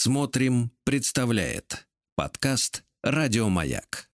[0.00, 4.08] Смотрим, представляет подкаст Радиомаяк.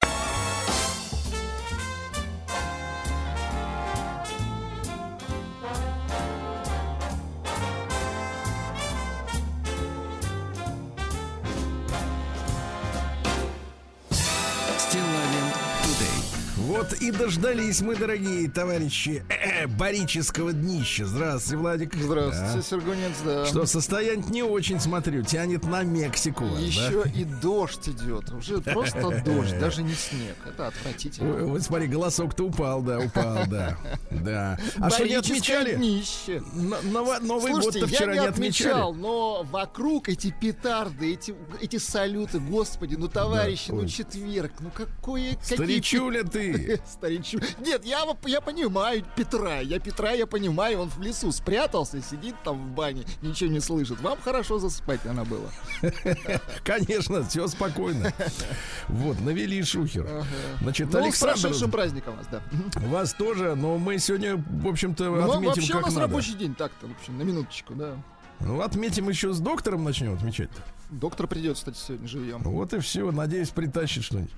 [16.56, 21.06] Вот и дождались мы, дорогие товарищи, э, барического днища.
[21.06, 21.94] Здравствуйте, Владик.
[21.94, 22.62] Здравствуйте, Да.
[22.62, 23.46] Сергунец, да.
[23.46, 26.44] Что, состояние не очень, смотрю, тянет на Мексику.
[26.44, 26.60] вас, да?
[26.60, 28.32] Еще и дождь идет.
[28.32, 30.36] Уже просто дождь, даже не снег.
[30.46, 31.34] Это отвратительно.
[31.34, 33.76] Ой, Вот смотри, голосок-то упал, да, упал, да.
[34.10, 34.58] Да.
[34.78, 35.74] А что не отмечали?
[35.74, 36.42] днище.
[36.54, 39.02] Новый год-то я вчера не отмечал, отмечали.
[39.02, 45.36] но вокруг эти петарды, эти, эти салюты, господи, ну товарищи, ну четверг, ну какое...
[45.42, 46.80] Старичуля ты.
[46.90, 47.40] Старичу.
[47.60, 49.53] Нет, я, я понимаю Петра.
[49.60, 54.00] Я Петра, я понимаю, он в лесу спрятался, сидит там в бане, ничего не слышит.
[54.00, 55.50] Вам хорошо засыпать надо было.
[56.64, 58.12] Конечно, все спокойно.
[58.88, 60.24] Вот, навели шухер.
[60.60, 62.42] Значит, Ну, с Александр, прошедшим праздником вас, да.
[62.88, 66.06] вас тоже, но мы сегодня, в общем-то, Ну, отметим вообще у как нас надо.
[66.06, 67.96] рабочий день так-то, в общем, на минуточку, да.
[68.40, 70.50] Ну, отметим еще с доктором начнем отмечать.
[70.90, 72.42] Доктор придет, кстати, сегодня живьем.
[72.42, 73.10] Вот и все.
[73.10, 74.32] Надеюсь, притащит что-нибудь.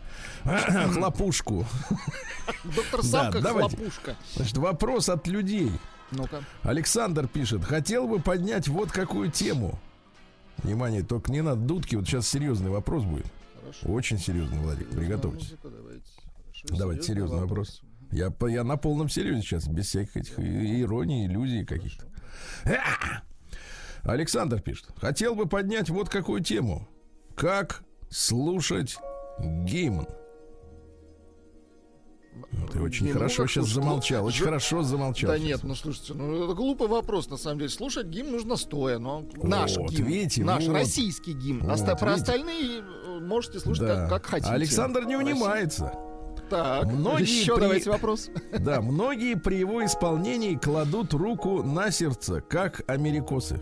[0.92, 1.66] Хлопушку.
[2.64, 3.76] Доктор Да, сам как давайте.
[3.76, 4.16] хлопушка.
[4.36, 5.72] Значит, вопрос от людей.
[6.12, 6.42] Ну-ка.
[6.62, 9.78] Александр пишет, хотел бы поднять вот какую тему.
[10.58, 13.26] Внимание, только не надо дудки, вот сейчас серьезный вопрос будет.
[13.60, 13.88] Хорошо.
[13.88, 15.50] Очень серьезный, Владик, приготовьтесь.
[15.50, 16.04] Музыку давайте.
[16.62, 17.82] Хорошо, Давайте серьезный вопрос.
[18.12, 22.06] Я, по- я на полном серьезе сейчас, без всяких этих и- ироний, иллюзий каких-то.
[24.06, 24.12] А!
[24.12, 26.88] Александр пишет, хотел бы поднять вот какую тему.
[27.36, 28.96] Как слушать
[29.40, 30.06] гимн?
[32.52, 33.74] Ну, Ты очень Не, ну, хорошо как сейчас слушать?
[33.82, 35.30] замолчал, Ну, очень ж- хорошо замолчал.
[35.30, 35.48] Да сейчас.
[35.48, 37.70] нет, ну слушайте, ну это глупый вопрос, на самом деле.
[37.70, 40.74] Слушать гимн нужно стоя, но наш Вот, гимн, видите, наш вот.
[40.74, 41.60] российский гимн.
[41.62, 42.32] Вот, Оста- про видите.
[42.32, 43.96] остальные э, можете слушать Да.
[44.02, 44.50] как, как хотите.
[44.52, 45.92] Александр не унимается.
[46.50, 48.28] Так, Многие еще при- давайте вопрос.
[48.60, 53.58] Да, многие при его исполнении кладут руку на сердце, как америкосы.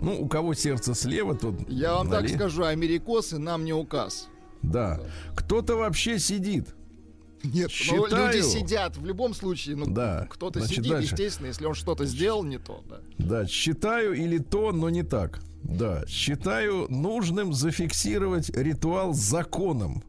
[0.00, 4.28] Ну, у кого сердце слева, тот Я вам так нали- скажу, америкосы нам не указ.
[4.62, 5.00] Да.
[5.36, 6.74] Кто-то вообще сидит.
[7.42, 9.76] Нет, Считаю- ну, люди сидят в любом случае.
[9.76, 10.26] Ну, Да.
[10.28, 11.14] кто-то Значит, сидит, дальше.
[11.14, 12.96] естественно, если он что-то сделал не то, да.
[13.18, 15.40] Да, считаю или то, но не так.
[15.62, 20.02] Да, считаю нужным зафиксировать ритуал законом.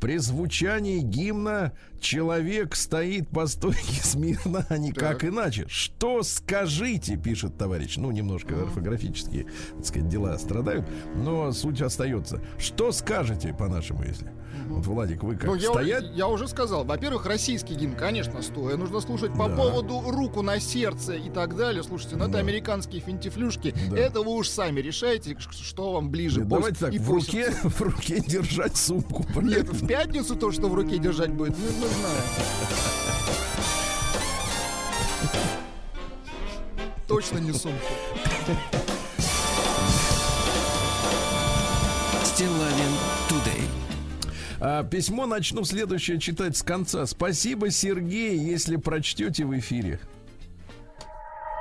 [0.00, 5.24] При звучании гимна человек стоит по стойке смирно, а никак Так.
[5.30, 5.66] иначе.
[5.68, 7.96] Что скажите, пишет товарищ.
[7.96, 10.86] Ну, немножко орфографические, так сказать, дела страдают,
[11.16, 12.40] но суть остается.
[12.58, 14.30] Что скажете по-нашему, если?
[14.66, 16.04] Вот, Владик, вы как Ну, я, стоять?
[16.14, 18.76] я уже сказал, во-первых, российский гимн, конечно, стоя.
[18.76, 19.56] Нужно слушать по Да.
[19.56, 21.82] поводу руку на сердце и так далее.
[21.82, 22.38] Слушайте, ну это Да.
[22.40, 23.74] американские финтифлюшки.
[23.90, 23.96] Да.
[23.98, 26.40] Это вы уж сами решаете, что вам ближе.
[26.40, 29.24] Нет, Давайте так, в руке, в руке держать сумку.
[29.42, 32.22] Нет, в пятницу то, что в руке держать будет, ну, не знаю.
[37.08, 37.78] Точно не сумку.
[44.60, 47.06] А, письмо начну следующее читать с конца.
[47.06, 50.00] Спасибо, Сергей, если прочтете в эфире.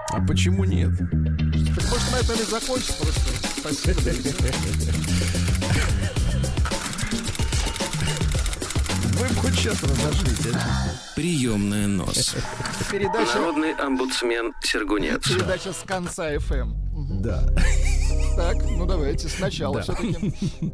[0.10, 0.90] А почему нет?
[0.90, 3.22] Может, на этом и закончить просто.
[3.60, 4.02] Спасибо.
[9.20, 10.54] Вы бы хоть сейчас разошлись.
[10.54, 11.16] а?
[11.16, 12.36] Приемная нос.
[12.92, 15.28] Передача, Народный омбудсмен Сергунец.
[15.28, 16.74] передача с конца FM.
[17.22, 17.44] Да.
[18.36, 19.82] Так, ну давайте сначала Да.
[19.84, 20.34] все-таки.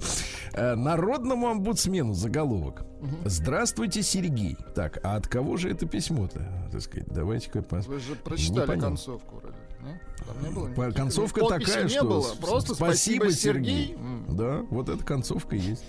[0.56, 2.84] Э, Народному омбудсмену заголовок.
[3.26, 4.56] Здравствуйте, Сергей.
[4.76, 6.46] Так, а от кого же это письмо-то?
[6.72, 9.42] Так сказать, давайте-ка пос- Вы же прочитали концовку
[10.52, 12.36] было Концовка подписи такая, что было.
[12.36, 13.94] Просто спасибо, Сергей.
[13.94, 14.26] М.
[14.36, 15.84] Да, вот эта концовка есть.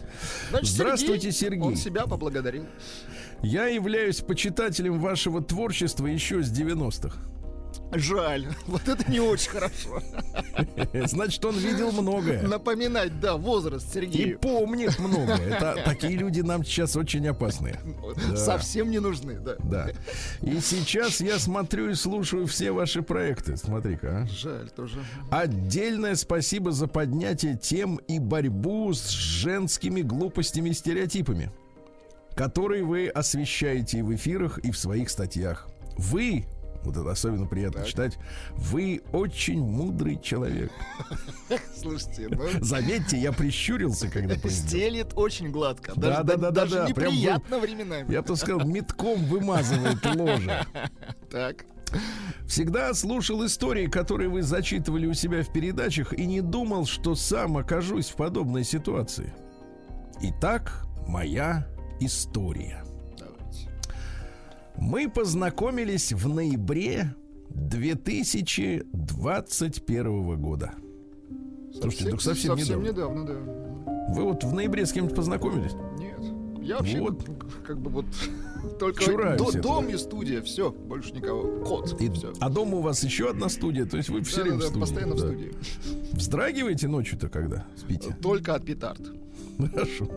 [0.51, 1.63] Значит, Здравствуйте, Сергей.
[1.63, 2.67] Он себя поблагодарил.
[3.43, 7.19] Я являюсь почитателем вашего творчества еще с 90-х.
[7.95, 8.47] Жаль.
[8.67, 10.03] Вот это не очень хорошо.
[11.07, 12.43] Значит, он видел многое.
[12.43, 14.39] Напоминать, да, возраст И Сергею.
[14.39, 15.37] помнит многое.
[15.37, 17.79] Это, такие люди нам сейчас очень опасные.
[18.29, 18.37] Да.
[18.37, 19.57] Совсем не нужны, да.
[19.59, 19.89] Да.
[20.41, 23.57] И сейчас я смотрю и слушаю все ваши проекты.
[23.57, 24.27] Смотри-ка, а.
[24.29, 25.01] Жаль тоже.
[25.31, 31.51] Отдельное спасибо за поднятие тем и борьбу с женскими глупостями и стереотипами,
[32.35, 35.67] которые вы освещаете и в эфирах, и в своих статьях.
[35.97, 36.45] Вы,
[36.85, 37.89] вот это особенно приятно Так.
[37.89, 38.19] читать,
[38.57, 40.71] вы очень мудрый человек.
[41.77, 44.69] Слушайте, ну, Заметьте, я прищурился, когда произнес.
[44.69, 45.93] стелит очень гладко.
[45.97, 48.13] Да, Даже, да, да, да, даже да, неприятно временами.
[48.13, 50.65] Я бы сказал, метком вымазывает ложе.
[51.31, 51.65] Так.
[52.47, 57.57] Всегда слушал истории, которые вы зачитывали у себя в передачах, и не думал, что сам
[57.57, 59.33] окажусь в подобной ситуации.
[60.23, 61.67] Итак, моя
[62.01, 62.85] история.
[64.87, 67.15] Мы познакомились в ноябре
[67.49, 70.75] 2021 года.
[71.73, 73.33] Слушайте, так совсем недавно, да.
[74.13, 75.73] Вы вот в ноябре с кем-то познакомились?
[75.99, 76.21] Нет.
[76.63, 77.27] Я вообще Вот.
[77.67, 78.05] как бы вот
[78.79, 81.65] только до- дом и студия, все, больше никого.
[81.65, 82.35] Кот, И- все.
[82.39, 84.81] а дома у вас еще одна студия, то есть вы все время в студии.
[84.81, 85.27] постоянно в да.
[85.29, 85.53] студии.
[86.13, 88.15] Вздрагиваете ночью-то, когда спите?
[88.21, 89.01] Только от петард.
[89.73, 90.09] Хорошо.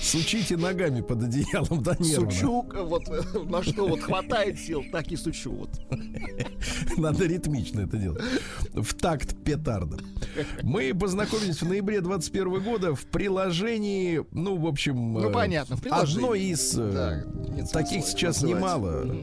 [0.00, 2.30] Сучите ногами под одеялом до нервно.
[2.30, 5.50] Сучу, вот э, на что вот хватает сил, так и сучу.
[5.52, 5.70] Вот.
[6.96, 8.22] Надо ритмично это делать.
[8.72, 10.00] В такт петардом.
[10.62, 15.14] Мы познакомились в ноябре 21 года в приложении, ну, в общем...
[15.14, 16.16] Ну, э, понятно, в приложении.
[16.24, 16.78] Одно из...
[16.78, 18.58] э, Да, таких смысла сейчас называть.
[18.58, 19.16] немало.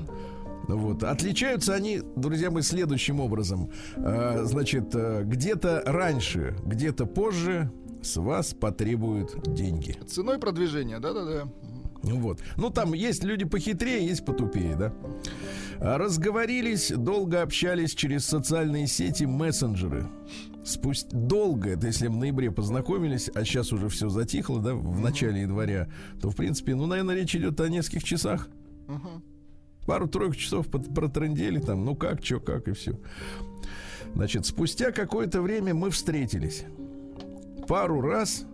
[0.67, 1.03] Вот.
[1.03, 3.71] Отличаются они, друзья мои, следующим образом.
[3.95, 7.71] Э, значит, э, где-то раньше, где-то позже
[8.01, 9.97] с вас потребуют деньги.
[10.07, 11.47] Ценой продвижения, да-да-да.
[12.03, 12.39] Вот.
[12.57, 14.94] Ну, там есть люди похитрее, есть потупее, да.
[15.79, 20.07] Разговорились, долго общались через социальные сети, мессенджеры.
[20.63, 21.09] Спусть...
[21.09, 25.89] Долго, это если в ноябре познакомились, а сейчас уже все затихло, да, в начале января,
[26.21, 28.47] то, в принципе, ну, наверное, речь идет о нескольких часах.
[29.85, 33.00] Пару-тройку часов протрындели там, ну как, что, как и все.
[34.13, 36.65] Значит, спустя какое-то время мы встретились.
[37.67, 38.45] Пару раз,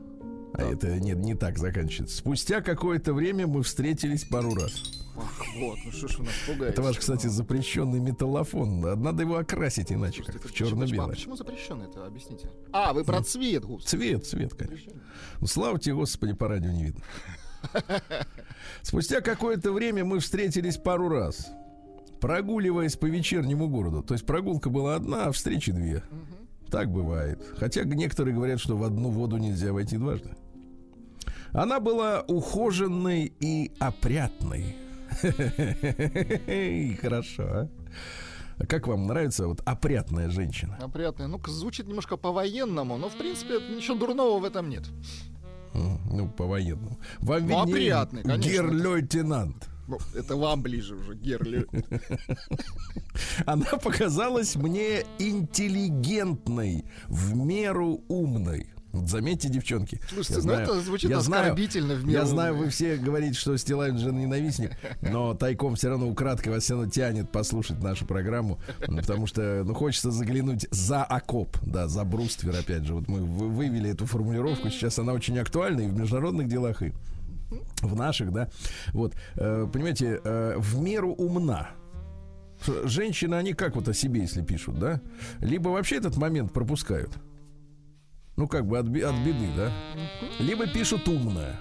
[0.53, 2.17] а это нет, не так заканчивается.
[2.17, 5.01] Спустя какое-то время мы встретились пару раз.
[5.15, 6.73] Ах, Вот, ну что ж вы нас пугаете.
[6.73, 8.79] Это ваш, кстати, запрещенный металлофон.
[9.01, 11.09] Надо его окрасить иначе, Слушайте, как в почему- черно-белое.
[11.09, 12.05] Почему запрещено это?
[12.07, 12.49] Объясните.
[12.71, 13.87] А, вы про цвет, господи.
[13.89, 14.93] Цвет, цвет, конечно.
[15.39, 17.01] Ну, слава тебе, Господи, по радио не видно.
[18.81, 21.47] Спустя какое-то время мы встретились пару раз,
[22.19, 24.01] прогуливаясь по вечернему городу.
[24.01, 26.03] То есть прогулка была одна, а встречи две.
[26.73, 27.39] Так бывает.
[27.59, 30.31] Хотя некоторые говорят, что в одну воду нельзя войти дважды.
[31.51, 34.75] Она была ухоженной и опрятной.
[36.99, 37.69] Хорошо, а?
[38.67, 40.79] Как вам нравится вот опрятная женщина?
[40.81, 41.27] Опрятное.
[41.27, 44.83] Ну, звучит немножко по-военному, но, в принципе, ничего дурного в этом нет.
[45.75, 46.97] Ну, по-военному.
[47.19, 48.49] Вам Ну, опрятный, конечно.
[48.49, 49.69] гер-лейтенант.
[50.13, 51.65] Ну, это вам ближе уже, Герли.
[53.45, 58.67] Она показалась мне интеллигентной, в меру умной.
[58.93, 59.99] Заметьте, девчонки.
[60.07, 62.95] Слушайте, я ну знаю- это звучит я знаю- оскорбительно в меру Я знаю, вы все
[62.97, 67.81] говорите, что Стилавин же ненавистник, но тайком все равно украдкой вас все равно тянет послушать
[67.81, 72.93] нашу программу, потому что, ну, хочется заглянуть за окоп, да, за бруствер, опять же.
[72.93, 76.93] Вот мы вы- вывели эту формулировку, сейчас она очень актуальна и в международных делах, и
[77.81, 78.49] в наших, да.
[78.93, 81.71] Вот, э, понимаете, э, в меру умна.
[82.85, 85.01] Женщины, они как вот о себе, если пишут, да?
[85.39, 87.11] Либо вообще этот момент пропускают.
[88.35, 89.71] Ну, как бы от, от беды, да?
[90.39, 91.57] Либо пишут умная.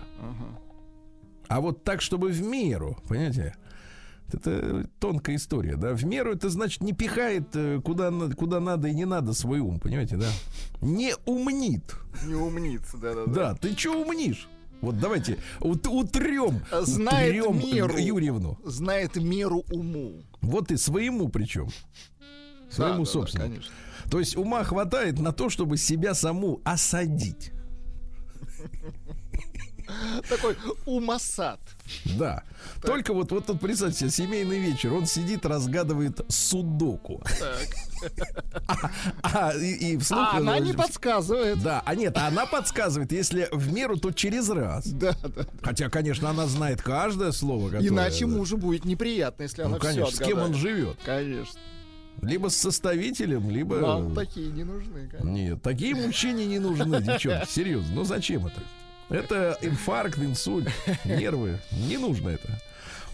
[1.48, 3.54] А вот так, чтобы в меру, понимаете?
[4.32, 5.92] Это тонкая история, да?
[5.92, 9.78] В меру это значит не пихает э, куда, куда надо и не надо свой ум,
[9.78, 10.28] понимаете, да?
[10.80, 11.94] Не умнит.
[12.24, 13.32] Не умница, да-да-да.
[13.32, 14.48] Да, ты что умнишь?
[14.82, 17.96] Вот давайте ут- утрем, Знает утрем меру.
[17.98, 18.58] Юрьевну.
[18.64, 20.22] Знает меру уму.
[20.42, 21.68] Вот и своему причем.
[22.18, 23.50] Да, Своему да, да, собственному.
[23.54, 23.72] конечно.
[24.10, 27.52] То есть ума хватает на то, чтобы себя саму осадить.
[30.28, 31.60] Такой умасад.
[32.16, 32.42] Да.
[32.82, 37.22] Только вот, вот тут представьте себе, семейный вечер, он сидит, разгадывает судоку.
[39.22, 41.62] А, и, и вслух, А она не подсказывает.
[41.62, 44.86] Да, а нет, а она подсказывает, если в меру, то через раз.
[44.88, 45.46] Да, да.
[45.62, 47.66] Хотя, конечно, она знает каждое слово.
[47.70, 50.98] которое- Иначе мужу будет неприятно, если Ну, она конечно, все с кем он живет?
[51.04, 51.60] Конечно.
[52.20, 53.78] Либо с составителем, либо...
[53.78, 55.28] Нам такие не нужны, конечно.
[55.28, 57.94] Нет, такие мужчине не нужны, девчонки, серьезно.
[57.94, 58.60] Ну зачем это?
[59.12, 60.68] Это инфаркт, инсульт,
[61.04, 61.58] нервы.
[61.72, 62.60] Не нужно это.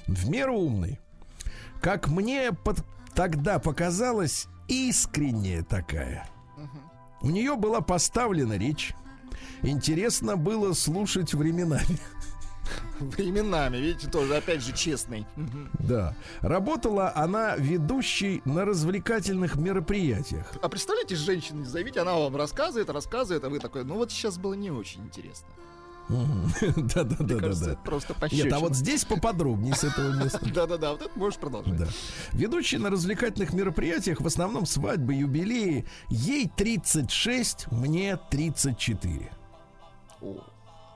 [0.07, 0.99] В меру умный.
[1.81, 6.28] Как мне под- тогда показалось, искренняя такая.
[7.21, 8.95] У нее была поставлена речь.
[9.62, 11.99] Интересно было слушать временами.
[13.00, 15.26] Временами, видите, тоже, опять же, честный.
[15.78, 16.14] Да.
[16.40, 20.52] Работала она ведущей на развлекательных мероприятиях.
[20.62, 24.55] А представляете, женщину зовите, она вам рассказывает, рассказывает, а вы такой, ну вот сейчас было
[24.55, 25.47] не очень интересно.
[26.09, 27.73] Да, да, да, Мне да, кажется, да.
[27.73, 28.57] это просто Нет, пощечина.
[28.57, 30.41] а вот здесь поподробнее с этого места.
[30.55, 31.77] Да-да-да, вот это можешь продолжать.
[31.77, 31.87] Да.
[32.33, 39.31] Ведущий на развлекательных мероприятиях, в основном свадьбы, юбилеи, ей 36, мне 34.
[40.23, 40.37] О,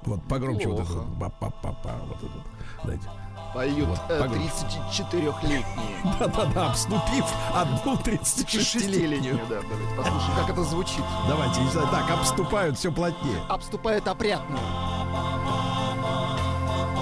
[0.04, 0.88] Вот погромче вот это.
[0.90, 1.07] Неплохо.
[1.07, 1.19] вот.
[1.19, 2.45] Ба-па-па-па, вот это.
[2.85, 3.09] Дайте.
[3.54, 4.49] Поют Вот, э, погромче.
[4.90, 5.64] 34-летние.
[6.18, 9.38] Да-да-да, обступив одну 36-летнюю.
[9.49, 11.04] да, давайте послушаем, как это звучит.
[11.28, 13.38] Давайте, так, обступают все плотнее.
[13.49, 14.59] Обступает опрятно.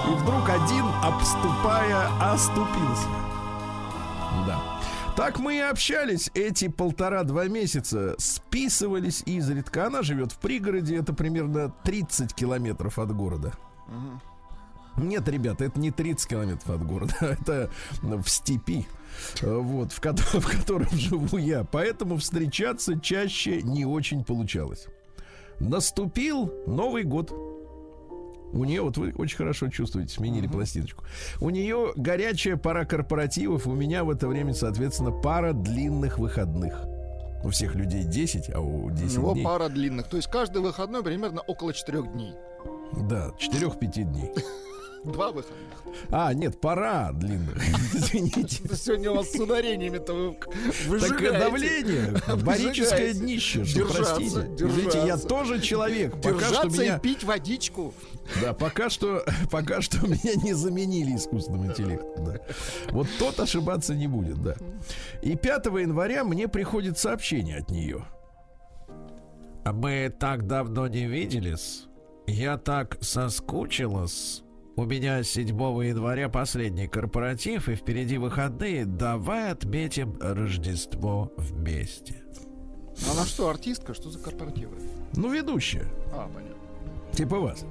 [0.09, 3.07] И вдруг один, обступая, оступился.
[4.45, 4.59] Да.
[5.15, 8.15] Так мы и общались эти полтора-два месяца.
[8.17, 9.87] Списывались изредка.
[9.87, 13.53] Она живет в пригороде, это примерно 30 километров от города.
[14.97, 17.69] Нет, ребята, это не 30 километров от города, это
[18.01, 18.85] в степи,
[19.41, 21.63] вот, в, кото- в котором живу я.
[21.63, 24.87] Поэтому встречаться чаще не очень получалось.
[25.59, 27.31] Наступил Новый год.
[28.53, 31.05] У нее, вот вы очень хорошо чувствуете, сменили пластиночку.
[31.39, 36.83] У нее горячая пара корпоративов, у меня в это время, соответственно, пара длинных выходных.
[37.45, 39.45] У всех людей 10, а у У 10 него дней.
[39.45, 40.07] пара длинных.
[40.07, 42.33] То есть каждый выходной примерно около 4 дней.
[43.09, 44.31] Да, 4-5 дней.
[45.03, 45.67] Два выходных.
[46.09, 47.57] А, нет, пора длинных.
[47.93, 48.63] Извините.
[48.75, 50.47] Сегодня у вас с ударениями-то вы Так
[50.87, 51.39] выжигаете.
[51.39, 54.65] давление, барическое днище, что Держаться, простите.
[54.67, 56.13] Видите, я тоже человек.
[56.21, 57.93] Пока что Держаться меня, и пить водичку.
[58.41, 62.25] да, пока что, пока что меня не заменили искусственным интеллектом.
[62.25, 62.35] Да.
[62.91, 64.55] Вот тот ошибаться не будет, да.
[65.23, 68.05] И 5 января мне приходит сообщение от нее.
[69.63, 71.85] А мы так давно не виделись.
[72.27, 74.43] Я так соскучилась.
[74.81, 75.47] У меня 7
[75.85, 78.87] января последний корпоратив, и впереди выходные.
[78.87, 82.23] Давай отметим Рождество вместе.
[83.11, 83.93] Она что, артистка?
[83.93, 84.75] Что за корпоративы?
[85.13, 85.85] Ну, ведущая.
[86.11, 86.57] А, понятно.
[87.13, 87.63] Типа вас.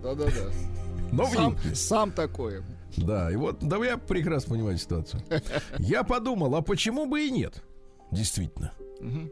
[0.00, 0.52] Да-да-да.
[1.10, 2.62] Но Сам, сам такой.
[2.96, 5.20] Да, и вот, да я прекрасно понимаю ситуацию.
[5.80, 7.64] Я подумал, а почему бы и нет?
[8.12, 8.72] Действительно.
[9.00, 9.28] Мгм.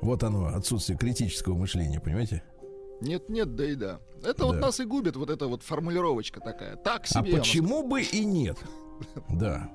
[0.00, 2.44] Вот оно, отсутствие критического мышления, понимаете?
[3.00, 4.00] Нет, нет, да и да.
[4.22, 4.62] Это вот Да.
[4.66, 6.76] нас и губит, вот эта вот формулировочка такая.
[6.76, 7.32] Так А себе.
[7.32, 8.58] вам почему бы и нет?
[9.28, 9.70] Да.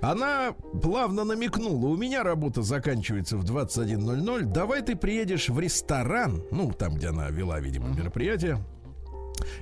[0.00, 6.70] Она плавно намекнула, у меня работа заканчивается в 21.00, давай ты приедешь в ресторан, ну,
[6.72, 8.62] там, где она вела, видимо, мероприятие,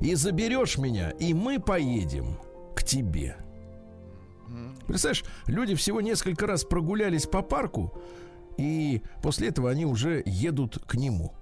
[0.00, 2.38] и заберешь меня, и мы поедем
[2.76, 3.36] к тебе.
[4.86, 7.92] Представляешь, люди всего несколько раз прогулялись по парку,
[8.58, 11.34] и после этого они уже едут к нему.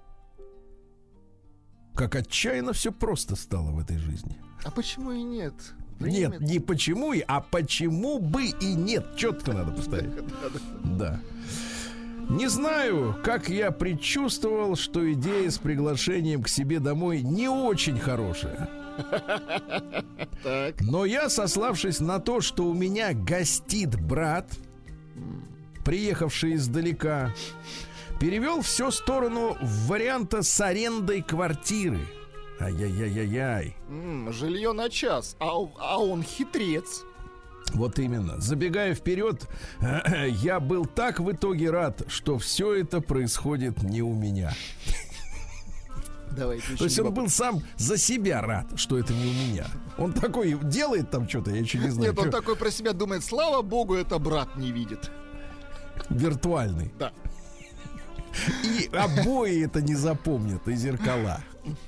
[1.94, 4.36] Как отчаянно все просто стало в этой жизни.
[4.64, 5.54] А почему и нет?
[6.00, 9.16] Нет, не почему, и, а почему бы и нет.
[9.16, 10.12] Четко надо поставить.
[10.84, 11.20] Да.
[12.28, 18.68] Не знаю, как я предчувствовал, что идея с приглашением к себе домой не очень хорошая.
[20.80, 24.52] Но я, сославшись на то, что у меня гостит брат,
[25.84, 27.34] приехавший издалека,
[28.22, 31.98] перевел все в сторону варианта с арендой квартиры.
[32.60, 33.74] Ай-яй-яй-яй-яй.
[34.30, 37.02] Жилье на час, а, а он хитрец.
[37.74, 38.40] Вот именно.
[38.40, 39.48] Забегая вперед,
[40.28, 44.52] я был так в итоге рад, что все это происходит не у меня.
[46.30, 49.66] Давайте То есть он был сам за себя рад, что это не у меня.
[49.98, 52.10] Он такой делает там что-то, я еще не знаю.
[52.12, 55.10] Нет, он такой про себя думает, слава богу, это брат не видит.
[56.08, 56.92] Виртуальный.
[57.00, 57.12] Да.
[58.64, 61.40] И обои это не запомнят, и зеркала.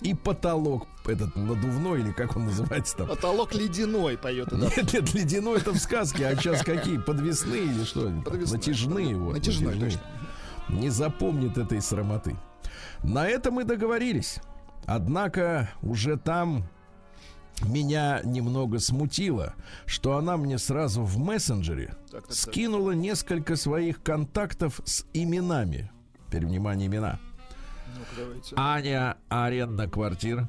[0.03, 3.09] И потолок этот надувной, или как он называется там.
[3.09, 4.57] Потолок ледяной поет это.
[4.57, 6.99] Нет, нет, ледяной это в сказке, а сейчас какие?
[6.99, 8.11] Подвесные или что?
[8.25, 8.59] Подвесные.
[8.59, 9.17] Натяжные.
[9.17, 10.03] Вот, Натяжной, натяжные.
[10.69, 12.37] Не запомнит этой срамоты.
[13.03, 14.39] На это мы договорились.
[14.87, 16.65] Однако уже там
[17.63, 19.55] меня немного смутило,
[19.87, 22.33] что она мне сразу в мессенджере Так, так, так.
[22.37, 25.91] скинула несколько своих контактов с именами.
[26.35, 27.21] Теперь внимание, имена.
[28.19, 28.57] Давайте.
[28.57, 30.49] Аня, аренда квартира.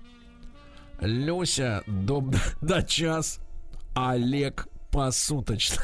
[1.00, 3.40] Люся, дом до час.
[3.94, 5.84] Олег, посуточно.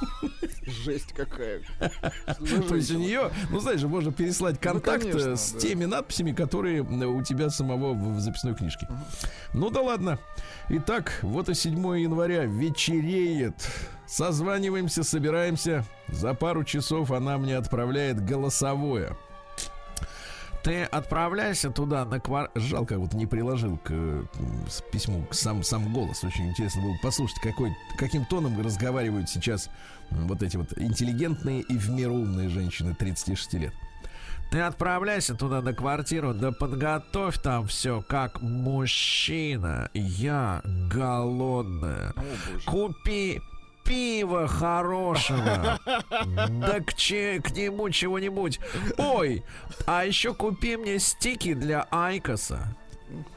[0.66, 1.60] Жесть какая.
[2.68, 5.58] То есть у нее, ну знаешь, же, можно переслать контакт э, конечно, с да.
[5.58, 8.88] теми надписями, которые у тебя самого в в записной книжке.
[9.52, 10.18] Ну да ладно.
[10.70, 13.68] Итак, вот и 7 января вечереет.
[14.06, 15.84] Созваниваемся, собираемся.
[16.08, 19.14] За пару часов она мне отправляет голосовое.
[20.66, 22.50] Ты отправляйся туда на квар...
[22.56, 23.92] Жалко, вот не приложил к,
[24.68, 26.24] с письму к сам, сам голос.
[26.24, 29.70] Очень интересно было послушать, какой, каким тоном разговаривают сейчас
[30.10, 33.74] вот эти вот интеллигентные и в меру умные женщины 36 лет.
[34.50, 39.88] Ты отправляйся туда на квартиру, да подготовь там все как мужчина.
[39.94, 42.12] Я голодная.
[42.16, 42.24] О.
[42.68, 43.40] Купи
[43.86, 45.78] пиво хорошего.
[45.86, 48.60] Да к, че- к нему чего-нибудь.
[48.98, 49.44] Ой,
[49.86, 52.74] а еще купи мне стики для Айкоса.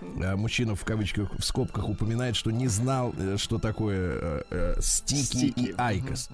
[0.02, 5.22] Мужчина в кавычках, в скобках упоминает, что не знал, э, что такое э, э, стики,
[5.24, 5.60] Стики.
[5.60, 6.30] и айкос.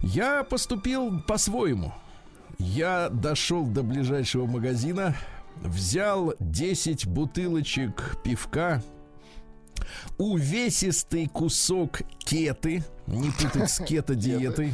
[0.00, 1.94] Я поступил по-своему.
[2.58, 5.14] Я дошел до ближайшего магазина,
[5.62, 8.82] взял 10 бутылочек пивка,
[10.18, 14.72] увесистый кусок кеты, не путать с кето-диетой.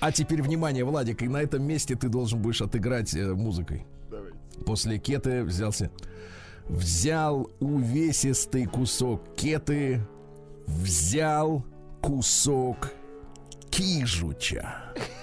[0.00, 3.86] А теперь внимание, Владик, и на этом месте ты должен будешь отыграть э, музыкой.
[4.10, 4.36] давайте.
[4.66, 5.90] После кеты взялся.
[6.68, 10.06] Взял увесистый кусок кеты,
[10.66, 11.64] взял
[12.00, 12.92] кусок
[13.70, 14.74] кижуча.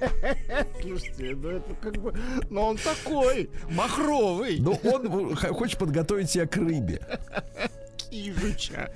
[0.80, 2.14] Слушайте, ну это как бы...
[2.50, 4.58] Ну он такой, махровый.
[4.60, 7.00] Ну, он хочет подготовить себя к рыбе.
[7.96, 8.90] Кижуча.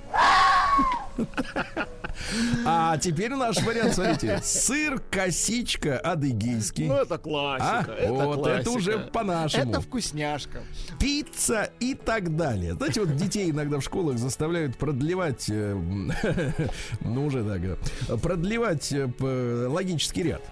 [2.64, 4.40] А теперь наш вариант, смотрите.
[4.42, 6.86] Сыр, косичка, адыгейский.
[6.86, 7.18] Ну это А?
[7.18, 7.92] классика.
[7.92, 8.70] Это вот это классика.
[8.70, 9.70] уже по-нашему.
[9.70, 10.62] Это вкусняшка.
[10.98, 12.74] пицца и так далее.
[12.74, 15.74] Знаете, вот детей иногда в школах заставляют продлевать, э,
[17.00, 20.42] ну уже так, э, продлевать э, логический ряд.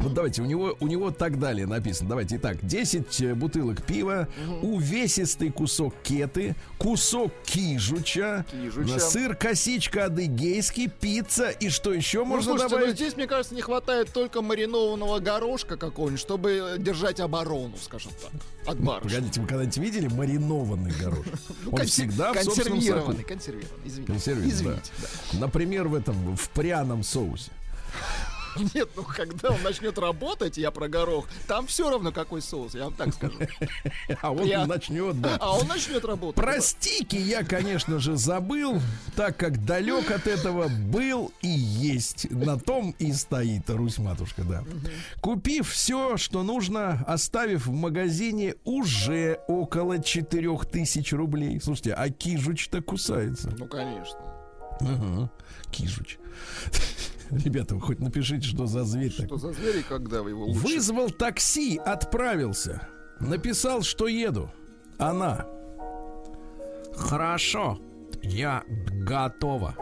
[0.00, 2.08] Вот давайте, у него, у него так далее написано.
[2.10, 4.28] Давайте, итак, 10 бутылок пива,
[4.62, 8.98] увесистый кусок кеты, кусок кижуча, Кижуча.
[8.98, 12.96] сыр, косичка адыгейский, пицца и что еще Ну, можно слушайте, ну добавить?
[12.96, 18.32] здесь, мне кажется, не хватает только маринованного горошка какого-нибудь, чтобы держать оборону, скажем так,
[18.66, 19.08] от барышни.
[19.16, 21.26] Погодите, вы когда-нибудь видели маринованный горошек?
[21.64, 24.12] Ну, Он всегда в собственном консервированный, консервированный, извините.
[24.12, 24.80] Консервированный,
[25.32, 25.38] да.
[25.38, 27.50] Например, в этом, в пряном соусе.
[28.74, 32.84] Нет, ну когда он начнет работать, я про горох, там все равно какой соус, я
[32.84, 33.38] вам так скажу.
[34.20, 35.36] А он Я- начнет, да.
[35.40, 36.36] А он начнет работать.
[36.42, 38.80] Про стики я, конечно же, забыл,
[39.16, 42.30] так как далек от этого был и есть.
[42.30, 44.64] На том и стоит Русь-матушка, да.
[45.20, 51.60] Купив все, что нужно, оставив в магазине уже около 4000 рублей.
[51.60, 53.52] Слушайте, а кижуч-то кусается.
[53.58, 54.18] Ну, конечно.
[54.80, 55.30] Ага,
[55.70, 56.18] кижуч.
[57.32, 59.38] Ребята, вы хоть напишите, что за зверь такой.
[59.38, 60.60] Что за звери, когда вы его лучше?
[60.60, 62.86] Вызвал такси, отправился.
[63.20, 64.50] Написал, что еду.
[64.98, 65.46] Она.
[66.94, 67.80] Хорошо,
[68.22, 69.76] я готова.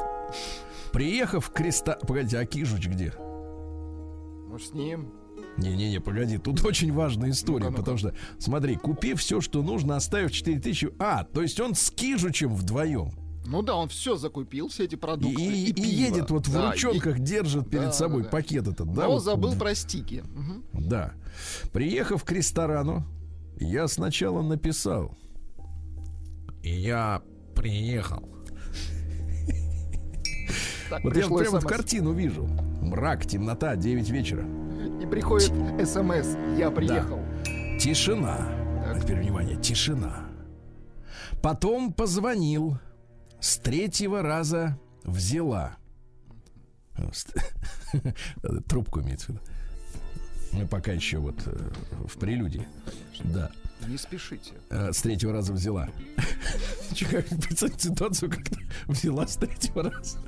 [0.92, 1.98] Приехав в Креста...
[2.06, 3.12] Погодите, а Кижуч где?
[3.18, 5.12] Ну, с ним.
[5.56, 7.78] Не-не-не, погоди, тут очень важная история, ну-ка.
[7.78, 10.90] потому что, смотри, купив все, что нужно, оставив 4000...
[10.98, 13.10] А, то есть он с Кижучем вдвоем.
[13.50, 15.42] Ну да, он все закупил, все эти И, продукты.
[15.42, 18.30] и- И, и едет вот в Да, ручонках, держит перед Да, собой да, да.
[18.30, 19.02] пакет этот, и- да?
[19.04, 19.24] Но вот?
[19.24, 20.22] забыл про стики.
[20.34, 20.64] Мгм.
[20.72, 21.12] Да.
[21.72, 23.04] Приехав к ресторану,
[23.58, 25.16] я сначала написал.
[26.62, 27.22] Я
[27.56, 28.28] приехал.
[30.88, 32.46] Так, Вот я прямо в картину вижу.
[32.82, 34.44] Мрак, темнота, 9 вечера.
[35.02, 35.50] И приходит
[35.88, 36.36] СМС.
[36.58, 37.20] Я приехал.
[37.80, 38.36] Тишина.
[38.84, 38.96] Так.
[38.96, 40.24] А теперь внимание, тишина.
[41.42, 42.78] Потом позвонил.
[43.40, 45.76] С третьего раза взяла.
[48.68, 49.40] Трубку имеется в виду.
[50.52, 51.70] Мы пока еще вот э,
[52.06, 52.66] в прелюдии.
[53.24, 53.50] Да.
[53.86, 54.52] Не спешите.
[54.68, 55.88] Э, с третьего раза взяла.
[57.10, 58.42] Как представить ситуацию, как
[58.86, 60.18] взяла с третьего раза.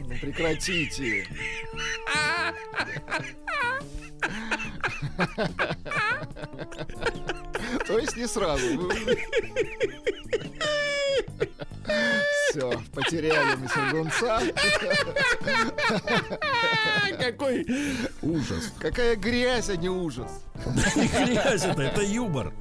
[0.00, 1.26] Ну прекратите.
[7.86, 8.90] То есть не сразу.
[12.50, 14.40] Все, потеряли мы Сергунца.
[17.18, 17.66] Какой
[18.22, 18.72] ужас.
[18.78, 20.30] Какая грязь, а не ужас.
[20.96, 22.52] Не грязь это, это юмор.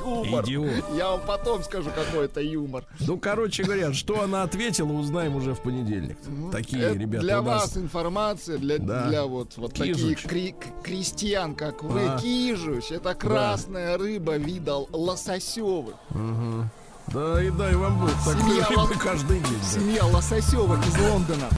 [0.00, 0.44] Юмор.
[0.44, 0.84] Идиот.
[0.96, 2.84] Я вам потом скажу, какой это юмор.
[3.00, 6.16] Ну, короче говоря, что она ответила, узнаем уже в понедельник.
[6.52, 7.62] Такие Это ребята для у нас.
[7.62, 9.06] вас информация, для, Да.
[9.08, 12.00] для вот, вот таких кри- крестьян, как вы.
[12.06, 12.18] А.
[12.18, 15.94] Кижуч, это красная рыба вида лососевых.
[16.10, 16.68] Мгм.
[17.08, 18.10] Да и дай вам Бог.
[18.24, 19.58] Так Семья рыбы лос- каждый день.
[19.62, 19.80] да.
[19.80, 21.48] Семья лососевых из Лондона.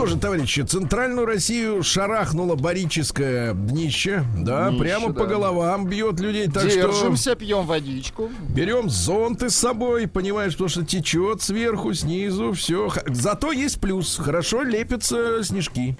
[0.00, 4.24] Что же, товарищи, центральную Россию шарахнуло барическое днище.
[4.38, 5.26] Да, Днище, прямо по да.
[5.26, 6.48] головам бьет людей.
[6.48, 8.30] Так что Держимся, пьем водичку.
[8.48, 12.90] берем зонты с собой, понимаешь, потому что течет сверху, снизу, все.
[13.08, 14.16] Зато есть плюс.
[14.16, 15.98] Хорошо лепятся снежки.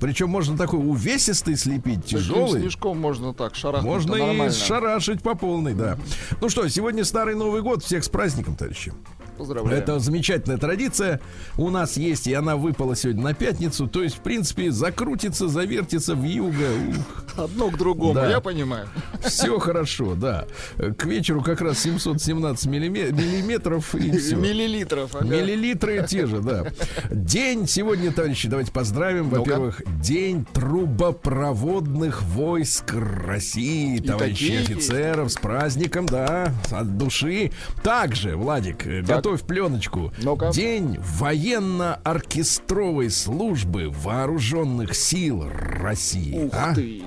[0.00, 2.60] Причем можно такой увесистый слепить, Таким тяжелый.
[2.62, 3.90] снежком можно так шарахнуть.
[3.92, 4.52] Можно и нормально.
[4.52, 5.98] шарашить по полной, да.
[6.40, 7.82] Ну что, сегодня Старый Новый год.
[7.84, 8.92] Всех с праздником, товарищи.
[9.38, 9.78] Поздравляем.
[9.82, 11.20] Это замечательная традиция.
[11.56, 13.86] У нас есть, и она выпала сегодня на пятницу.
[13.86, 16.66] То есть, в принципе, закрутится, завертится в юго.
[16.88, 17.24] Ух.
[17.44, 18.28] Одно к другому, Да.
[18.28, 18.88] я понимаю.
[19.24, 20.46] Все хорошо, да.
[20.76, 24.36] К вечеру как раз 717 миллиме- миллиметров и все.
[24.36, 25.14] Миллилитров.
[25.14, 25.24] ага.
[25.24, 26.66] Миллилитры те же, да.
[27.10, 29.28] День сегодня, товарищи, давайте поздравим.
[29.28, 37.52] Во-первых, День трубопроводных войск России, товарищи офицеров, с праздником, да, от души.
[37.82, 40.12] Также, Владик, э, готовь пленочку.
[40.22, 40.50] Ну-ка.
[40.50, 46.46] День военно-оркестровой службы вооруженных сил России.
[46.46, 46.74] Ух А?
[46.74, 47.02] ты.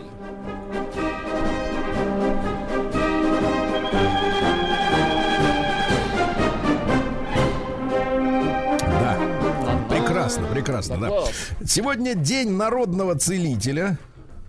[8.80, 9.18] Да.
[9.90, 11.08] Прекрасно, прекрасно, да.
[11.08, 11.32] Класс.
[11.66, 13.98] Сегодня день народного целителя.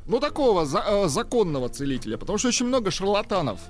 [0.07, 3.61] Ну, такого за- э, законного целителя, потому что очень много шарлатанов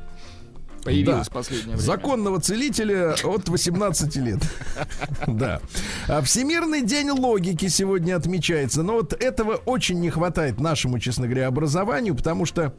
[0.82, 1.40] появилось Да.
[1.50, 1.76] время.
[1.78, 4.40] Законного целителя от 18 лет.
[5.26, 5.60] Да.
[6.08, 8.82] А Всемирный день логики сегодня отмечается.
[8.82, 12.74] Но вот этого очень не хватает нашему, честно говоря, образованию, потому что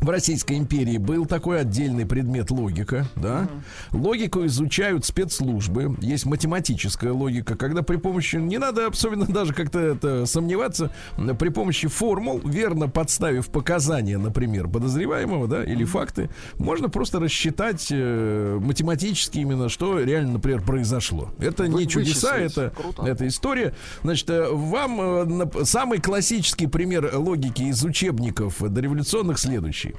[0.00, 3.48] в Российской империи был такой отдельный предмет логика, да.
[3.92, 5.96] Логику изучают спецслужбы.
[6.00, 10.90] Есть математическая логика, когда при помощи, не надо особенно даже как-то это сомневаться,
[11.38, 18.58] при помощи формул, верно подставив показания, например, подозреваемого, да, или факты, можно просто рассчитать э,
[18.60, 21.30] математически именно, что реально, например, произошло.
[21.38, 23.02] Это Вы- не чудеса, это, Круто.
[23.06, 23.74] это история.
[24.02, 29.89] Значит, э, вам э, самый классический пример логики из учебников дореволюционных следующий.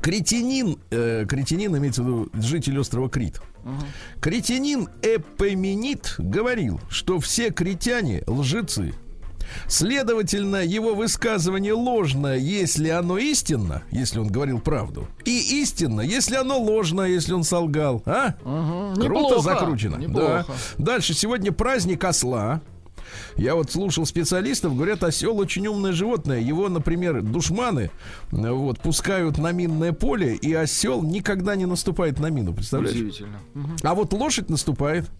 [0.00, 3.40] Кретинин, э, кретинин имеется в виду житель острова Крит.
[4.20, 8.94] Кретинин Эпоменит говорил, что все критяне лжецы.
[9.68, 16.58] Следовательно, его высказывание ложно, если оно истинно, если он говорил правду, и истинно, если оно
[16.58, 18.02] ложно, если он солгал.
[18.06, 18.34] А?
[18.44, 18.94] Мгм.
[18.94, 19.96] Круто Неплохо, закручено.
[19.96, 20.46] Неплохо.
[20.78, 20.84] Да.
[20.84, 22.60] Дальше сегодня праздник осла.
[23.36, 26.40] Я вот слушал специалистов, говорят, осел очень умное животное.
[26.40, 27.90] Его, например, душманы
[28.32, 32.94] э, вот, пускают на минное поле, и осел никогда не наступает на мину, представляешь?
[32.96, 33.38] Удивительно.
[33.82, 35.10] А вот лошадь наступает.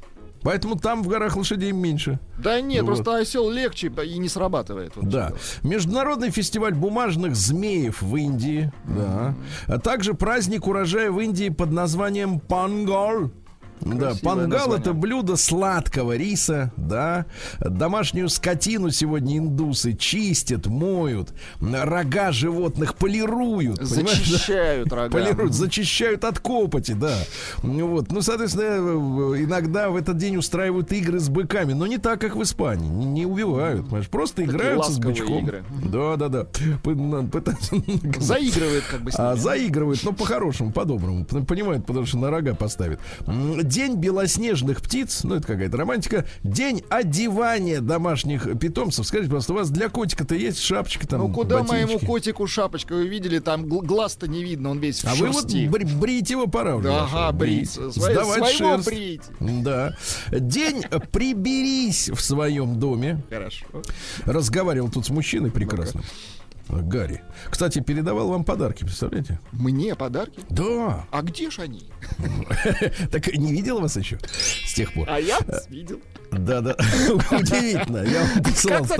[0.43, 2.19] Поэтому там в горах лошадей меньше.
[2.37, 2.87] Да нет, Вот.
[2.97, 4.93] просто осел легче и не срабатывает.
[4.97, 5.33] Вот Да.
[5.63, 8.73] Международный фестиваль бумажных змеев в Индии.
[8.85, 9.37] Да.
[9.69, 12.41] А также праздник урожая в Индии под названием
[13.83, 13.99] Пангал.
[14.01, 14.81] Да, Красивое пангал название.
[14.81, 17.27] это блюдо сладкого риса, да.
[17.61, 23.79] Домашнюю скотину сегодня индусы чистят, моют, рога животных полируют.
[23.79, 24.25] понимаешь, да?
[24.25, 25.11] Зачищают рога.
[25.11, 27.17] Полируют, зачищают от копоти, да.
[27.63, 28.11] Ну Вот.
[28.13, 32.43] Ну, соответственно, иногда в этот день устраивают игры с быками, но не так, как в
[32.43, 32.89] Испании.
[32.89, 34.09] Не, не убивают, понимаешь?
[34.09, 35.39] Просто Такие играются с бычком.
[35.45, 35.65] игры.
[35.85, 36.47] Да, да, да.
[37.31, 37.77] Пытаются
[38.19, 39.41] Заигрывает как бы с а, ними.
[39.43, 41.25] заигрывают, но по-хорошему, по-доброму.
[41.25, 43.01] Понимают, потому что на рога поставят.
[43.73, 46.27] День белоснежных птиц, ну это какая-то романтика.
[46.43, 49.07] День одевания домашних питомцев.
[49.07, 51.21] Скажите, пожалуйста, у вас для котика-то есть шапочка там?
[51.21, 52.05] Ну куда моему ботиночки?
[52.07, 52.93] котику шапочка?
[52.93, 55.67] Вы видели, там гл- глаз-то не видно, он весь в А вы вот шерсти.
[55.69, 56.89] бри- брить его пора уже.
[56.89, 57.75] Да, ага, брить.
[57.79, 57.95] Брить.
[57.95, 58.87] Свои- Сдавать своего шерсть.
[58.87, 59.23] брить.
[59.41, 59.97] Да.
[60.31, 63.23] День приберись в своем доме.
[63.31, 63.65] Хорошо.
[64.27, 66.05] Разговаривал тут с мужчиной прекрасным.
[66.81, 67.23] Гарри.
[67.51, 69.39] Кстати, передавал вам подарки, представляете?
[69.53, 70.41] Мне подарки?
[70.49, 71.05] Да.
[71.11, 71.91] А где ж они?
[73.11, 74.19] Так не видел вас еще
[74.67, 75.09] с тех пор?
[75.09, 76.01] А я видел.
[76.31, 76.73] Да, да.
[77.31, 78.05] Удивительно.
[78.05, 78.97] Я вам присылал Как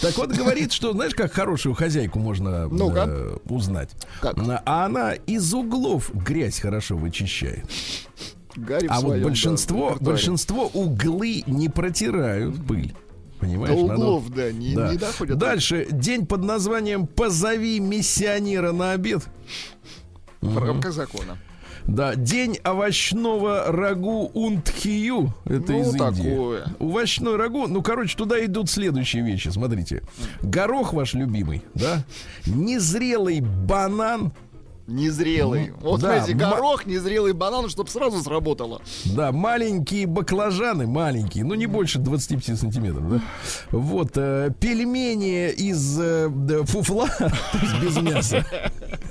[0.00, 3.90] так вот говорит, что знаешь, как хорошую хозяйку можно э, узнать.
[4.22, 7.64] А она из углов грязь хорошо вычищает.
[8.56, 10.04] Гарри А вот своем, да, большинство, репертуаре.
[10.10, 12.94] большинство углы не протирают пыль.
[13.40, 13.74] Понимаешь?
[13.78, 14.90] До надо- углов, да, не, Да.
[14.92, 15.38] не доходят.
[15.38, 19.26] Дальше день под названием «Позови миссионера на обед».
[20.40, 21.38] В рамках закона.
[21.86, 25.32] Да, день овощного рагу унтхию.
[25.44, 25.98] Это Ну, из Индии.
[26.30, 26.64] такое.
[26.80, 27.68] Овощной рагу.
[27.68, 29.48] Ну, короче, туда идут следующие вещи.
[29.50, 30.02] Смотрите.
[30.42, 32.02] Горох ваш любимый, да?
[32.44, 34.32] Незрелый банан.
[34.86, 35.72] Незрелый.
[35.80, 38.80] Вот да, ма- горох, незрелый банан, чтобы сразу сработало.
[39.04, 43.20] Да, маленькие баклажаны, маленькие, ну не больше 25 сантиметров, да?
[43.72, 46.30] Вот, э, пельмени из э,
[46.66, 48.46] фуфла, то есть без мяса.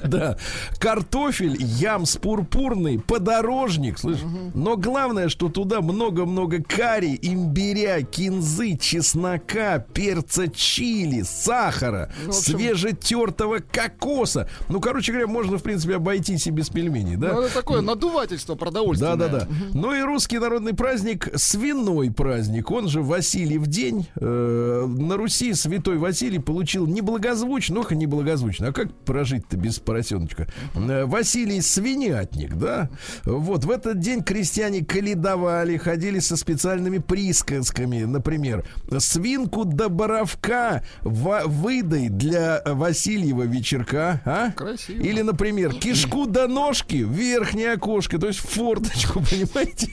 [0.04, 0.38] Да,
[0.80, 4.20] картофель, ямс пурпурный, подорожник, слышь?
[4.54, 14.48] Но главное, что туда много-много карри, имбиря, кинзы, чеснока, перца чили, сахара, Ну, свежетертого кокоса.
[14.70, 17.34] Ну, короче говоря, можно, в принципе, обойтись и без пельменей, да?
[17.34, 19.16] Ну, это такое надувательство продовольственное.
[19.16, 19.48] Да, да, да.
[19.74, 22.70] Ну и русский народный праздник свиной праздник.
[22.70, 24.08] Он же Васильев день.
[24.16, 28.68] Э, на Руси святой Василий получил неблагозвучно, ох, неблагозвучно.
[28.68, 30.48] А как прожить-то без поросеночка.
[30.76, 32.90] Э, Василий Свинятник, да?
[33.24, 38.04] Вот, в этот день крестьяне каледовали, ходили со специальными присказками.
[38.04, 38.64] Например,
[39.00, 44.52] свинку до боровка выдай для Васильева вечерка, а?
[44.52, 45.02] Красиво.
[45.02, 49.88] Или, например, кишку до ножки верхнее окошко, то есть форточку, понимаете?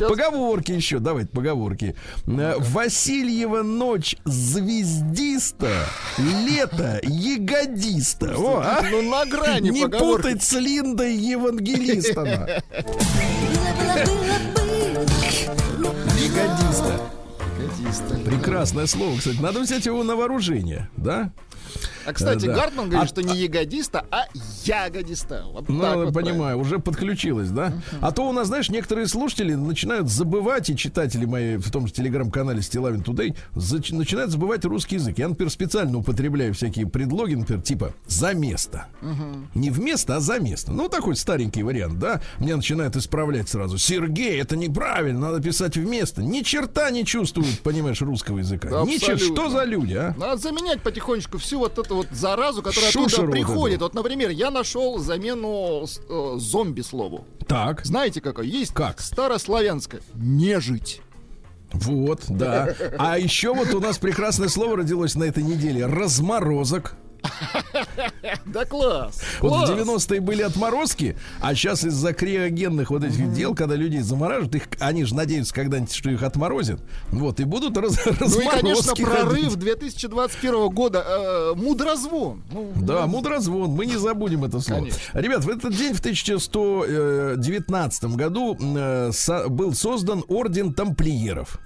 [0.00, 1.94] Поговорки еще, давайте поговорки.
[2.26, 5.70] Э, Васильева ночь звездиста,
[6.18, 8.34] лето ягодиста.
[8.36, 8.82] О, а?
[8.90, 10.22] Ну, на грани Не поговорки.
[10.22, 12.26] путать с Линдой Евангелистом.
[16.16, 17.00] Ягодиста.
[18.24, 19.36] Прекрасное слово, кстати.
[19.40, 21.30] Надо взять его на вооружение, да?
[22.06, 22.54] А, кстати, Э, да.
[22.54, 24.24] Гартман говорит, А- что не ягодиста, а
[24.64, 25.44] ягодиста.
[25.52, 27.72] Вот Ну, вот понимаю, уже подключилась, да?
[28.00, 31.92] А то у нас, знаешь, некоторые слушатели начинают забывать, и читатели мои в том же
[31.92, 35.18] телеграм-канале Стилавин Тудей начинают забывать русский язык.
[35.18, 38.86] Я, например, специально употребляю всякие предлоги, например, типа «за место».
[39.54, 40.72] Не вместо, а за место.
[40.72, 42.20] Ну, такой старенький вариант, да?
[42.38, 43.78] Меня начинают исправлять сразу.
[43.78, 46.22] Сергей, это неправильно, надо писать вместо.
[46.22, 48.68] Ни черта не чувствуют, понимаешь, русского языка.
[48.70, 49.26] Да, Ни чер- абсолютно.
[49.44, 50.14] Что за люди, а?
[50.18, 53.80] Надо заменять потихоньку всю вот эту вот заразу, которая Шушеру оттуда приходит.
[53.80, 57.26] Вот, например, я нашел замену э, зомби слову.
[57.46, 57.84] Так.
[57.84, 58.46] Знаете какое?
[58.46, 59.00] Есть Как?
[59.00, 60.00] старославянское.
[60.14, 61.00] Нежить.
[61.72, 62.74] Вот, да.
[62.98, 65.86] А еще вот у нас прекрасное слово родилось на этой неделе.
[65.86, 66.96] Разморозок.
[68.46, 69.20] Да класс.
[69.40, 74.54] Вот в 90-е были отморозки, а сейчас из-за криогенных вот этих дел, когда людей замораживают,
[74.54, 76.80] их, они же надеются когда-нибудь, что их отморозят.
[77.10, 79.58] Вот, и будут раз, Ну и, конечно, разморозки прорыв ходить.
[79.58, 81.04] 2021 года.
[81.06, 82.42] э, мудрозвон.
[82.50, 84.86] Ну, Да, мудрозвон, мы не забудем это слово.
[85.12, 89.10] Ребят, в этот день, в 1119 году, э,
[89.48, 91.58] был создан орден тамплиеров.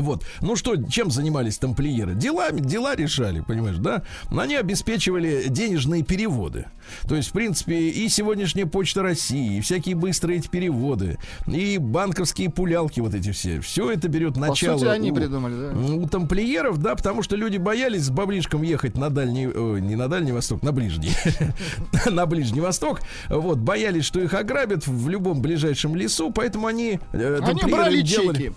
[0.00, 0.24] Вот.
[0.40, 2.14] Ну что, чем занимались тамплиеры?
[2.14, 4.02] Делами, дела решали, понимаешь, да?
[4.30, 6.66] Они обеспечивали денежные переводы.
[7.08, 12.50] То есть, в принципе, и сегодняшняя почта России, и всякие быстрые эти переводы, и банковские
[12.50, 13.60] пулялки вот эти все.
[13.60, 14.78] Все это берет По начало.
[14.78, 15.94] сути, они у- придумали, да.
[15.94, 20.08] у тамплиеров, да, потому что люди боялись с баблишком ехать на дальний, ой, не на
[20.08, 21.12] Дальний Восток, на Ближний,
[22.10, 27.38] на Ближний Восток, вот, боялись, что их ограбят в любом ближайшем лесу, поэтому они, э,
[27.42, 28.52] Они брали чеки.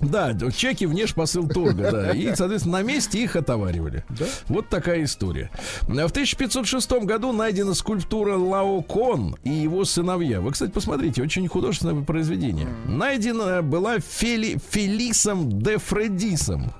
[0.00, 2.10] Да, чеки внешпосыл торга, да.
[2.14, 4.04] И, соответственно, на месте их отоваривали.
[4.48, 5.50] Вот такая история.
[5.82, 10.40] В 1506 году найдена скульптура Лаокон и его сыновья.
[10.40, 12.68] Вы, кстати, посмотрите, очень художественное произведение.
[12.86, 16.72] Найдена была Фели, Фелисом де Фредисом.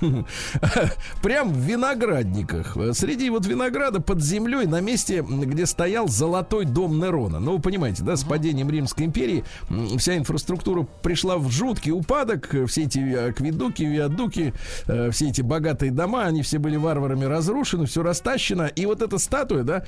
[1.22, 2.76] Прям в виноградниках.
[2.92, 7.40] Среди вот винограда под землей на месте, где стоял золотой дом Нерона.
[7.40, 9.44] Ну, вы понимаете, да, с падением Римской империи
[9.98, 12.45] вся инфраструктура пришла в жуткий упадок.
[12.66, 14.54] Все эти акведуки, виадуки,
[14.86, 18.66] э, все эти богатые дома, они все были варварами разрушены, все растащено.
[18.66, 19.84] И вот эта статуя, да,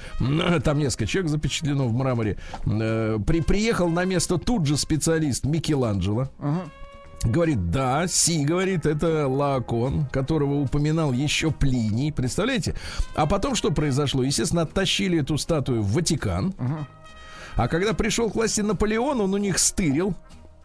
[0.65, 6.29] там несколько человек запечатлено в мраморе, э, при, приехал на место тут же специалист Микеланджело.
[7.25, 12.77] Говорит, да, Си, говорит, это Лаокон, которого упоминал еще Плиний, представляете?
[13.17, 14.23] А потом что произошло?
[14.23, 16.55] Естественно, оттащили эту статую в Ватикан.
[17.57, 20.15] А когда пришел к власти Наполеон, он у них стырил.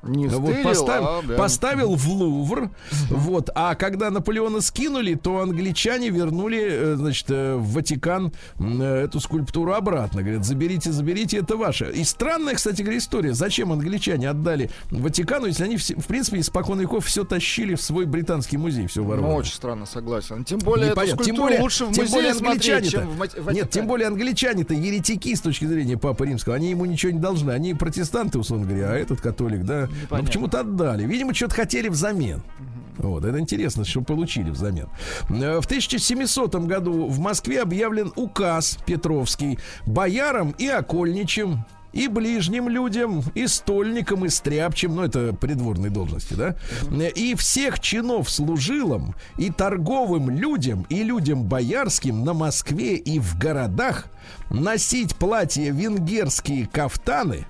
[0.03, 1.35] Не Вот стырил, поставил, а, да.
[1.35, 2.69] поставил в Лувр.
[3.09, 3.49] Вот.
[3.55, 9.73] А когда Наполеона скинули, то англичане вернули, э, значит, э, в Ватикан э, эту скульптуру
[9.73, 10.21] обратно.
[10.21, 11.89] Говорят, заберите, заберите, это ваше.
[11.93, 13.33] И странная, кстати говоря, история.
[13.33, 18.57] Зачем англичане отдали Ватикану, если они, в принципе, испокон веков все тащили в свой британский
[18.57, 19.33] музей, все Ну, воровали.
[19.35, 20.43] очень странно, согласен.
[20.43, 21.23] Тем более, эту Непонятно.
[21.23, 23.69] скульптуру лучше в тем музее более смотреть, чем в Мати- Нет, Ватикане.
[23.71, 26.55] тем более англичане-то еретики с точки зрения Папы Римского.
[26.55, 27.51] Они ему ничего не должны.
[27.51, 29.87] Они протестанты, условно говоря, а этот католик, да.
[29.93, 30.27] Ну, Непонятно.
[30.27, 31.05] почему-то отдали.
[31.05, 32.41] Видимо, что-то хотели взамен.
[32.97, 34.87] Вот, это интересно, что получили взамен.
[35.29, 43.21] Э, В 1700 году в Москве объявлен указ Петровский боярам и окольничим и ближним людям,
[43.35, 46.55] и стольникам, и стряпчим, ну, это придворные должности, да,
[47.07, 54.05] и всех чинов служилам, и торговым людям, и людям боярским на Москве и в городах
[54.49, 57.45] носить платья венгерские кафтаны,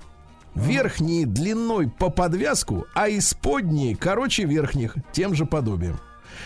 [0.54, 5.98] верхние длиной по подвязку, а исподние короче верхних, тем же подобием.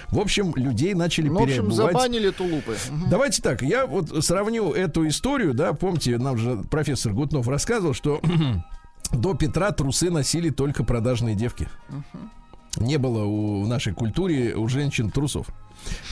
[0.08, 1.92] В общем, людей начали Ну, в общем, переобувать.
[1.94, 2.76] забанили тулупы.
[3.10, 8.20] Давайте так, я вот сравню эту историю, да, помните, нам же профессор Гутнов рассказывал, что
[9.12, 11.68] до Петра трусы носили только продажные девки.
[12.76, 15.48] Не было у, в нашей культуре у женщин трусов.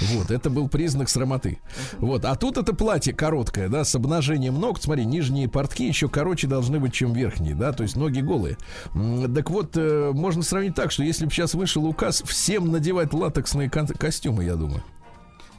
[0.00, 1.58] Вот, это был признак срамоты.
[1.98, 4.80] Вот, а тут это платье короткое, да, с обнажением ног.
[4.80, 8.56] Смотри, нижние портки еще короче должны быть, чем верхние, да, то есть ноги голые.
[9.34, 13.70] Так вот, э, можно сравнить так, что если бы сейчас вышел указ всем надевать латексные
[13.70, 14.82] костюмы, я думаю.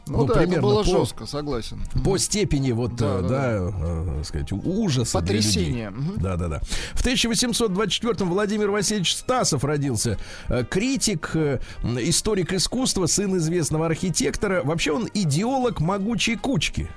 [0.07, 1.81] Ну, да, это было жестко, согласен.
[2.03, 5.93] По степени вот, да, да, да, э, сказать, ужаса Потрясение.
[6.17, 6.61] Да, да, да.
[6.93, 10.17] В 1824-м Владимир Васильевич Стасов родился.
[10.47, 14.61] Э, критик, э, историк искусства, сын известного архитектора.
[14.63, 16.89] Вообще он идеолог могучей кучки.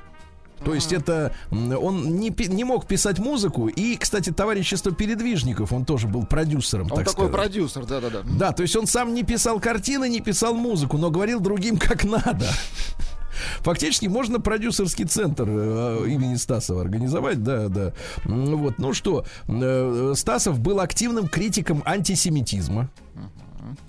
[0.64, 3.68] То есть это он не, не мог писать музыку.
[3.68, 6.84] И, кстати, товарищество передвижников, он тоже был продюсером.
[6.90, 7.32] Он так такой сказать.
[7.32, 8.20] продюсер, да-да-да.
[8.24, 12.04] Да, то есть он сам не писал картины, не писал музыку, но говорил другим как
[12.04, 12.46] надо.
[13.60, 17.92] Фактически можно продюсерский центр э, имени Стасова организовать, да, да.
[18.24, 22.90] Вот, ну что, э, Стасов был активным критиком антисемитизма.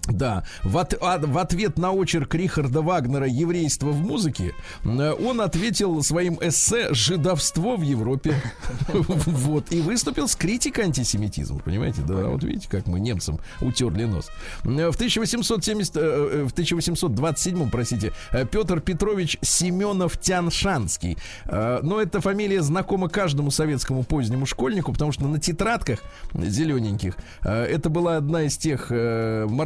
[0.07, 5.41] Да, в, от, а, в ответ на очерк Рихарда Вагнера «Еврейство в музыке» э, он
[5.41, 8.35] ответил своим эссе «Жидовство в Европе».
[9.31, 12.01] Вот, и выступил с критикой антисемитизма, понимаете?
[12.01, 14.29] Да, вот видите, как мы немцам утерли нос.
[14.63, 18.13] Э, в 1870, э, в 1827, простите,
[18.51, 21.17] Петр Петрович Семенов-Тяншанский.
[21.45, 25.99] Но эта фамилия знакома каждому советскому позднему школьнику, потому что на тетрадках
[26.33, 28.91] зелененьких это была одна из тех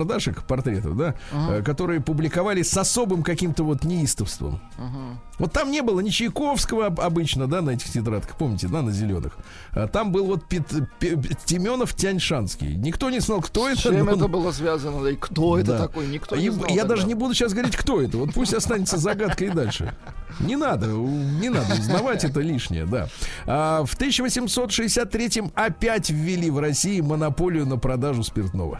[0.06, 1.64] мордашек портретов, да, uh-huh.
[1.64, 4.62] которые публиковали с особым каким-то вот неистовством.
[4.78, 5.18] Uh-huh.
[5.40, 9.38] Вот там не было ни Чайковского обычно, да, на этих тетрадках, помните, да, на зеленых.
[9.72, 10.66] А там был вот Пет,
[11.00, 12.76] Пет, Теменов Тяньшанский.
[12.76, 13.80] Никто не знал, кто это.
[13.80, 15.62] С чем это было связано, да, и кто да.
[15.62, 16.70] это такой, никто не знал.
[16.70, 16.96] Я тогда.
[16.96, 18.18] даже не буду сейчас говорить, кто это.
[18.18, 19.94] Вот пусть останется загадкой и дальше.
[20.40, 23.08] Не надо, не надо узнавать, это лишнее, да.
[23.46, 28.80] А, в 1863-м опять ввели в России монополию на продажу спиртного.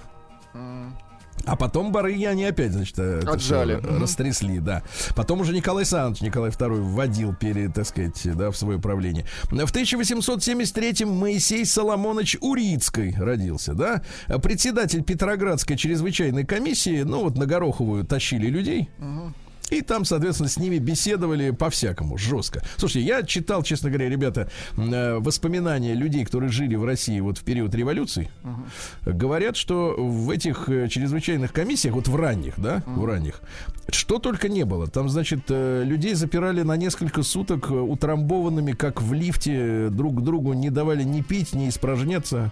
[1.44, 3.80] А потом Барыяне опять, значит, э, Отжали.
[3.80, 4.84] Все, растрясли, да.
[5.16, 9.26] Потом уже Николай Александрович Николай II вводил, перед, так сказать, да, в свое правление.
[9.44, 14.02] В 1873-м Моисей Соломонович Урицкой родился, да.
[14.42, 18.90] Председатель Петроградской чрезвычайной комиссии, ну вот на Гороховую тащили людей.
[19.00, 19.34] Угу.
[19.72, 22.62] И там, соответственно, с ними беседовали по-всякому, жестко.
[22.78, 27.44] Слушайте, я читал, честно говоря, ребята, э, воспоминания людей, которые жили в России вот в
[27.44, 28.30] период революции.
[28.44, 29.14] Uh-huh.
[29.14, 33.00] Говорят, что в этих э, чрезвычайных комиссиях, вот в ранних, да, uh-huh.
[33.00, 33.42] в ранних,
[33.90, 34.88] что только не было.
[34.88, 40.70] Там, значит, э, людей запирали на несколько суток утрамбованными, как в лифте, друг другу не
[40.70, 42.52] давали ни пить, ни испражняться.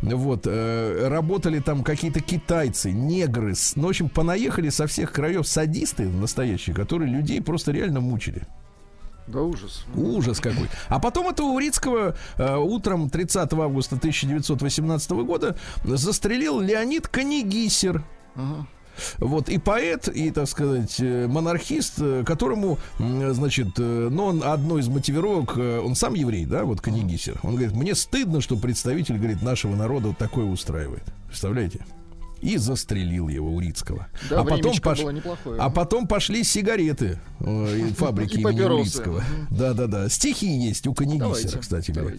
[0.00, 0.46] Вот.
[0.46, 3.54] Работали там какие-то китайцы, негры.
[3.74, 8.42] Ну, в общем, понаехали со всех краев садисты настоящие настоящие, которые людей просто реально мучили.
[9.26, 9.84] Да ужас.
[9.94, 10.68] Ужас какой.
[10.88, 18.04] А потом этого Урицкого э, утром 30 августа 1918 года застрелил Леонид Канигисер.
[18.34, 18.66] Ага.
[19.18, 24.82] Вот, и поэт, и, так сказать, э, монархист, э, которому, значит, э, ну, он одной
[24.82, 27.40] из мотивировок, он сам еврей, да, вот Канигисер.
[27.42, 31.04] Он говорит, мне стыдно, что представитель, говорит, нашего народа вот такое устраивает.
[31.26, 31.80] Представляете?
[32.44, 34.06] И застрелил его Урицкого.
[34.28, 35.00] Да, а, потом пош...
[35.58, 39.24] а потом пошли сигареты э, фабрики имени Урицкого.
[39.50, 40.10] Да-да-да.
[40.10, 42.18] Стихи есть у Канигисера, кстати говоря.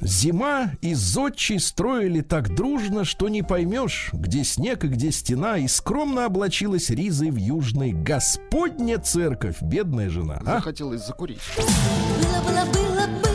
[0.00, 5.68] Зима и зодчий строили так дружно, что не поймешь, где снег и где стена, и
[5.68, 10.40] скромно облачилась ризой в южной Господня церковь, бедная жена.
[10.46, 10.56] А?
[10.56, 11.40] Захотелось закурить.
[11.56, 13.25] Было, было, было, было,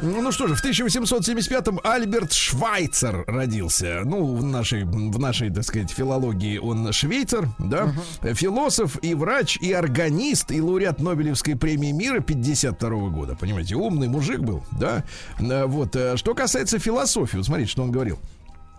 [0.00, 4.02] ну что же, в 1875-м Альберт Швайцер родился.
[4.04, 8.34] Ну, в нашей, в нашей, так сказать, филологии он швейцар, да, uh-huh.
[8.34, 13.36] философ и врач, и органист, и лауреат Нобелевской премии мира 52 -го года.
[13.36, 15.04] Понимаете, умный мужик был, да.
[15.38, 18.18] Э, вот, э, что касается философии, вот смотрите, что он говорил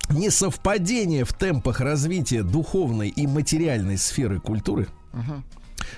[0.09, 5.41] несовпадение в темпах развития духовной и материальной сферы культуры uh-huh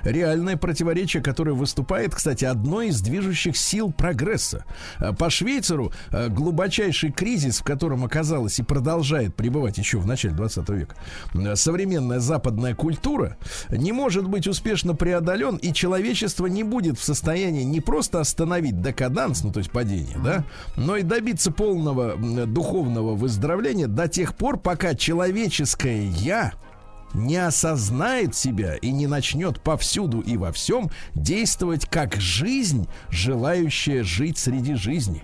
[0.03, 4.65] реальное противоречие, которое выступает, кстати, одной из движущих сил прогресса.
[4.97, 10.33] А по Швейцару а, глубочайший кризис, в котором оказалась и продолжает пребывать еще в начале
[10.35, 10.95] 20 века,
[11.33, 13.37] а, современная западная культура
[13.69, 19.43] не может быть успешно преодолен, и человечество не будет в состоянии не просто остановить декаданс,
[19.43, 20.43] ну то есть падение, да,
[20.75, 26.53] но и добиться полного духовного выздоровления до тех пор, пока человеческое я
[27.13, 34.37] не осознает себя и не начнет повсюду и во всем действовать как жизнь, желающая жить
[34.37, 35.23] среди жизни.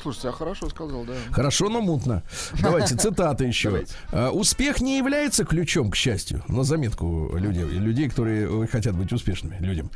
[0.00, 1.12] Слушайте, а хорошо сказал, да.
[1.30, 2.22] Хорошо, но мутно.
[2.60, 3.84] Давайте цитаты еще.
[4.10, 6.42] А, успех не является ключом к счастью.
[6.48, 9.90] На заметку людей, людей, которые хотят быть успешными людям.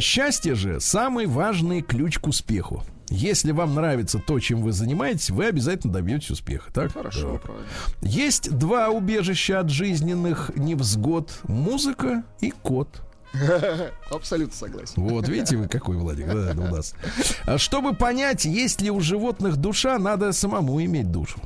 [0.00, 2.84] Счастье же самый важный ключ к успеху.
[3.10, 6.72] Если вам нравится то, чем вы занимаетесь, вы обязательно добьетесь успеха.
[6.72, 6.92] Так?
[6.92, 7.38] Хорошо, да.
[7.38, 7.66] правильно.
[8.02, 13.02] Есть два убежища от жизненных невзгод: музыка и кот.
[14.10, 14.94] Абсолютно согласен.
[14.96, 16.94] Вот, видите, вы какой, Владик, да, у нас.
[17.46, 21.40] А чтобы понять, есть ли у животных душа, надо самому иметь душу.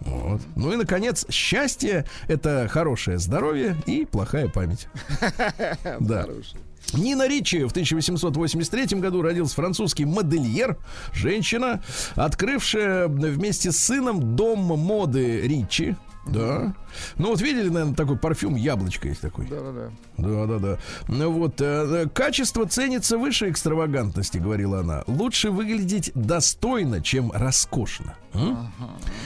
[0.00, 0.40] Вот.
[0.56, 4.88] Ну и, наконец, счастье– это хорошее здоровье и плохая память.
[6.00, 6.22] Да.
[6.22, 6.58] Хороший.
[6.92, 10.76] Нина Ричи в 1883 году родился французский модельер,
[11.12, 11.82] женщина,
[12.14, 15.96] открывшая вместе с сыном дом моды Ричи.
[16.26, 16.74] Да.
[17.18, 19.46] Ну вот видели, наверное, такой парфюм яблочко есть такой.
[19.46, 19.90] Да-да-да.
[20.18, 20.78] Да, да, да.
[21.08, 25.02] Ну вот, э, качество ценится выше экстравагантности, говорила она.
[25.06, 28.14] Лучше выглядеть достойно, чем роскошно.
[28.34, 28.72] М?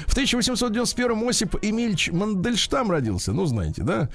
[0.07, 4.09] В 1891 Осип Эмильч Мандельштам родился, ну знаете, да?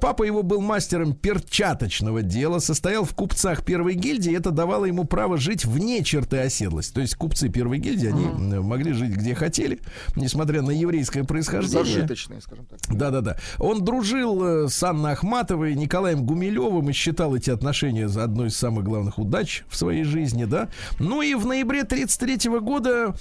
[0.00, 5.36] Папа его был мастером перчаточного дела, состоял в купцах первой гильдии, это давало ему право
[5.36, 6.92] жить вне черты оседлости.
[6.94, 9.80] То есть купцы первой гильдии, они м, могли жить где хотели,
[10.14, 11.84] несмотря на еврейское происхождение.
[11.84, 12.78] Зажиточные, скажем так.
[12.96, 13.36] Да-да-да.
[13.58, 18.56] Он дружил э, с Анной Ахматовой, Николаем Гумилевым и считал эти отношения за одной из
[18.56, 20.68] самых главных удач в своей жизни, да.
[20.98, 23.14] Ну и в ноябре 33 года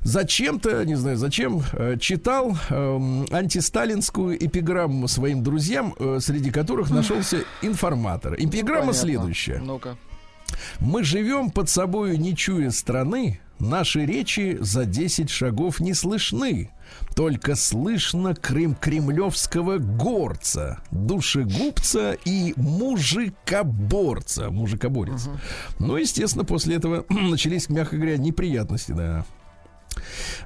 [0.00, 7.38] зачем-то, не знаю зачем, э, читал эм, антисталинскую эпиграмму своим друзьям, э, среди которых нашелся
[7.62, 8.34] информатор.
[8.34, 9.00] Эпиграмма Понятно.
[9.00, 9.60] следующая.
[9.64, 9.96] Ну-ка.
[10.80, 16.70] Мы живем под собою, не чуя страны, наши речи за 10 шагов не слышны.
[17.14, 24.50] Только слышно крым кремлевского горца, душегубца и мужикоборца.
[24.50, 25.28] Мужикоборец.
[25.78, 29.24] Ну, естественно, после этого начались, мягко говоря, неприятности, да.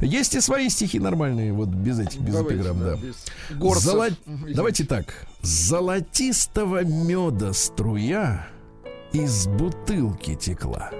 [0.00, 2.96] Есть и свои стихи нормальные, вот без этих, без Давайте, эпиграмм, да.
[2.96, 3.16] без
[3.58, 3.84] горцев.
[3.84, 4.08] Золо-.
[4.26, 5.26] Давайте так.
[5.42, 8.48] Золотистого меда струя
[9.12, 10.90] из бутылки текла.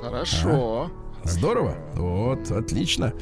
[0.00, 0.90] Хорошо.
[1.24, 1.76] Здорово.
[1.94, 3.12] Вот, отлично.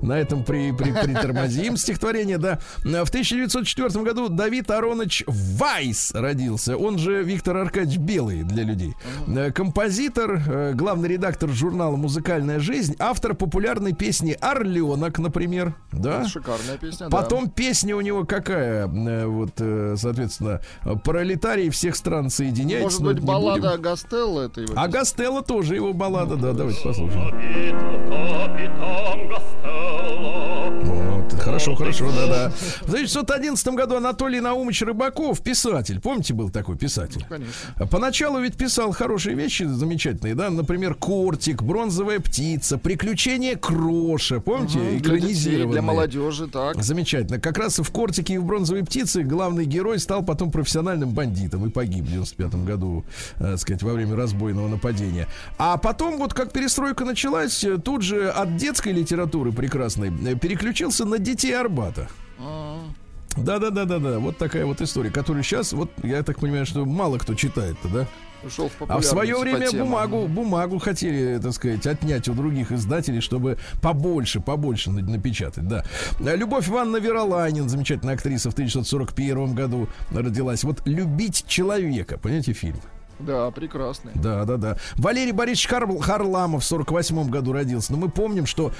[0.00, 2.58] На этом при, при, притормозим стихотворение, да.
[2.78, 6.76] В 1904 году Давид Аронович Вайс родился.
[6.76, 8.94] Он же Виктор Аркадьевич Белый для людей.
[9.26, 15.74] Э, Композитор, э, главный редактор журнала «Музыкальная жизнь», автор популярной песни «Орленок», например.
[15.92, 16.26] Да?
[16.26, 17.16] Шикарная песня, да.
[17.16, 18.86] Потом песня у него какая?
[18.88, 19.52] Э, Вот,
[19.98, 20.60] соответственно,
[21.04, 23.02] «Пролетарии всех стран соединяются».
[23.02, 23.72] Может быть, баллада.
[23.72, 25.00] Агастелла это его А песня?
[25.00, 27.49] Гастелло тоже его баллада, да, давайте послушаем.
[31.40, 32.50] Хорошо, хорошо, да-да.
[32.50, 37.24] В 1911 году Анатолий Наумович Рыбаков, писатель, помните, был такой писатель?
[37.28, 37.86] Конечно.
[37.90, 44.90] Поначалу ведь писал хорошие вещи замечательные, да, например, «Кортик», «Бронзовая птица», «Приключения Кроша», помните, Для
[44.90, 45.72] детей, экранизированные.
[45.72, 46.82] для молодежи, так.
[46.82, 47.40] Замечательно.
[47.40, 51.70] Как раз в «Кортике» и в «Бронзовой птице» главный герой стал потом профессиональным бандитом и
[51.70, 53.04] погиб в 95 году,
[53.38, 55.26] э, сказать, во время разбойного нападения.
[55.58, 61.04] А потом, вот как перестройка началась, э, тут же от детской литературы прекрасной э, переключился
[61.04, 62.08] на детей Арбата.
[62.38, 62.78] А,
[63.36, 67.88] Да-да-да-да-да, вот такая вот история, которую сейчас, вот я так понимаю, что мало кто читает-то,
[67.88, 68.06] да?
[68.42, 73.20] Ушел в А в свое время бумагу, бумагу хотели, так сказать, отнять у других издателей,
[73.20, 75.84] чтобы побольше, побольше на- напечатать, да.
[76.18, 80.64] А Любовь Ивановна Веролайнин, замечательная актриса, в 1941 году родилась.
[80.64, 82.80] Вот «Любить человека», понимаете, фильм?
[83.26, 84.12] Да, прекрасный.
[84.14, 84.76] Да, да, да.
[84.96, 87.92] Валерий Борисович Хар- Харламов в 48 году родился.
[87.92, 88.72] Но мы помним, что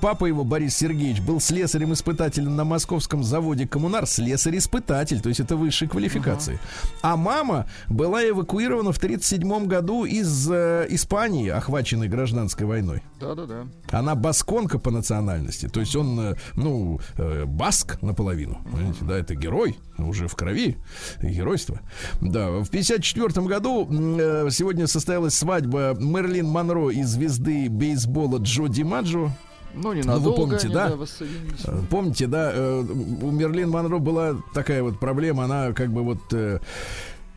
[0.00, 4.06] папа его, Борис Сергеевич, был слесарем-испытателем на московском заводе «Коммунар».
[4.06, 6.58] Слесарь-испытатель, то есть это высшей квалификации.
[7.02, 13.02] А мама была эвакуирована в 37 году из э, Испании, охваченной гражданской войной.
[13.20, 13.66] Да-да-да.
[13.90, 15.68] Она басконка по национальности.
[15.68, 18.58] То есть он, э, ну, э, баск наполовину.
[18.70, 20.76] Понимаете, да, это герой, уже в крови,
[21.22, 21.80] геройство.
[22.20, 29.30] Да, в 54 году э, сегодня состоялась свадьба Мерлин Монро и звезды бейсбола Джо Димаджо.
[29.74, 30.96] Ну, ненадолго помните, они, да?
[30.96, 31.60] воссоединились.
[31.64, 36.20] Э, Помните, да, э, у Мерлин Монро была такая вот проблема, она как бы вот...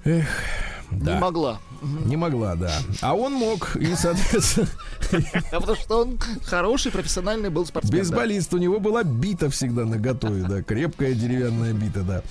[0.05, 0.27] эх,
[0.91, 1.15] да.
[1.15, 1.59] Не могла.
[2.05, 2.71] Не могла, да.
[3.01, 4.67] А он мог, и, соответственно,
[5.51, 7.91] А потому что он хороший профессиональный был спортсмен.
[7.91, 7.97] да.
[7.97, 12.21] Бейсболист, у него была бита всегда на готове, да, крепкая деревянная бита, да.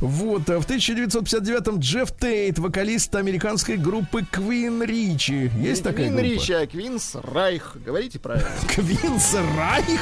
[0.00, 5.50] Вот, а в 1959-м Джефф Тейт, вокалист американской группы Queen Ричи.
[5.56, 6.26] Есть такая Квин группа?
[6.42, 7.76] Ричи, а Квинс Райх.
[7.82, 8.50] Говорите правильно.
[8.68, 10.00] Квинс Райх?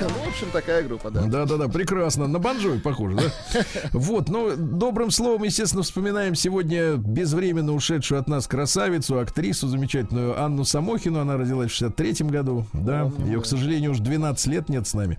[0.00, 1.22] Ну, в общем, такая группа, да.
[1.22, 2.26] Да-да-да, прекрасно.
[2.26, 3.62] На Бонжови похоже, да?
[3.92, 10.64] Вот, ну, добрым словом, естественно, вспоминаем сегодня безвременно ушедшую от нас красавицу, актрису замечательную Анну
[10.64, 11.20] Самохину.
[11.20, 13.10] Она родилась в 63-м году, да.
[13.24, 15.18] Ее, к сожалению, уже 12 лет нет с нами.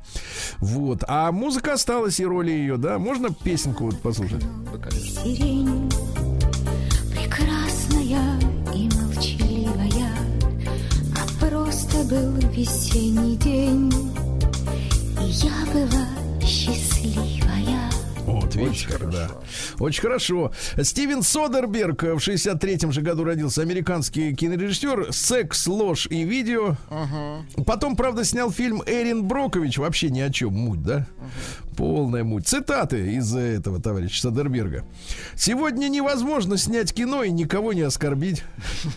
[0.59, 1.03] Вот.
[1.07, 2.99] А музыка осталась и роли ее, да.
[2.99, 4.43] Можно песенку вот послушать?
[4.71, 5.21] Да, конечно.
[5.23, 5.89] Сирень
[7.11, 8.39] прекрасная
[8.75, 10.11] и молчаливая,
[11.15, 13.91] А просто был весенний день,
[15.29, 16.07] я была
[16.41, 17.89] счастливая.
[18.25, 19.27] Вот, видите, Очень да.
[19.27, 19.33] хорошо.
[19.79, 20.51] Очень хорошо.
[20.83, 23.61] Стивен Содерберг в 63-м же году родился.
[23.63, 25.11] Американский кинорежиссер.
[25.11, 26.75] Секс, ложь и видео.
[27.65, 29.79] Потом, правда, снял фильм Эрин Брокович.
[29.79, 30.53] Вообще ни о чем.
[30.53, 31.07] Муть, да?
[31.75, 32.47] Полная муть.
[32.47, 34.83] Цитаты из этого товарища Содерберга.
[35.35, 38.43] Сегодня невозможно снять кино и никого не оскорбить.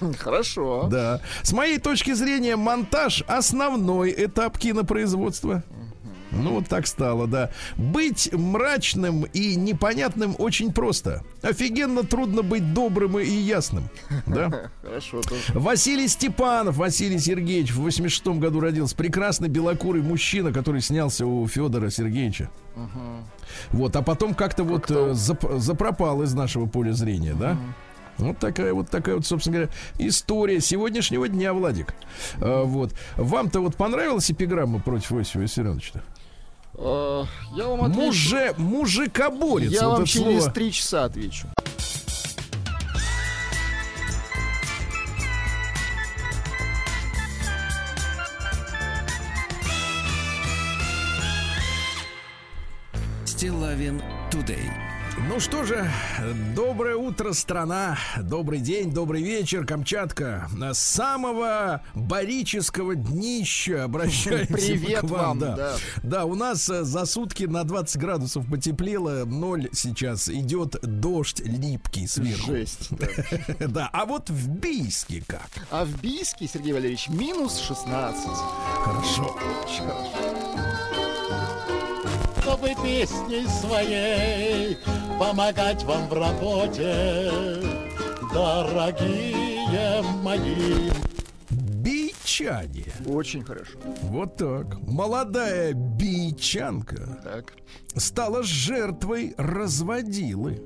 [0.19, 0.89] Хорошо.
[0.91, 1.21] Да.
[1.43, 5.63] С моей точки зрения, монтаж основной этап кинопроизводства.
[6.33, 7.51] Ну, вот так стало, да.
[7.77, 11.23] Быть мрачным и непонятным очень просто.
[11.43, 13.89] Офигенно трудно быть добрым и ясным.
[14.27, 14.71] Да?
[14.83, 15.43] Хорошо тоже.
[15.55, 18.97] Василий Степанов, Василий Сергеевич, в 86 году родился.
[18.97, 22.51] Прекрасный белокурый мужчина, который снялся у Федора Сергеевича.
[23.71, 27.59] Вот, а потом как-то вот э, зап- запропал из нашего поля зрения, да?
[28.19, 31.95] Вот такая вот такая вот, собственно говоря, история сегодняшнего дня, Владик.
[32.41, 32.95] А, вот.
[33.17, 36.03] Вам-то вот понравилась эпиграмма против Иосифа Виссарионовича?
[36.85, 37.25] Э,
[37.55, 38.01] Я вам отвечу.
[38.07, 39.71] Муже, мужикоборец.
[39.71, 40.51] Я вот вам через слово.
[40.53, 41.47] три часа отвечу.
[53.25, 54.71] Стилавин Тудей.
[55.29, 55.89] Ну что же,
[56.55, 60.49] доброе утро, страна, добрый день, добрый вечер, Камчатка.
[60.73, 65.21] С самого барического днища обращаемся Привет к вам.
[65.21, 65.57] вам, да.
[65.57, 65.77] да.
[66.03, 72.09] Да, у нас э, за сутки на 20 градусов потеплело, ноль сейчас, идет дождь липкий
[72.09, 72.47] сверху.
[72.53, 72.89] Жесть.
[72.91, 73.07] да.
[73.69, 75.49] Да, а вот в Бийске как?
[75.71, 78.25] А в Бийске, Сергей Валерьевич, минус 16.
[78.85, 79.37] Хорошо.
[79.65, 80.33] Очень хорошо.
[82.43, 84.77] чтобы песней своей
[85.19, 87.31] помогать вам в работе,
[88.33, 90.91] дорогие мои.
[91.51, 92.87] Бичане.
[93.07, 93.79] Очень хорошо.
[94.03, 94.79] Вот так.
[94.83, 97.53] Молодая бичанка Так.
[97.97, 100.63] стала жертвой разводилы.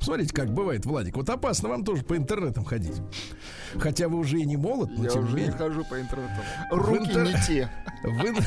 [0.00, 1.16] Смотрите, как бывает, Владик.
[1.16, 3.00] Вот опасно вам тоже по интернетам ходить.
[3.78, 5.56] Хотя вы уже и не молод, но Я тем не уже не менее.
[5.58, 6.40] хожу по интернету.
[6.70, 7.70] Руки интер- не те.
[8.02, 8.44] В, ин-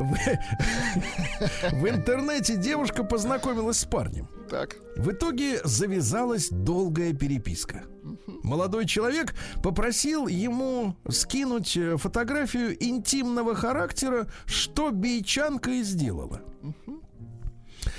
[0.00, 4.28] в- в интернете девушка познакомилась с парнем.
[4.50, 4.76] Так.
[4.96, 7.84] В итоге завязалась долгая переписка.
[8.42, 16.40] Молодой человек попросил ему скинуть э, фотографию интимного характера, что бейчанка и сделала.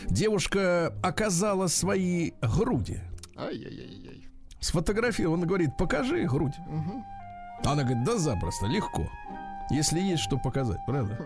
[0.09, 2.99] Девушка оказала свои груди.
[3.37, 4.27] Ай-яй-яй-яй.
[4.59, 6.55] Сфотографировал, он говорит, покажи грудь.
[7.63, 9.07] Она говорит, да запросто, легко.
[9.69, 11.19] Если есть что показать, правда?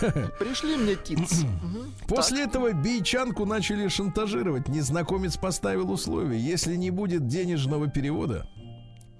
[0.38, 0.96] Пришли мне.
[1.16, 1.92] Мгм.
[2.06, 4.68] После этого бейчанку начали шантажировать.
[4.68, 6.44] Незнакомец поставил условие.
[6.44, 8.46] Если не будет денежного перевода,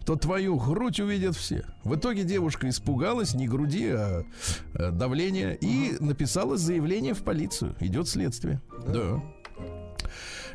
[0.09, 1.67] то твою грудь увидят все.
[1.85, 4.25] В итоге девушка испугалась не груди, а,
[4.73, 7.77] а давления и написала заявление в полицию.
[7.79, 8.63] Идет следствие.
[8.87, 9.23] Да.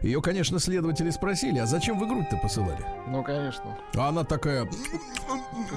[0.03, 2.85] Ее, конечно, следователи спросили, а зачем вы грудь-то посылали?
[3.07, 3.77] Ну, конечно.
[3.95, 4.67] А она такая,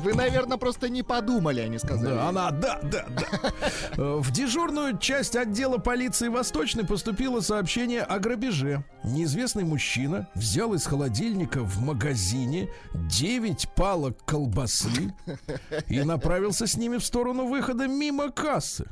[0.02, 2.12] Вы, наверное, просто не подумали, они сказали.
[2.14, 3.52] Да, она, да, да, да.
[3.96, 8.84] Э, В дежурную часть отдела полиции Восточной поступило сообщение о грабеже.
[9.04, 15.14] Неизвестный мужчина взял из холодильника в магазине 9 палок колбасы
[15.86, 18.88] и направился с ними в сторону выхода мимо кассы.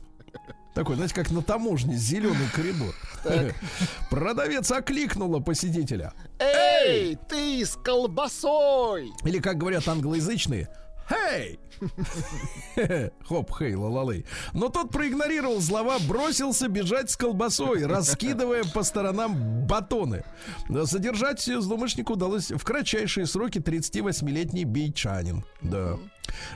[0.74, 2.94] Такой, знаете, как на таможне, зеленый коридор.
[4.10, 6.12] Продавец окликнула посетителя.
[6.38, 9.12] Эй, ты с колбасой!
[9.24, 10.68] Или, как говорят англоязычные,
[11.08, 11.58] «Хей!»
[13.28, 14.24] Хоп, хей, ла-ла-лей.
[14.54, 20.24] Но тот проигнорировал слова, бросился бежать с колбасой, раскидывая по сторонам батоны.
[20.84, 25.44] Содержать злоумышленнику удалось в кратчайшие сроки 38-летний бейчанин.
[25.60, 25.98] Да.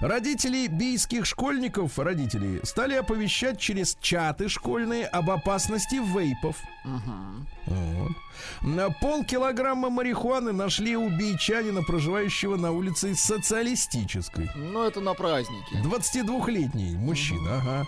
[0.01, 6.57] Родители бийских школьников, родители, стали оповещать через чаты школьные об опасности вейпов.
[7.67, 8.11] Вот.
[8.63, 14.49] На полкилограмма марихуаны нашли у бийчанина, проживающего на улице Социалистической.
[14.57, 15.77] Ну, это на празднике.
[15.85, 17.87] 22-летний мужчина, ага.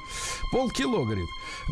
[0.52, 1.26] Полкило, говорит.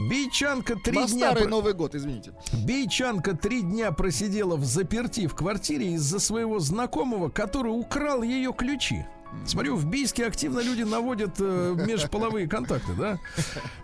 [0.08, 1.18] Бийчанка три На дня...
[1.30, 2.32] старый про- Новый год, извините.
[2.64, 9.04] Бейчанка три дня просидела в заперти в квартире из-за своего знакомого, который украл ее ключи.
[9.46, 13.18] Смотрю, в Бийске активно люди наводят э, межполовые контакты, да?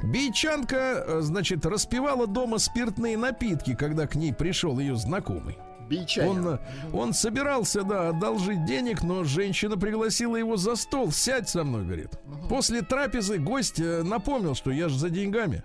[0.02, 5.58] Бейчанка, э, значит, распивала дома спиртные напитки, когда к ней пришел ее знакомый.
[6.28, 6.58] Он, э,
[6.92, 11.12] он собирался, да, одолжить денег, но женщина пригласила его за стол.
[11.12, 12.10] Сядь со мной, говорит.
[12.48, 15.64] После трапезы гость э, напомнил, что я же за деньгами.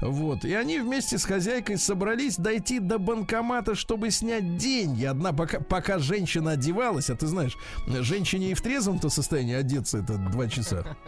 [0.00, 0.44] Вот.
[0.44, 5.04] И они вместе с хозяйкой собрались дойти до банкомата, чтобы снять деньги.
[5.04, 7.56] Одна, пока, пока женщина одевалась, а ты знаешь,
[7.86, 10.84] женщине и в трезвом-то состоянии одеться это два часа.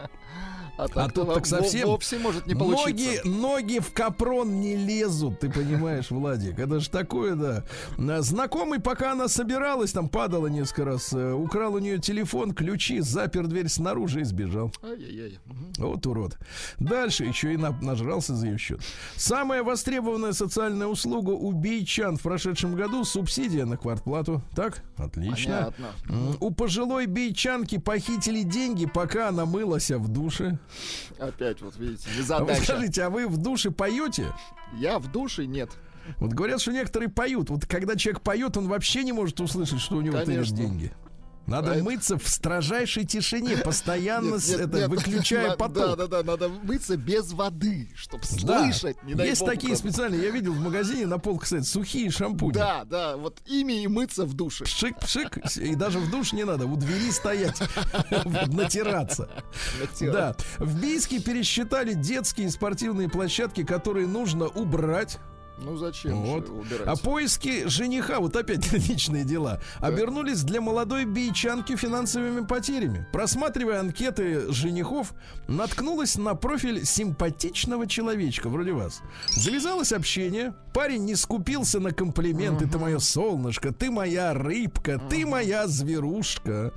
[0.77, 3.21] А, так тут так совсем вовсе может не получиться.
[3.25, 6.59] Ноги, ноги в капрон не лезут, ты понимаешь, Владик.
[6.59, 7.63] Это же такое, да.
[7.97, 12.99] А, Знакомый, пока она собиралась, там падала несколько раз, э, украл у нее телефон, ключи,
[12.99, 14.71] запер дверь снаружи и сбежал.
[14.83, 15.39] Ай-яй-яй.
[15.77, 16.37] Вот урод.
[16.79, 18.81] Дальше еще и на- нажрался за ее счет.
[19.15, 24.41] Самая востребованная социальная услуга у бичан в прошедшем году субсидия на квартплату.
[24.55, 24.83] Так?
[24.97, 25.73] Отлично.
[25.77, 26.35] Понятно.
[26.39, 30.59] У пожилой бичанки похитили деньги, пока она мылась в душе.
[31.19, 32.63] Опять вот видите, А вы задача.
[32.63, 34.33] скажите, а вы в душе поете?
[34.77, 35.69] Я в душе нет.
[36.17, 37.49] Вот говорят, что некоторые поют.
[37.49, 40.55] Вот когда человек поет, он вообще не может услышать, что у него Конечно.
[40.55, 40.91] деньги.
[41.47, 44.89] Надо А это- мыться в строжайшей тишине, постоянно Нет, нет, это, нет.
[44.89, 45.75] выключая Да, поток.
[45.75, 48.63] Да, да, да, надо мыться без воды, чтобы Да.
[48.71, 49.03] слышать.
[49.03, 49.77] Не Есть бог, такие там.
[49.77, 52.53] специальные, я видел в магазине на полках стоят сухие шампуни.
[52.53, 54.63] Да, да, вот ими и мыться в душе.
[54.63, 57.61] Пшик-пшик, и даже в душ не надо, у двери стоять,
[58.47, 59.29] натираться.
[60.01, 65.19] Да, в Бийске пересчитали детские спортивные площадки, которые нужно убрать.
[65.57, 66.49] Ну зачем Вот.
[66.49, 66.87] убирать?
[66.87, 73.07] А поиски жениха, вот опять личные дела, обернулись для молодой бичанки финансовыми потерями.
[73.13, 75.13] Просматривая анкеты женихов,
[75.47, 79.01] наткнулась на профиль симпатичного человечка, вроде вас.
[79.29, 82.67] Завязалось общение, парень не скупился на комплименты.
[82.67, 86.73] Ты мое солнышко, ты моя рыбка, ты моя зверушка.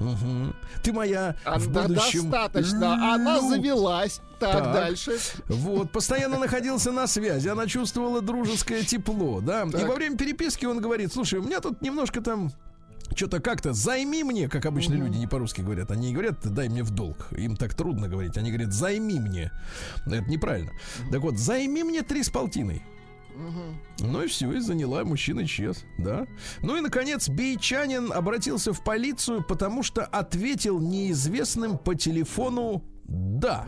[0.00, 0.54] Мгм.
[0.82, 3.14] Ты моя А, в да, будущем достаточно.
[3.14, 4.20] Она завелась.
[4.40, 4.72] Так, Так.
[4.72, 5.18] дальше.
[5.48, 9.64] вот, постоянно находился на связи, она чувствовала дружеское тепло, да.
[9.64, 12.50] И во время переписки он говорит, слушай, у меня тут немножко там
[13.14, 15.90] что-то как-то займи мне, как обычно люди не по-русски говорят.
[15.90, 17.28] Они не говорят, дай мне в долг.
[17.36, 18.38] Им так трудно говорить.
[18.38, 19.50] Они говорят, займи мне.
[20.06, 20.70] Это неправильно.
[21.10, 22.82] Так вот, займи мне три с полтиной.
[24.00, 26.26] Ну и все, и заняла, мужчина исчез, да.
[26.62, 33.66] Ну и, наконец, бейчанин обратился в полицию, потому что ответил неизвестным по телефону «да».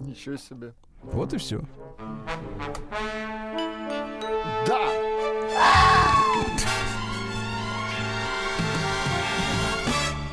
[0.00, 0.74] Ничего себе.
[1.02, 1.60] Вот и все.
[4.66, 4.88] Да.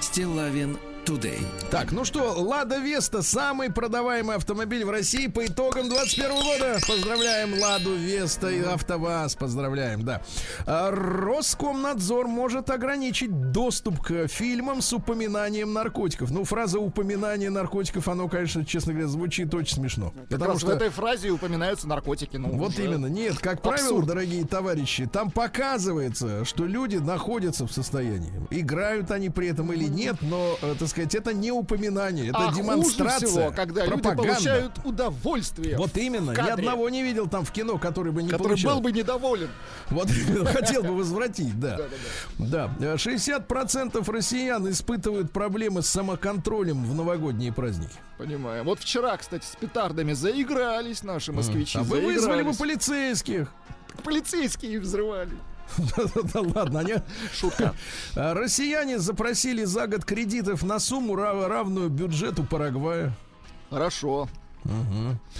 [0.01, 0.77] Стилавин
[1.09, 1.39] Today.
[1.71, 6.77] Так, ну что, Лада Веста самый продаваемый автомобиль в России по итогам 21 года.
[6.87, 9.35] Поздравляем Ладу Веста и АвтоВАЗ.
[9.35, 10.21] Поздравляем, да.
[10.67, 16.29] А, Роскомнадзор может ограничить доступ к фильмам с упоминанием наркотиков.
[16.29, 20.11] Ну, фраза упоминание наркотиков, оно, конечно, честно говоря, звучит очень смешно.
[20.11, 22.37] Как Потому раз что в этой фразе упоминаются наркотики.
[22.37, 22.85] Ну, вот уже.
[22.85, 23.07] именно.
[23.07, 24.07] Нет, как правило, Абсурд.
[24.07, 28.31] дорогие товарищи, там показывается, что люди находятся в состоянии.
[28.51, 32.53] Играют они при этом или нет, но, э, так сказать, это не упоминание, это а
[32.53, 33.27] демонстрация.
[33.27, 34.33] хуже всего, когда люди пропаганда.
[34.33, 35.77] получают удовольствие.
[35.77, 36.31] Вот именно.
[36.31, 38.75] Ни одного не видел там в кино, который бы не который получал.
[38.75, 39.49] был бы недоволен.
[39.89, 40.09] Вот
[40.47, 41.79] хотел бы возвратить, да.
[42.37, 42.71] Да.
[42.79, 47.93] Э, 60% россиян испытывают проблемы с самоконтролем в новогодние праздники.
[48.17, 48.63] Понимаю.
[48.63, 51.77] Вот вчера, кстати, с петардами заигрались наши москвичи.
[51.77, 53.49] А вы вызвали бы полицейских.
[54.03, 55.31] Полицейские взрывали.
[56.33, 56.95] Да ладно, они...
[57.33, 57.73] Шутка.
[58.15, 63.13] А, Россияне запросили за год кредитов на сумму рав- равную бюджету Парагвая.
[63.69, 64.27] Хорошо.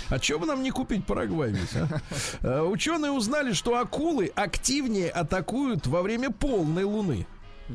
[0.09, 1.87] А чего бы нам не купить Парагвай ведь, а?
[2.41, 7.27] А, Ученые узнали, что акулы активнее атакуют во время полной луны.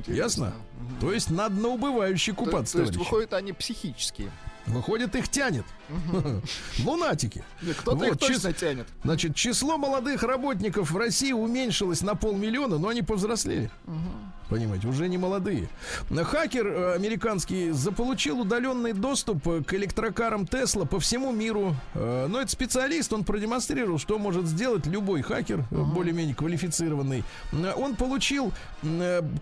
[0.07, 0.52] Ясно?
[1.00, 2.98] То есть надо на убывающий То, купаться, то есть, товарищи.
[2.98, 4.30] выходит, они психические.
[4.66, 5.64] Выходит, их тянет.
[6.84, 7.44] Лунатики.
[7.80, 8.86] Кто-то Вот, их точно чис- тянет.
[9.04, 13.70] Значит, число молодых работников в России уменьшилось на полмиллиона, но они повзрослели.
[14.55, 15.68] Понимаете, уже не молодые.
[16.16, 21.74] Хакер э, американский заполучил удаленный доступ э, к электрокарам Тесла по всему миру.
[21.94, 27.24] Э, Но это специалист, он продемонстрировал, что может сделать любой хакер, э, более-менее квалифицированный.
[27.76, 28.52] Он получил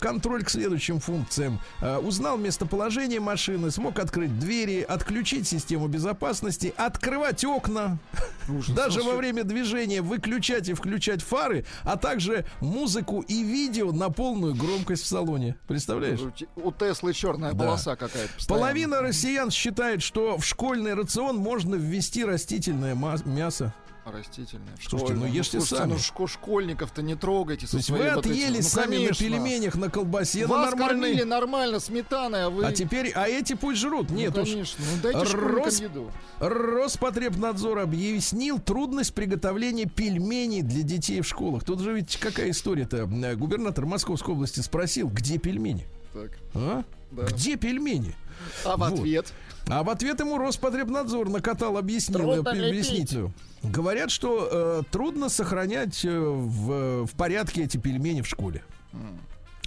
[0.00, 1.58] контроль к следующим функциям.
[2.02, 7.98] Узнал местоположение машины, смог открыть двери, отключить систему безопасности, открывать окна,
[8.74, 14.54] даже во время движения выключать и включать фары, а также музыку и видео на полную
[14.54, 15.57] громкость в салоне.
[15.68, 16.20] Представляешь?
[16.57, 17.59] У Теслы черная Да.
[17.64, 18.32] полоса какая-то.
[18.34, 18.61] постоянно.
[18.61, 22.94] Половина россиян считает, что в школьный рацион можно ввести растительное
[23.26, 23.74] мясо.
[24.05, 24.74] Растительная.
[24.80, 25.30] Слушайте, ну Школьная.
[25.38, 25.90] ешьте слушайте, сами.
[25.92, 29.09] Ну шко- школьников-то не трогайте со То есть вы вот отъели ну, сами конечно.
[29.09, 31.00] на пельменях, на колбасе, на Вас нормальной...
[31.11, 32.64] кормили нормально сметаной, а вы...
[32.64, 34.11] А теперь, а эти пусть жрут.
[34.11, 34.48] Ну, Нет уж.
[34.48, 34.84] конечно.
[34.84, 36.11] Ну, дайте Рос- еду.
[36.40, 41.62] Роспотребнадзор объяснил трудность приготовления пельменей для детей в школах.
[41.62, 43.09] Тут же ведь какая история-то?
[43.09, 45.86] Э, Губернатор Московской области спросил, где пельмени?
[46.12, 46.30] Так.
[46.55, 46.82] А?
[47.12, 47.26] Да.
[47.26, 48.16] Где пельмени?
[48.64, 48.94] А в Вот.
[48.98, 49.32] ответ?
[49.68, 53.16] А в ответ ему Роспотребнадзор накатал объяснил, Трудно э, лепить.
[53.62, 58.62] Говорят, что э, трудно сохранять э, в, в порядке эти пельмени в школе.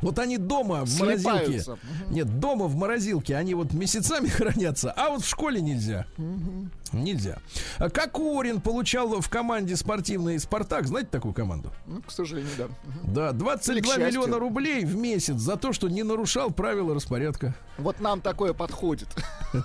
[0.01, 1.63] Вот они дома в морозилке.
[2.09, 6.05] Нет, дома в морозилке они вот месяцами хранятся, а вот в школе нельзя.
[6.91, 7.39] Нельзя.
[7.77, 10.87] А Кокорин получал в команде спортивный Спартак.
[10.87, 11.71] Знаете такую команду?
[11.87, 12.65] Ну, к сожалению, да.
[12.65, 13.13] Мгм.
[13.13, 14.07] Да, Или 22 к счастью.
[14.07, 17.55] миллиона рублей в месяц за то, что не нарушал правила распорядка.
[17.77, 19.07] Вот нам такое подходит.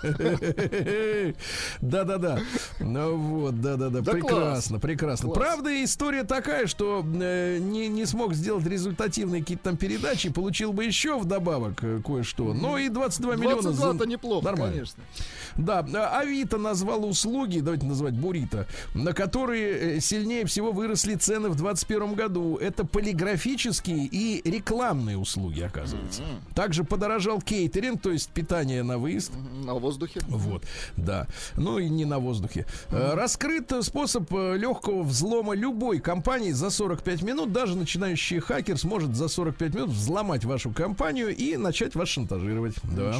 [1.81, 2.41] Да-да-да.
[2.81, 4.01] Ну вот, да-да-да.
[4.01, 5.31] Да Прекрасно, прекрасно.
[5.31, 11.19] Правда, история такая, что э, не смог сделать результативные какие-то там передачи, получил бы еще
[11.19, 12.53] вдобавок э, кое-что.
[12.53, 13.73] Но и 22 миллиона...
[13.73, 14.75] за- 22-то неплохо, Нормально.
[14.75, 15.03] конечно.
[15.57, 21.49] Да, а, Авито назвал услуги, давайте называть Бурита, на которые э, сильнее всего выросли цены
[21.49, 22.57] в 2021 году.
[22.57, 26.23] Это полиграфические и рекламные услуги, оказывается.
[26.55, 29.33] Также подорожал кейтеринг, то есть питание на выезд.
[29.65, 30.21] На воздухе.
[30.29, 30.65] Вот,
[30.97, 31.27] да.
[31.57, 32.67] Ну и не на воздухе.
[32.91, 37.53] Э, Раскрыт э, способ э, легкого взлома любой компании за 45 минут.
[37.53, 40.10] Даже начинающий хакер сможет за 45 минут взломать
[40.45, 42.75] вашу компанию и начать вас шантажировать.
[42.83, 43.15] Да.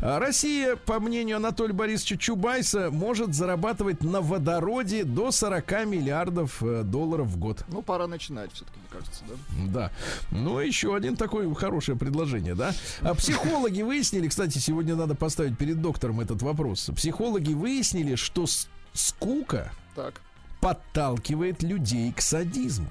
[0.00, 6.82] А Россия, по мнению Анатолия Борисовича Чубайса, может зарабатывать на водороде до 40 миллиардов э,
[6.82, 7.64] долларов в год.
[7.68, 9.34] Ну, пора начинать все-таки, мне кажется, да?
[9.72, 9.90] Да.
[10.30, 12.72] Ну, еще один такое хорошее предложение, да?
[13.02, 16.90] А психологи выяснили, кстати, сегодня надо поставить перед доктором этот вопрос.
[16.94, 18.46] Психологи выяснили, что
[18.92, 20.20] скука Так,
[20.60, 22.88] подталкивает людей к садизму.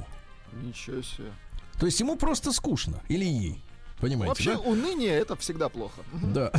[0.64, 1.32] ничего себе.
[1.80, 3.02] То есть ему просто скучно.
[3.08, 3.62] Или ей.
[4.00, 4.60] Понимаете, Вообще, да?
[4.60, 6.02] уныние это всегда плохо.
[6.12, 6.52] Да.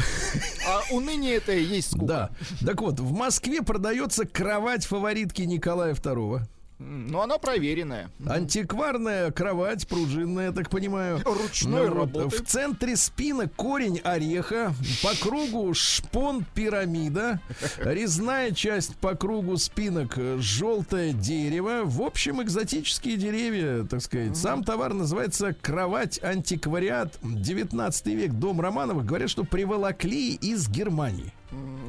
[0.66, 2.06] А уныние это и есть скука.
[2.06, 2.30] Да.
[2.66, 6.40] Так вот, в Москве продается кровать фаворитки Николая II.
[6.78, 8.10] Но она проверенная.
[8.26, 11.20] Антикварная кровать, пружинная, так понимаю.
[11.24, 12.36] Ручной Ну работы.
[12.36, 17.40] В центре спина корень ореха, по кругу шпон пирамида,
[17.78, 21.82] резная часть по кругу спинок желтое дерево.
[21.84, 24.36] В общем, экзотические деревья, так сказать.
[24.36, 29.06] Сам товар называется кровать антиквариат 19 век, дом Романовых.
[29.06, 31.32] Говорят, что приволокли из Германии.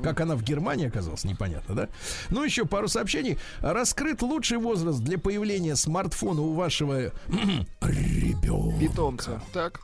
[0.04, 1.90] Как она в Германии оказалась, непонятно, да?
[2.30, 3.38] Ну, еще пару сообщений.
[3.60, 7.12] Раскрыт лучший возраст для появления смартфона у вашего
[7.82, 8.80] ребенка.
[8.80, 9.42] Питомца.
[9.54, 9.82] Так.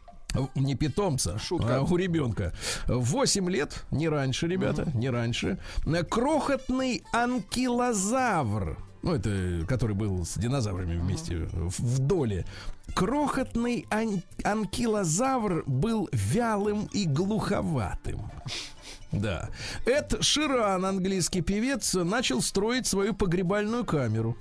[0.55, 1.77] Не питомца, Шутка.
[1.77, 2.53] а у ребенка.
[2.87, 5.59] 8 лет, не раньше, ребята, не раньше.
[6.09, 8.77] Крохотный анкилозавр.
[9.03, 12.45] Ну, это который был с динозаврами вместе в, в доле.
[12.95, 18.31] Крохотный ан- анкилозавр был вялым и глуховатым.
[19.13, 19.49] Да.
[19.85, 24.35] Эд Ширан, английский певец, начал строить свою погребальную камеру.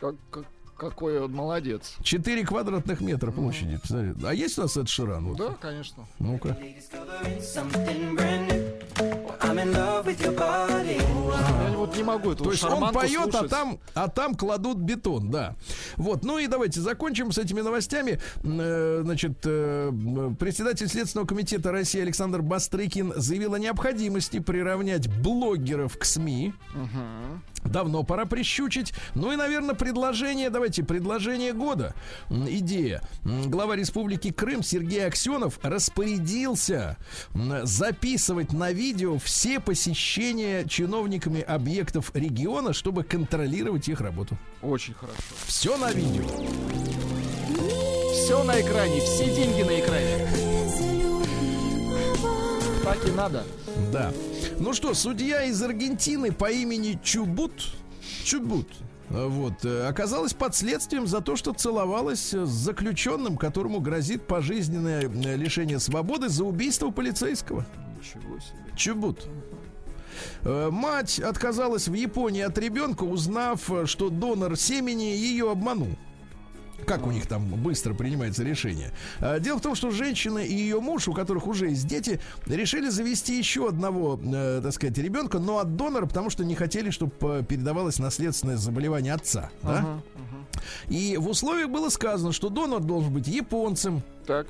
[0.00, 0.44] Как- как-
[0.76, 1.96] какой он молодец.
[2.02, 3.78] 4 квадратных метра площади.
[3.78, 4.12] Посмотри.
[4.24, 5.26] А есть у нас Эд Ширан?
[5.26, 5.36] Вот?
[5.36, 6.06] Да, конечно.
[6.18, 6.56] Ну-ка.
[12.00, 15.56] Не могу эту То есть он поет, а там, а там кладут бетон, да.
[15.96, 18.20] Вот, ну и давайте закончим с этими новостями.
[18.42, 19.92] Э, Значит, э,
[20.38, 26.54] председатель Следственного комитета России Александр Бастрыкин заявил о необходимости приравнять блогеров к СМИ.
[27.64, 28.94] Давно пора прищучить.
[29.14, 31.94] Ну и, наверное, предложение, давайте, предложение года.
[32.30, 33.02] Идея.
[33.24, 36.96] Глава Республики Крым Сергей Аксенов распорядился
[37.64, 44.36] записывать на видео все посещения чиновниками объектов региона, чтобы контролировать их работу.
[44.62, 45.20] Очень хорошо.
[45.46, 46.24] Все на видео.
[48.12, 50.28] Все на экране, все деньги на экране.
[52.84, 53.44] Так и надо.
[53.92, 54.12] Да.
[54.58, 57.52] Ну что, судья из Аргентины по имени Чубут,
[58.24, 58.68] Чубут,
[59.10, 65.36] вот, э, оказалась под следствием за то, что целовалась с заключенным, которому грозит пожизненное э,
[65.36, 67.66] лишение свободы за убийство полицейского.
[67.98, 68.76] Ничего себе.
[68.76, 69.28] Чубут.
[70.42, 75.90] Э, Мать отказалась в Японии от ребенка, узнав, э, что донор семени ее обманул.
[76.86, 78.90] Как у них там быстро принимается решение?
[79.20, 82.88] А, Дело в том, что женщина и ее муж, у которых уже есть дети, решили
[82.88, 87.44] завести еще одного, э, так сказать, ребенка, но от донора, потому что не хотели, чтобы
[87.46, 89.50] передавалось наследственное заболевание отца.
[89.62, 90.00] Да?
[90.88, 94.46] И в условиях было сказано, что донор должен быть японцем, Так.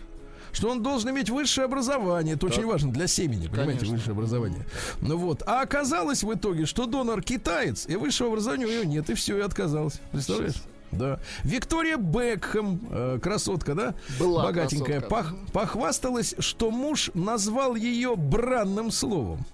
[0.52, 2.34] Что он должен иметь высшее образование.
[2.34, 3.96] Это очень важно для семени, понимаете, Конечно.
[3.96, 4.66] высшее образование.
[5.00, 5.42] Ну вот.
[5.46, 9.38] А оказалось в итоге, что донор китаец, и высшего образования у нее нет, и все,
[9.38, 10.00] и отказалась.
[10.12, 10.62] Представляешь?
[10.92, 11.20] Да.
[11.44, 13.94] Виктория Бекхэм, э, красотка, да?
[14.18, 15.34] Была Богатенькая, красотка.
[15.34, 19.46] пох- похвасталась, что муж назвал ее бранным словом.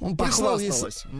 [0.00, 0.70] Он прислал ей,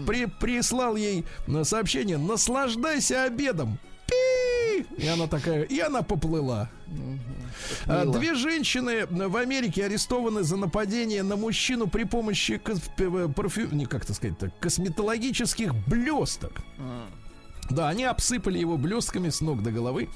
[0.07, 3.79] при- прислал ей э, сообщение «Наслаждайся обедом».
[4.07, 4.85] Пи!
[4.99, 6.69] И она такая, и она поплыла.
[7.87, 8.19] А, мило.
[8.19, 14.05] Две женщины в Америке арестованы за нападение на мужчину при помощи п- парфю- не как
[14.05, 16.53] это сказать так, косметологических блесток.
[17.71, 20.09] Да, они обсыпали его блестками с ног до головы.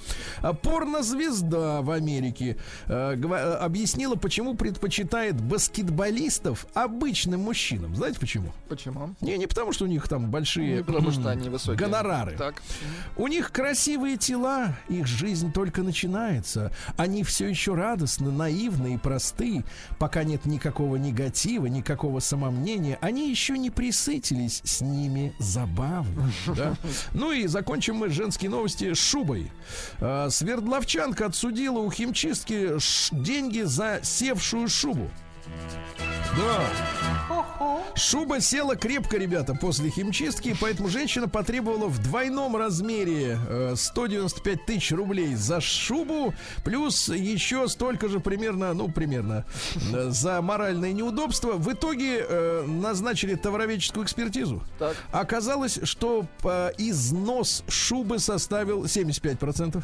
[0.42, 7.94] А Порнозвезда в Америке э, э, объяснила, почему предпочитает баскетболистов обычным мужчинам.
[7.96, 8.52] Знаете почему?
[8.68, 9.14] Почему?
[9.20, 11.76] Не, не потому, что у них там большие Не потому что они высокие.
[11.78, 12.36] гонорары.
[12.36, 12.62] Так.
[13.16, 16.72] У них красивые тела, их жизнь только начинается.
[16.96, 19.64] Они все еще радостны, наивны и просты.
[19.98, 26.30] Пока нет никакого негатива, никакого самомнения, они еще не присытились с ними забавно.
[26.56, 26.74] да.
[27.12, 29.50] Ну и закончим мы женские новости шубой.
[30.00, 32.72] А, Свердловчанка отсудила у химчистки
[33.12, 35.10] деньги за севшую шубу.
[36.36, 36.70] Да.
[37.94, 44.92] Шуба села крепко, ребята, после химчистки, поэтому женщина потребовала в двойном размере э, 195 тысяч
[44.92, 46.32] рублей за шубу,
[46.64, 49.44] плюс еще столько же примерно, ну, примерно,
[49.92, 51.52] э, за моральное неудобство.
[51.52, 54.62] В итоге э, назначили товароведческую экспертизу.
[54.78, 54.96] Так.
[55.12, 59.82] Оказалось, что э, износ шубы составил 75%.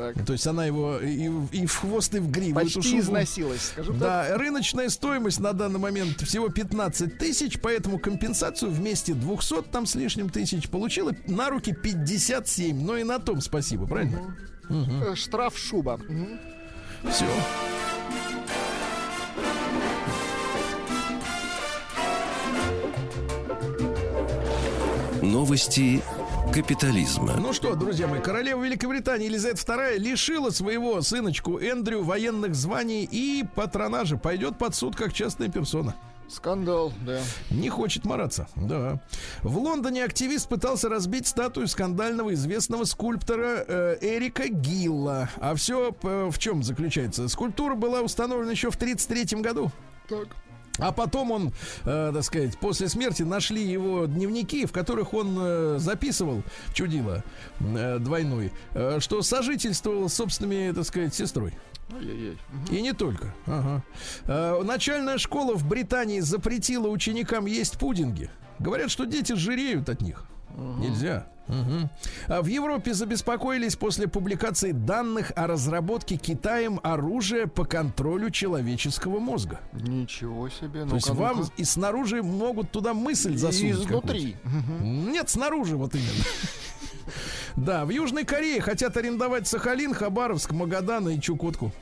[0.00, 0.24] Так.
[0.26, 2.58] То есть она его и, в- и в хвост, и в гриву.
[2.58, 3.00] эту Почти шубу.
[3.02, 4.02] износилась, скажем так.
[4.30, 9.94] Да, рыночная стоимость на данный момент всего 15 тысяч, поэтому компенсацию вместе 200 там с
[9.94, 12.80] лишним тысяч получила на руки 57.
[12.82, 14.36] Ну и на том спасибо, правильно?
[14.70, 15.98] Э, Штраф шуба.
[16.08, 16.38] Мгм.
[17.10, 17.26] Все.
[25.22, 26.02] Новости
[26.52, 27.36] капитализма.
[27.38, 33.44] Ну что, друзья мои, королева Великобритании Елизавета II лишила своего сыночку Эндрю военных званий и
[33.54, 34.16] патронажа.
[34.16, 35.94] Пойдет под суд как частная персона.
[36.28, 37.20] Скандал, да.
[37.50, 39.00] Не хочет мараться, да.
[39.42, 45.28] В Лондоне активист пытался разбить статую скандального известного скульптора э, Эрика Гилла.
[45.40, 47.28] А все в чем заключается?
[47.28, 49.72] Скульптура была установлена еще в 1933 году.
[50.08, 50.28] Так.
[50.78, 51.52] А потом он,
[51.84, 56.42] э, так сказать, после смерти нашли его дневники, в которых он э, записывал,
[56.72, 57.22] чудило
[57.60, 61.54] э, двойной, э, что сожительствовал с собственными, так сказать, сестрой.
[62.70, 63.34] И не только.
[63.46, 63.82] Ага.
[64.26, 68.30] Э, начальная школа в Британии запретила ученикам есть пудинги.
[68.58, 70.24] Говорят, что дети жиреют от них.
[70.56, 71.26] Нельзя.
[71.48, 71.90] Мгм.
[72.28, 79.58] А в Европе забеспокоились после публикации данных о разработке Китаем оружия по контролю человеческого мозга.
[79.72, 80.84] Ничего себе.
[80.84, 83.72] То есть вам и снаружи могут туда мысль И засунуть.
[83.84, 84.36] изнутри.
[84.44, 84.84] какую-то.
[84.84, 86.24] Нет, снаружи вот именно.
[87.56, 91.72] Да, в Южной Корее хотят арендовать Сахалин, Хабаровск, Магадан и Чукотку.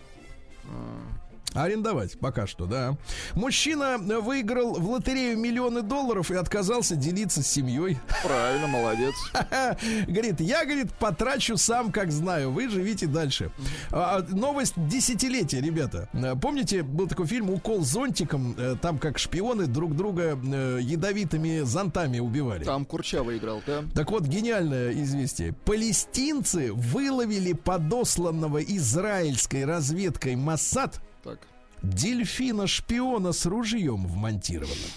[1.54, 2.96] Арендовать пока что, да.
[3.34, 7.98] Мужчина выиграл в лотерею миллионы долларов и отказался делиться с семьей.
[8.22, 9.14] Правильно, молодец.
[10.06, 12.50] Говорит, я, говорит, потрачу сам, как знаю.
[12.50, 13.50] Вы живите дальше.
[13.90, 16.08] А, новость десятилетия, ребята.
[16.12, 21.60] Э, Помните, был такой фильм «Укол зонтиком», э, там как шпионы друг друга э, ядовитыми
[21.60, 22.64] зонтами убивали.
[22.64, 23.84] Там Курчава играл, да?
[23.94, 25.52] Так вот, гениальное известие.
[25.64, 31.00] Палестинцы выловили подосланного израильской разведкой Массад
[31.30, 31.40] Так.
[31.82, 34.90] дельфина-шпиона с ружьем вмонтированным.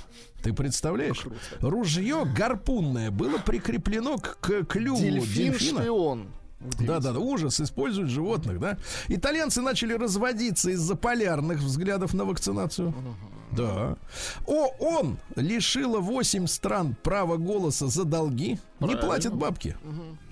[0.43, 1.25] Ты представляешь?
[1.59, 5.79] Ружье гарпунное было прикреплено к, клюву дельфина.
[5.79, 6.27] Дельфин-шпион.
[6.79, 8.77] Да, да, да, ужас, используют животных, да.
[9.07, 12.93] Итальянцы начали разводиться из-за полярных взглядов на вакцинацию.
[13.51, 13.97] Да.
[14.45, 18.59] ООН лишила 8 стран права голоса за долги.
[18.81, 19.05] Не Правильно.
[19.07, 19.75] платят бабки.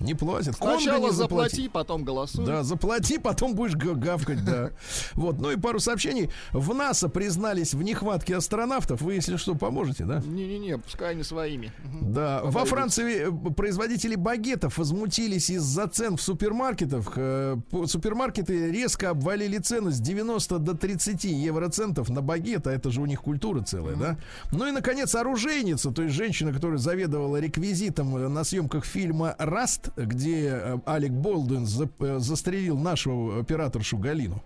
[0.00, 0.56] Не платят.
[0.56, 1.68] Сначала не заплати, заплати.
[1.68, 2.44] потом голосуй.
[2.46, 4.70] Да, заплати, потом будешь га- гавкать, да.
[5.14, 6.30] Вот, ну и пару сообщений.
[6.52, 9.02] В НАСА признались в нехватке астронавтов.
[9.02, 10.20] Вы, если что, поможете, да?
[10.26, 11.72] Не-не-не, пускай они своими.
[12.02, 12.64] Да, во.
[12.64, 17.12] Франции э, производители багетов возмутились из-за цен в супермаркетах.
[17.16, 23.00] Э, Супермаркеты резко обвалили цены с 90 до 30 евроцентов на багет, а это же
[23.00, 24.16] у них культура целая, да?
[24.52, 29.90] Ну и, наконец, оружейница, то есть женщина, которая заведовала реквизитом э, на съемках фильма «Раст»,
[29.96, 34.42] где э, Алек Болдуин за- э, застрелил нашу операторшу Галину.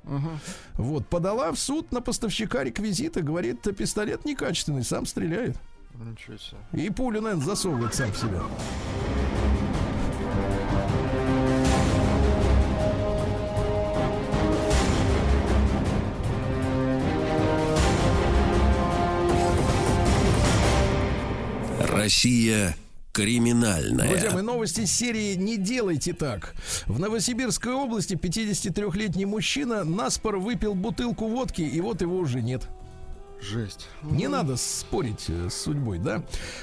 [0.75, 5.57] Вот, подала в суд на поставщика реквизита, говорит, пистолет некачественный, сам стреляет.
[5.95, 6.59] Ничего себе.
[6.87, 8.43] И пулю, наверное, засовывает сам в себя.
[21.81, 22.77] Россия
[23.15, 24.09] криминальная.
[24.09, 26.55] Друзья мои, новости серии «Не делайте так».
[26.87, 32.69] В Новосибирской области 53-летний мужчина наспор выпил бутылку водки, и вот его уже нет.
[33.41, 33.89] Жесть.
[34.03, 36.23] Не надо спорить э, с судьбой, да?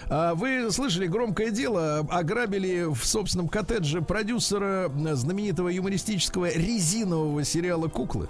[0.09, 1.99] А вы слышали громкое дело?
[2.09, 8.29] Ограбили в собственном коттедже продюсера э, знаменитого юмористического резинового сериала «Куклы».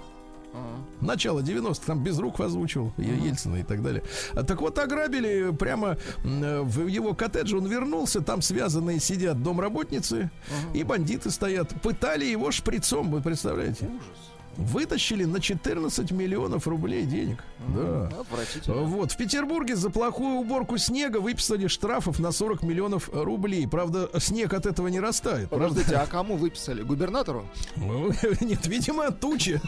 [1.00, 4.02] Начало 90-х, там без рук озвучивал Е- Ельцина и так далее.
[4.34, 10.30] А, Так вот, ограбили прямо э, в его коттедж, он вернулся, там связанные сидят домработницы,
[10.74, 11.70] и бандиты стоят.
[11.82, 13.88] Пытали его шприцом, вы представляете?
[14.58, 17.42] Вытащили на 14 миллионов рублей денег.
[17.74, 18.10] Да.
[18.66, 23.66] Вот, в Петербурге за плохую уборку снега выписали штрафов на 40 миллионов рублей.
[23.66, 25.48] Правда, снег от этого не растает.
[25.48, 25.68] правда?
[25.68, 26.82] Подождите, а кому выписали?
[26.82, 27.48] Губернатору?
[27.76, 28.10] Ну,
[28.42, 29.58] Нет, видимо, тучи.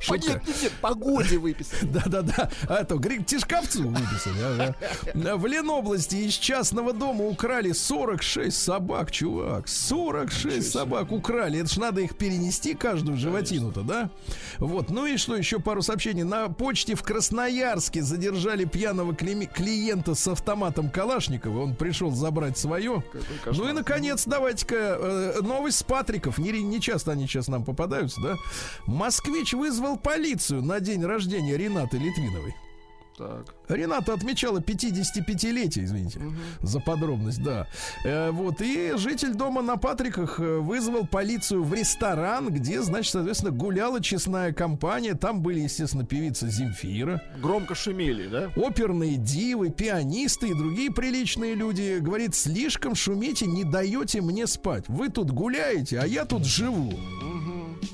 [0.00, 0.32] Шутка.
[0.32, 1.78] Нет, нет, нет, погоде выписали.
[1.90, 2.50] Да-да-да.
[2.68, 4.74] А то Тишковцу выписали.
[5.14, 5.36] ага.
[5.36, 9.68] В Ленобласти из частного дома украли 46 собак, чувак.
[9.68, 11.60] 46 собак украли.
[11.60, 14.10] Это ж надо их перенести каждую животину-то, да?
[14.58, 14.90] Вот.
[14.90, 16.22] Ну и что, еще пару сообщений.
[16.22, 21.62] На почте в Красноярске задержали пьяного клиента с автоматом Калашникова.
[21.62, 23.02] Он пришел забрать свое.
[23.46, 26.38] Ну и, наконец, давайте-ка э, новость с Патриков.
[26.38, 28.36] Не, не часто они сейчас нам попадаются, да?
[28.86, 32.54] Москвич вызвал полицию на день рождения Ренаты Литвиновой.
[33.16, 33.54] Так.
[33.68, 36.20] Рената отмечала 55-летие, извините,
[36.62, 37.68] за подробность, да.
[38.04, 43.52] Э, вот, и житель дома на Патриках э, вызвал полицию в ресторан, где, значит, соответственно,
[43.52, 45.14] гуляла честная компания.
[45.14, 48.50] Там были, естественно, певица Земфира, Громко шумели, да?
[48.56, 51.98] оперные дивы, пианисты и другие приличные люди.
[52.00, 54.86] Говорит, слишком шумите, не даете мне спать.
[54.88, 56.92] Вы тут гуляете, а я тут живу.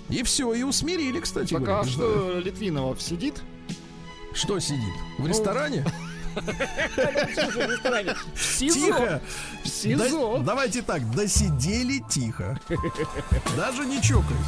[0.08, 1.80] И все, и усмирили, кстати Так говоря.
[1.80, 1.90] а Да.
[1.90, 3.42] что, Литвинова сидит?
[4.34, 4.94] Что сидит?
[5.18, 5.84] В ресторане?
[8.36, 8.74] СИЗО.
[8.74, 9.20] Тихо!
[10.44, 12.58] Давайте так, досидели тихо.
[13.56, 14.46] Даже не чокаясь.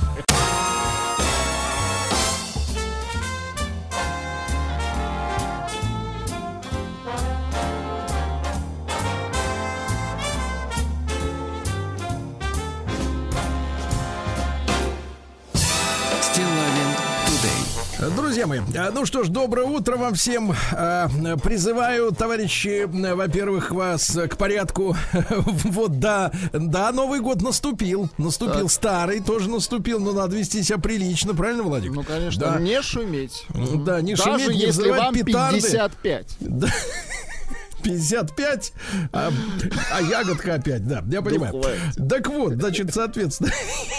[18.10, 20.52] Друзья мои, а, ну что ж, доброе утро вам всем.
[20.72, 21.08] А,
[21.42, 24.96] Призываю, товарищи, во-первых, вас к порядку.
[25.72, 28.10] Вот, да, да, Новый год наступил.
[28.18, 31.92] Наступил старый, тоже наступил, но надо вести себя прилично, правильно, Владик?
[31.92, 32.58] Ну, конечно, Да.
[32.58, 33.46] не шуметь.
[33.84, 35.60] Да, не Даже шуметь, не если вам петарды.
[35.60, 36.26] 55.
[36.40, 36.68] Да.
[37.82, 38.72] 55,
[39.12, 39.32] а,
[39.92, 41.52] а ягодка опять, да, я понимаю.
[41.52, 42.08] хватит.
[42.08, 43.50] Так вот, значит, соответственно,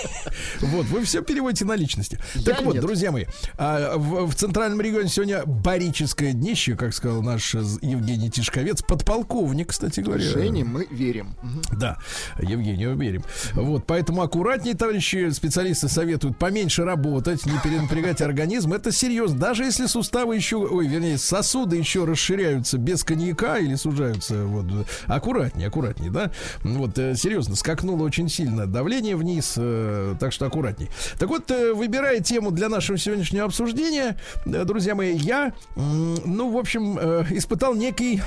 [0.61, 2.19] вот, вы все переводите на личности.
[2.35, 2.83] Я Так вот, нет.
[2.83, 3.25] друзья мои,
[3.57, 9.69] а, в, в центральном регионе сегодня барическое днище, как сказал наш э, Евгений Тишковец, подполковник,
[9.69, 10.23] кстати говоря.
[10.23, 11.35] Жене мы верим.
[11.71, 11.97] Да,
[12.39, 13.23] Евгению верим.
[13.53, 18.73] Вот, поэтому аккуратнее, товарищи специалисты советуют поменьше работать, не перенапрягать организм.
[18.73, 19.39] Это серьезно.
[19.39, 24.65] Даже если суставы еще, ой, вернее, сосуды еще расширяются без коньяка или сужаются, вот,
[25.07, 26.31] аккуратнее, аккуратнее, да.
[26.63, 30.89] Вот, э, серьезно, скакнуло очень сильно давление вниз, э, так что аккуратней.
[31.19, 36.97] Так вот, э, выбирая тему для нашего сегодняшнего обсуждения, друзья мои, я, ну, в общем,
[37.35, 38.21] испытал некий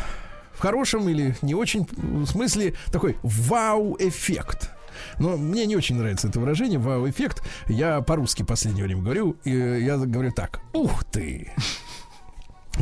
[0.54, 1.86] в хорошем или не очень
[2.26, 4.70] смысле такой вау-эффект.
[5.18, 7.42] Но мне не очень нравится это выражение, вау-эффект.
[7.68, 11.52] Я по-русски последнее время говорю, и я говорю так, ух ты!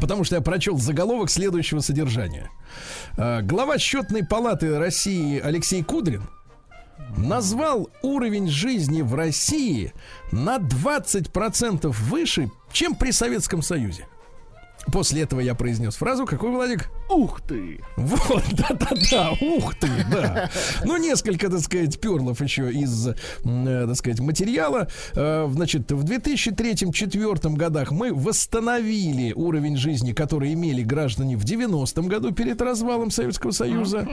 [0.00, 2.50] Потому что я прочел заголовок следующего содержания.
[3.16, 6.22] А, Глава счетной палаты России Алексей Кудрин
[7.16, 9.92] назвал уровень жизни в России
[10.32, 14.06] на 20% выше, чем при Советском Союзе.
[14.92, 16.90] После этого я произнес фразу, какой, Владик?
[17.10, 17.80] Ух ты!
[17.96, 20.50] Вот, да-да-да, ух ты, да.
[20.84, 23.14] Ну, несколько, так сказать, перлов еще из, э,
[23.86, 24.88] так сказать, материала.
[25.14, 32.32] Э, Значит, в 2003-2004 годах мы восстановили уровень жизни, который имели граждане в 90-м году
[32.32, 34.08] перед развалом Советского Союза.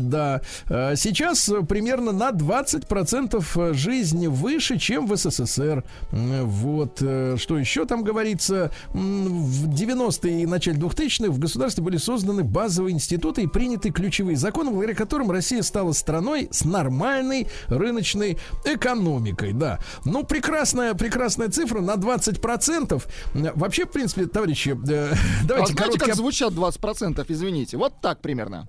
[0.00, 0.40] Да.
[0.68, 5.84] Э, Сейчас примерно на 20% жизни выше, чем в СССР.
[6.10, 6.98] Вот.
[6.98, 8.72] Что еще там говорится?
[8.92, 14.70] В 90-е и начале 2000-х в государстве были созданы базовые институты и приняты ключевые законы,
[14.70, 19.52] благодаря которым Россия стала страной с нормальной рыночной экономикой.
[19.52, 19.78] Да.
[20.04, 23.02] Ну, прекрасная, прекрасная цифра на 20%.
[23.34, 27.76] М, Вообще, в принципе, товарищи, э, А давайте знаете, короткий как звучат 20%, извините?
[27.76, 28.66] Вот так примерно.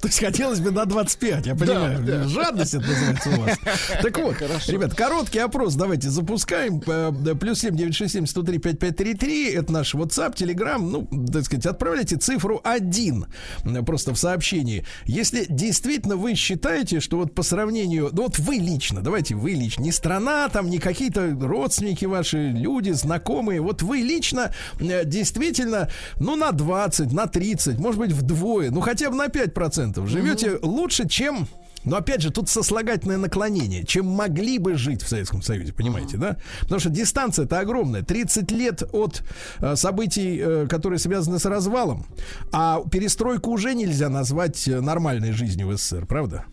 [0.00, 2.28] То есть хотелось бы на 25, я понимаю.
[2.28, 3.58] Жадность это называется у вас.
[4.02, 4.36] Так вот,
[4.68, 6.82] ребят, короткий опрос давайте запускаем.
[6.86, 9.39] Э, да, Плюс 7 967 103 5533.
[9.48, 10.78] Это наш WhatsApp, Telegram.
[10.78, 13.26] Ну, так сказать, отправляйте цифру 1
[13.64, 14.84] э, просто в сообщении.
[15.06, 18.10] Если действительно вы считаете, что вот по сравнению...
[18.12, 19.82] Ну, вот вы лично, давайте вы лично.
[19.82, 23.60] Не страна там, не какие-то родственники ваши, люди, знакомые.
[23.60, 25.88] Вот вы лично э, действительно,
[26.18, 31.08] ну, на 20, на 30, может быть, вдвое, ну, хотя бы на 5% живете лучше,
[31.08, 31.46] чем
[31.84, 36.36] Но опять же, тут сослагательное наклонение, чем могли бы жить в Советском Союзе, понимаете, да?
[36.60, 38.02] Потому что дистанция-то огромная.
[38.02, 39.22] 30 лет от
[39.58, 42.06] э, событий, э, которые связаны с развалом.
[42.52, 46.44] А перестройку уже нельзя назвать э, нормальной жизнью в СССР, правда?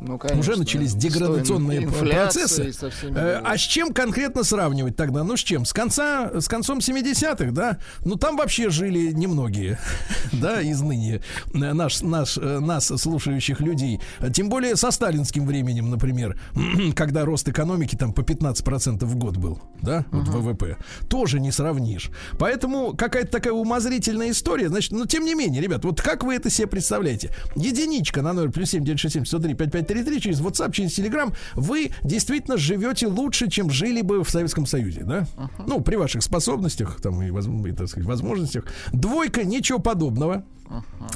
[0.00, 0.40] Ну, конечно.
[0.40, 2.72] Уже начались деградационные процессы.
[2.72, 3.40] всеми, Э.
[3.44, 5.24] А с чем конкретно сравнивать тогда?
[5.24, 5.64] Ну, с чем?
[5.64, 7.78] С конца, с концом 70-х, да?
[8.04, 9.78] Ну, там вообще жили немногие,
[10.32, 11.22] да, из ныне
[11.52, 14.00] э, наш, наш, э, нас слушающих людей.
[14.32, 16.40] Тем более со сталинским временем, например,
[16.94, 20.76] когда рост экономики там по 15% в год был, да, вот ВВП.
[21.08, 22.10] Тоже не сравнишь.
[22.38, 24.68] Поэтому какая-то такая умозрительная история.
[24.68, 27.30] Значит, но тем не менее, ребят, вот как вы это себе представляете?
[27.56, 29.54] Единичка на номер плюс 7 967 103
[29.94, 31.32] 5533 через WhatsApp, через Telegram.
[31.54, 35.26] Вы действительно живете лучше, чем жили бы в Советском Союзе, да?
[35.66, 38.64] Ну, при ваших способностях там и, и, так сказать, возможностях.
[38.92, 40.44] Двойка, ничего подобного.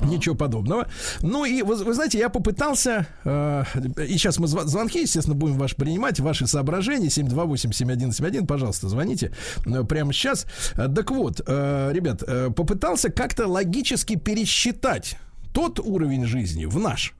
[0.02, 0.88] Ничего подобного.
[1.22, 3.62] Ну и вы, вы знаете, я попытался, э,
[4.08, 9.30] и сейчас мы зв- звонки, естественно, будем ваши принимать, ваши соображения, 728-7171, пожалуйста, звоните
[9.64, 10.46] э, прямо сейчас.
[10.74, 15.16] Э, Так вот, э, ребят, э, попытался как-то логически пересчитать
[15.52, 17.14] тот уровень жизни в наш.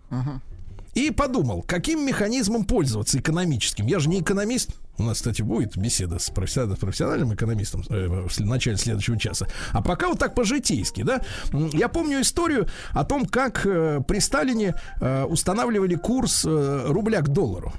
[0.95, 3.87] И подумал, каким механизмом пользоваться экономическим.
[3.87, 4.71] Я же не экономист.
[4.97, 9.49] У нас, кстати, будет беседа с профессиональным, профессиональным экономистом э, в начале следующего часа.
[9.73, 11.21] А пока вот так по-житейски, да.
[11.73, 17.29] Я помню историю о том, как э, при Сталине э, устанавливали курс э, рубля к
[17.29, 17.73] доллару.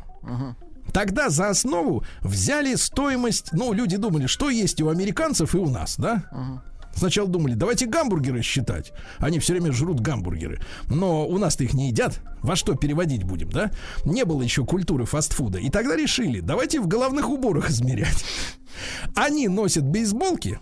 [0.92, 5.96] Тогда за основу взяли стоимость, ну, люди думали, что есть у американцев, и у нас,
[5.98, 6.24] да?
[6.96, 8.94] Сначала думали, давайте гамбургеры считать.
[9.20, 10.60] Они все время жрут гамбургеры.
[10.90, 12.22] Но у нас-то их не едят.
[12.42, 13.72] Во что переводить будем, да?
[14.06, 15.60] Не было еще культуры фастфуда.
[15.60, 18.24] И тогда решили, давайте в головных уборах измерять.
[19.16, 20.60] Они носят бейсболки,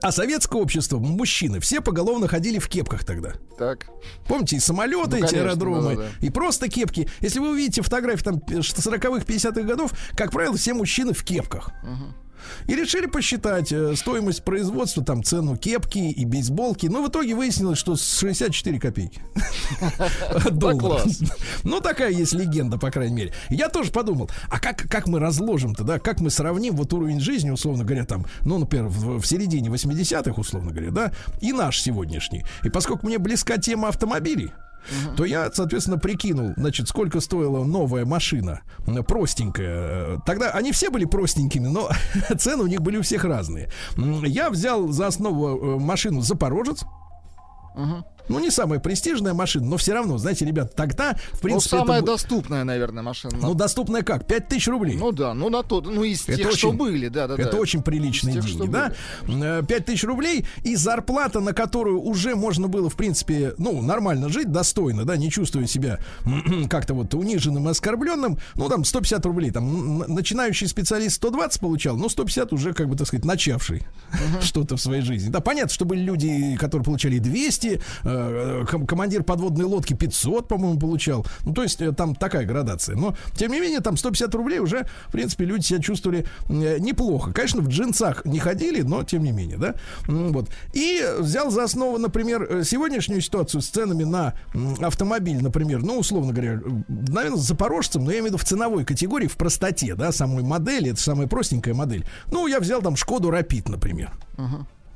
[0.00, 3.32] а советское общество, мужчины, все поголовно ходили в кепках тогда.
[3.58, 3.88] Так.
[4.26, 6.26] Помните, и самолеты, Ну, эти конечно, аэродромы, да-да-да.
[6.26, 7.08] и просто кепки.
[7.20, 11.70] Если вы увидите фотографии там 40-х, 50-х годов, как правило, все мужчины в кепках.
[12.66, 16.86] И решили посчитать э, стоимость производства, там цену кепки и бейсболки.
[16.86, 19.20] Но в итоге выяснилось, что с 64 копейки.
[20.78, 21.20] Класс.
[21.64, 23.32] Ну, такая есть легенда, по крайней мере.
[23.50, 27.50] Я тоже подумал, а как, как мы разложим тогда, как мы сравним вот уровень жизни,
[27.50, 32.44] условно говоря, там, ну, например, в, в середине 80-х, условно говоря, да, и наш сегодняшний.
[32.62, 34.52] И поскольку мне близка тема автомобилей,
[35.16, 38.62] то я, соответственно, прикинул, значит, сколько стоила новая машина,
[39.06, 40.20] простенькая.
[40.26, 41.90] Тогда они все были простенькими, но
[42.38, 43.70] цены у них были у всех разные.
[43.96, 46.84] Я взял за основу э, машину Запорожец.
[48.28, 51.84] Ну, не самая престижная машина, но все равно, знаете, ребят, тогда, в Ну, принципе, это
[51.84, 53.36] самая бу- доступная, наверное, машина.
[53.40, 54.26] ну, доступная как?
[54.26, 54.96] 5000 рублей.
[54.98, 57.52] Ну да, ну на то, ну из Это тех, что очень- были, да, да, Это
[57.52, 57.56] да.
[57.58, 58.92] очень приличные тех, деньги, что да?
[59.28, 64.28] Э, Пять тысяч рублей и зарплата, на которую уже можно было, в принципе, ну, нормально
[64.28, 65.98] жить, достойно, да, не чувствуя себя
[66.70, 68.38] как-то вот униженным и оскорбленным.
[68.54, 69.50] Ну, там, 150 рублей.
[69.50, 73.82] Там начинающий специалист 120 получал, но 150 уже, как бы, так сказать, начавший
[74.42, 75.30] что-то в своей жизни.
[75.30, 77.80] Да, понятно, что были люди, которые получали 200,
[78.18, 81.26] э, ком- командир подводной лодки 500, по-моему, получал.
[81.44, 82.96] Ну, то есть, э, там такая градация.
[82.96, 87.32] Но, тем не менее, там 150 рублей уже, в принципе, люди себя чувствовали э, неплохо.
[87.32, 89.74] Конечно, в джинсах не ходили, но, тем не менее, да.
[90.06, 90.50] Вот.
[90.72, 94.34] И взял за основу, например, сегодняшнюю ситуацию с ценами на
[94.80, 98.84] автомобиль, например, ну, условно говоря, наверное, с запорожцем, но я имею в виду в ценовой
[98.84, 102.06] категории, в простоте, да, самой модели, это самая простенькая модель.
[102.30, 104.12] Ну, я взял там Шкоду Рапид, например.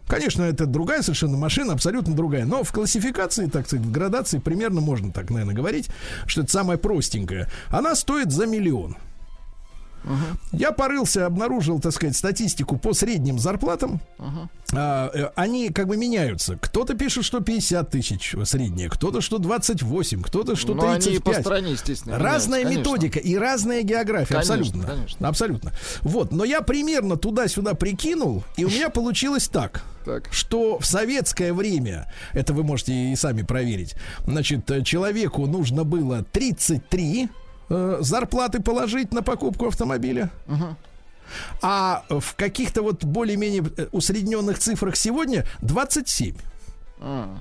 [0.06, 2.44] Конечно, это другая совершенно машина, абсолютно другая.
[2.44, 5.88] Но в классификации, так сказать, в градации примерно можно так, наверное, говорить,
[6.26, 7.48] что это самая простенькая.
[7.70, 8.96] Она стоит за миллион.
[10.52, 14.00] Я порылся, обнаружил, так сказать, статистику по средним зарплатам.
[14.74, 16.56] А, э, они как бы меняются.
[16.56, 21.22] Кто-то пишет, что 50 тысяч средняя, кто-то, что 28, кто-то, что Ну, они 35.
[21.36, 22.18] по стране, естественно.
[22.18, 22.78] Разная конечно.
[22.80, 24.34] методика и разная география.
[24.34, 24.86] Конечно, абсолютно.
[24.86, 25.28] конечно.
[25.28, 25.72] Абсолютно.
[26.00, 26.32] Вот.
[26.32, 29.82] Но я примерно туда-сюда прикинул, и у меня получилось так.
[30.06, 30.28] Так.
[30.32, 33.94] Что в советское время, это вы можете и сами проверить,
[34.26, 37.28] значит, человеку нужно было 33
[37.68, 40.30] э, зарплаты положить на покупку автомобиля.
[41.62, 46.34] А в каких-то вот более-менее э, усредненных цифрах сегодня 27.
[47.00, 47.36] А.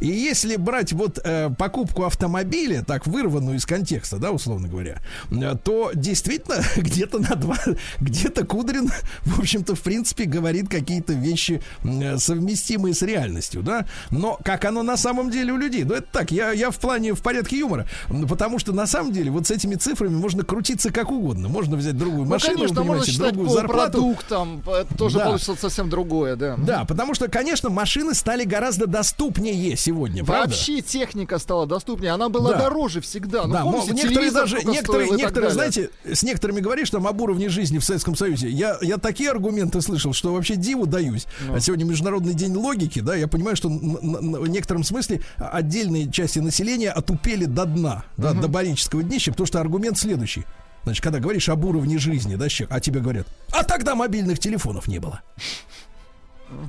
[0.00, 5.00] И если брать вот э, покупку автомобиля, так вырванную из контекста, да, условно говоря,
[5.30, 7.58] э, то действительно где-то на два,
[8.00, 8.90] где-то Кудрин,
[9.24, 13.86] в общем-то, в принципе, говорит какие-то вещи э, совместимые с реальностью, да.
[14.10, 15.84] Но как оно на самом деле у людей?
[15.84, 17.86] Ну это так, я, я в плане в порядке юмора,
[18.28, 21.96] потому что на самом деле вот с этими цифрами можно крутиться как угодно, можно взять
[21.96, 23.92] другую Ну, машину, конечно, можно считать другую зарплату.
[23.92, 25.24] продуктам, это тоже Да.
[25.26, 26.56] получится совсем другое, да.
[26.58, 30.48] Да, потому что, конечно, машины стали гораздо доступнее доступнее сегодня, правда?
[30.48, 32.58] Вообще техника стала доступнее, она была Да.
[32.60, 33.46] дороже всегда.
[33.46, 37.78] Ну, да, помните, некоторые даже, некоторые, некоторые, знаете, с некоторыми говоришь там об уровне жизни
[37.78, 38.48] в Советском Союзе.
[38.48, 41.26] Я, я такие аргументы слышал, что вообще диву даюсь.
[41.46, 41.54] Ну.
[41.54, 46.90] А сегодня Международный день логики, да, я понимаю, что в некотором смысле отдельные части населения
[46.90, 50.44] отупели до дна, да, до барического днища, потому что аргумент следующий.
[50.84, 54.98] Значит, когда говоришь об уровне жизни, да, а тебе говорят, а тогда мобильных телефонов не
[54.98, 55.22] было.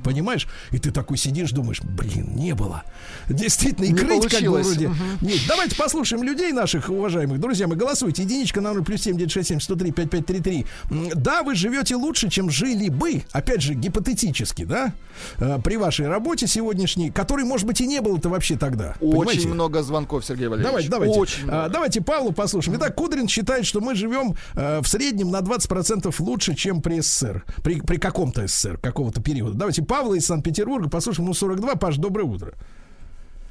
[0.04, 0.46] Понимаешь?
[0.72, 2.82] И ты такой сидишь, думаешь, блин, не было.
[3.28, 4.66] Действительно, и Не крыть как бы получилось.
[4.66, 4.90] вроде.
[5.20, 7.40] Нет, давайте послушаем людей наших, уважаемых.
[7.40, 8.22] Друзья, мы голосуйте.
[8.22, 10.66] Единичка на 0 плюс 7 967 103 5533.
[10.90, 13.22] М, Да, вы живете лучше, чем жили бы.
[13.32, 14.92] Опять же, гипотетически, да?
[15.38, 18.94] Э, При вашей работе сегодняшней, которой, может быть, и не было-то вообще тогда.
[19.00, 19.48] Очень Понимаете?
[19.48, 20.88] много звонков, Сергей Валерьевич.
[20.88, 21.18] Давайте, давайте.
[21.18, 21.68] Очень А, много.
[21.70, 22.76] давайте Павлу послушаем.
[22.78, 27.44] Итак, Кудрин считает, что мы живем э, в среднем на 20% лучше, чем при СССР.
[27.62, 29.54] При, при каком-то СССР, какого-то периода.
[29.54, 31.26] Давайте Павла из Санкт-Петербурга послушаем.
[31.26, 31.76] Ему 42.
[31.76, 32.52] Паш, доброе утро.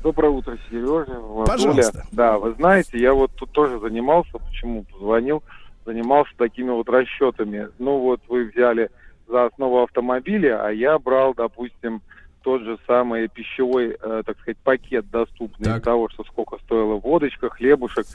[0.03, 1.19] Доброе утро, Сережа.
[1.47, 2.05] Пожалуйста.
[2.11, 5.41] Да, вы знаете, я вот тут тоже занимался, почему позвонил,
[5.83, 7.69] занимался такими вот расчетами.
[7.79, 8.91] Ну вот вы взяли
[9.27, 12.01] за основу автомобиля, а я брал, допустим,
[12.43, 15.77] тот же самый пищевой, э, так сказать, пакет доступный Так.
[15.77, 18.05] из того, что сколько стоило водочка, хлебушек.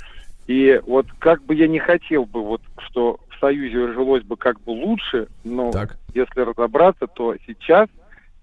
[0.46, 4.60] И вот как бы я не хотел бы, вот что в Союзе жилось бы как
[4.60, 5.96] бы лучше, но Так.
[6.14, 7.88] если разобраться, то сейчас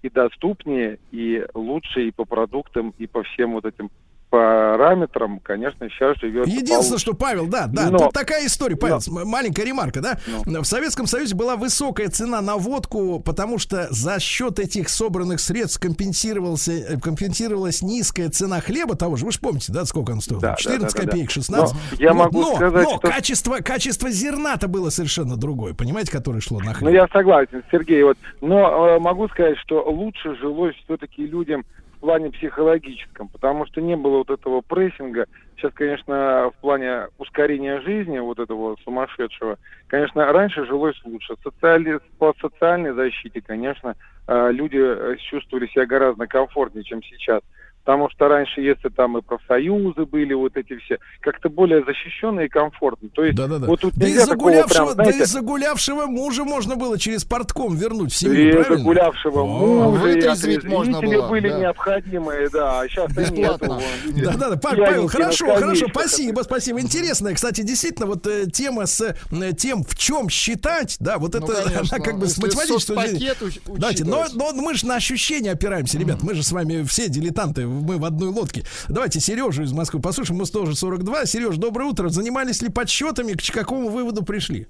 [0.02, 3.90] и доступнее, и лучше и по продуктам, и по всем вот этим
[4.30, 9.24] параметрам, конечно, сейчас живет Единственное, что, Павел, да, да, Но- тут такая история, Павел, Но-
[9.24, 10.18] маленькая ремарка, да.
[10.44, 15.80] В Советском Союзе была высокая цена на водку, потому что за счет этих собранных средств
[15.80, 19.24] компенсировался, э, компенсировалась низкая цена хлеба того же.
[19.24, 20.40] Вы же помните, да, сколько он стоил?
[20.40, 21.10] Да, да, 14 да, да, да.
[21.12, 21.74] копеек, 16.
[21.74, 26.12] Но я Вот, могу но, сказать, но что- качество, качество зерна-то было совершенно другое, понимаете,
[26.12, 26.88] которое шло на хлеб.
[26.88, 28.02] Ну, я согласен, Сергей.
[28.02, 31.64] Вот, но э, могу сказать, что лучше жилось все-таки людям
[31.98, 35.26] в плане психологическом, потому что не было вот этого прессинга.
[35.56, 39.58] Сейчас, конечно, в плане ускорения жизни, вот этого сумасшедшего,
[39.88, 41.34] конечно, раньше жилось лучше.
[41.42, 41.98] Социали...
[42.18, 43.96] По социальной защите, конечно,
[44.28, 47.40] э, люди э, чувствовали себя гораздо комфортнее, чем сейчас.
[47.88, 52.48] Потому что раньше, если там и профсоюзы были, вот эти все, как-то более защищенные и
[52.50, 53.08] комфортно.
[53.08, 53.66] То есть Да-да-да.
[53.66, 57.24] вот тут да, и такого загулявшего, прям, да и знаете, загулявшего мужа можно было через
[57.24, 58.76] портком вернуть в И семью, правильно?
[58.76, 59.46] загулявшего О,
[59.90, 61.58] мужа, и отрезвители было, были да.
[61.60, 63.80] необходимые, да, а сейчас Бесплатно.
[64.08, 66.82] Да, да, да, Павел, хорошо, хорошо, спасибо, спасибо.
[66.82, 69.14] Интересная, кстати, действительно, вот э, тема с э,
[69.56, 73.78] тем, в чем считать, да, вот Ну, это конечно, она как бы с если математической
[73.78, 76.22] Давайте, но мы же на ощущения опираемся, ребят.
[76.22, 78.64] Мы же с вами все дилетанты, мы в одной лодке.
[78.88, 80.38] Давайте Сережу из Москвы послушаем.
[80.38, 81.26] Мы тоже 42.
[81.26, 82.08] Сереж, доброе утро.
[82.08, 83.32] Занимались ли подсчетами?
[83.32, 84.66] К какому выводу пришли?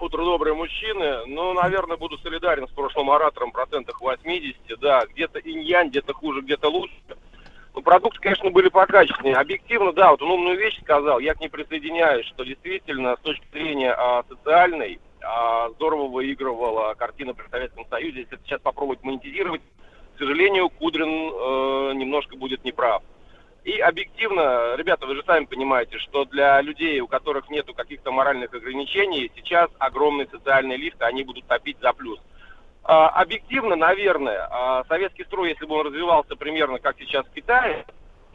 [0.00, 1.26] Утро добрые мужчины.
[1.26, 4.56] Ну, наверное, буду солидарен с прошлым оратором в процентах 80.
[4.80, 6.94] Да, где-то инь-янь, где-то хуже, где-то лучше.
[7.74, 9.36] Ну, продукты, конечно, были покачественнее.
[9.36, 13.46] Объективно, да, вот он умную вещь сказал, я к ней присоединяюсь, что действительно с точки
[13.52, 18.20] зрения а, социальной а, здорово выигрывала картина при Советском Союзе.
[18.20, 19.62] Если сейчас попробовать монетизировать,
[20.18, 23.04] к сожалению, Кудрин э, немножко будет неправ.
[23.62, 28.52] И объективно, ребята, вы же сами понимаете, что для людей, у которых нету каких-то моральных
[28.52, 32.18] ограничений, сейчас огромный социальный лифт, они будут топить за плюс.
[32.82, 37.86] А, объективно, наверное, а, советский строй, если бы он развивался примерно как сейчас в Китае,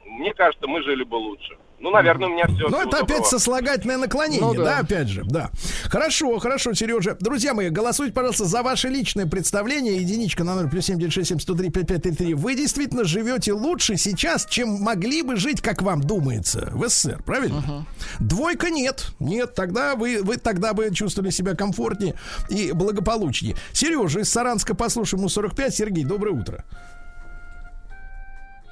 [0.05, 1.57] мне кажется, мы жили бы лучше.
[1.84, 2.69] Ну, наверное, у меня все.
[2.69, 4.64] Ну, это опять сослагательное наклонение, Ну, да.
[4.64, 4.80] да.
[4.80, 5.49] опять же, да.
[5.84, 7.18] Хорошо, хорошо, Сережа.
[7.19, 9.97] Друзья мои, голосуйте, пожалуйста, за ваше личное представление.
[9.97, 12.34] Единичка на 0 плюс 7 967 103 5533.
[12.35, 17.85] Вы действительно живете лучше сейчас, чем могли бы жить, как вам думается, в СССР, правильно?
[18.22, 19.07] Двойка нет.
[19.19, 22.15] Нет, тогда вы, вы тогда бы чувствовали себя комфортнее
[22.47, 23.57] и благополучнее.
[23.73, 25.76] Сережа из Саранска, послушаем ему 45.
[25.76, 26.64] Сергей, доброе утро.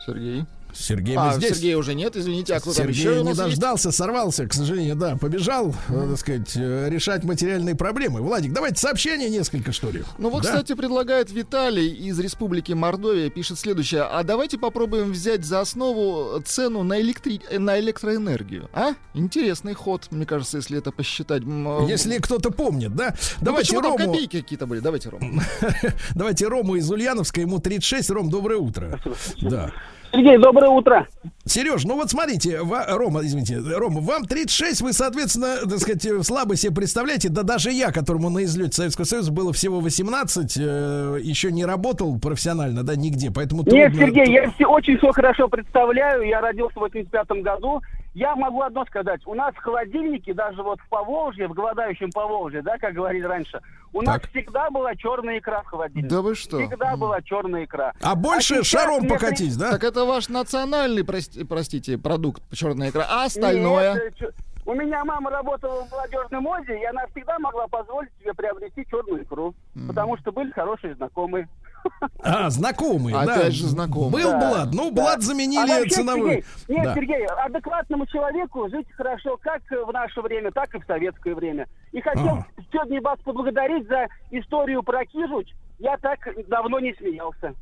[0.05, 0.45] Сергей.
[0.73, 1.49] Сергей, А, здесь.
[1.57, 3.39] Сергея уже нет, извините, а кто там Сергей еще у не нас есть?
[3.39, 8.21] дождался, сорвался, к сожалению, да, побежал, э, так сказать, э, решать материальные проблемы.
[8.21, 10.03] Владик, давайте сообщение несколько, что ли.
[10.17, 10.49] Ну вот, Да?
[10.49, 14.03] кстати, предлагает Виталий из Республики Мордовия, пишет следующее.
[14.03, 17.41] А давайте попробуем взять за основу цену на, электри...
[17.49, 18.69] э, на электроэнергию.
[18.73, 18.93] А?
[19.13, 21.43] Интересный ход, мне кажется, если это посчитать.
[21.43, 23.15] М, Если кто-то помнит, да?
[23.39, 24.79] ну Давайте там Рому, копейки какие-то были?
[24.79, 25.41] Давайте, Ром.
[26.15, 28.09] давайте Рому из Ульяновска, ему 36.
[28.11, 28.99] Ром, доброе утро.
[29.41, 29.71] Да.
[30.11, 31.07] Сергей, доброе утро.
[31.45, 36.21] Сереж, ну вот смотрите, ва- Рома, извините, Рома, вам 36, вы, соответственно, так сказать, э,
[36.23, 41.19] слабо себе представляете, да даже я, которому на излете Советского Союза было всего 18, э,
[41.21, 45.47] еще не работал профессионально, да, нигде, поэтому Нет, трудно- Сергей, я все очень все хорошо
[45.47, 46.23] представляю.
[46.27, 47.81] Я родился в 85 году.
[48.13, 49.21] Я могу одно сказать.
[49.25, 53.61] У нас в холодильнике, даже вот в Поволжье, в голодающем Поволжье, да, как говорили раньше,
[53.93, 54.29] у нас Так.
[54.29, 56.07] всегда была черная икра в холодильнике.
[56.13, 56.57] Да вы что?
[56.59, 57.93] Всегда была черная икра.
[58.01, 59.71] А больше сейчас шаром мне покатись, да?
[59.71, 63.05] Так это ваш национальный, прости- простите, продукт черная икра.
[63.09, 63.93] А остальное?
[63.95, 64.31] Нет, э,
[64.65, 69.23] у меня мама работала в молодежном моде, и она всегда могла позволить себе приобрести черную
[69.23, 69.53] икру.
[69.87, 71.47] Потому что были хорошие знакомые.
[72.23, 73.35] А, знакомые, да.
[73.35, 74.11] Опять же знакомые.
[74.11, 75.01] Был Да, Блад, ну, да.
[75.01, 76.29] Блад А заменили вообще, ценовую.
[76.29, 76.95] Сергей, нет, Да.
[76.95, 81.67] Сергей, адекватному человеку жить хорошо как в наше время, так и в советское время.
[81.91, 82.47] И хотел Ага.
[82.71, 85.49] сегодня вас поблагодарить за историю про Кижуч.
[85.79, 87.53] Я так давно не смеялся.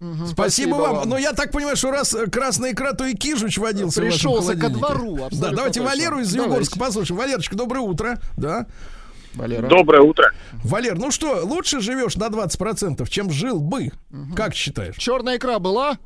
[0.00, 1.08] Мгм, Спасибо, вам.
[1.08, 4.56] Но я так понимаю, что раз красная икра, то и Кижуч водился в вашем Пришелся
[4.58, 5.84] ко двору, Да, давайте точно.
[5.84, 6.34] Валеру из.
[6.34, 7.18] Югорска послушаем.
[7.18, 8.18] Валерочка, доброе утро.
[8.36, 8.66] Да.
[9.34, 9.66] Валера.
[9.68, 10.32] Доброе утро.
[10.64, 13.90] Валер, ну что, лучше живешь на 20%, чем жил бы?
[14.36, 14.96] Как считаешь?
[14.96, 15.98] Черная икра была?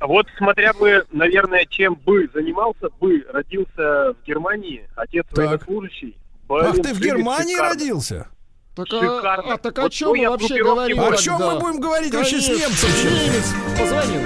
[0.00, 5.36] Вот смотря бы, наверное, чем бы занимался бы, родился в Германии, отец Так.
[5.66, 6.16] военнослужащий.
[6.48, 7.74] Ах, ты в Германии шикарно.
[7.74, 8.26] родился?
[8.74, 9.52] Так, Шикарно.
[9.52, 11.00] а, а так о Вот чем мы вообще говорим?
[11.00, 12.88] О чем мы будем говорить вообще с Конечно, немцем?
[13.04, 14.20] Немец позвонил.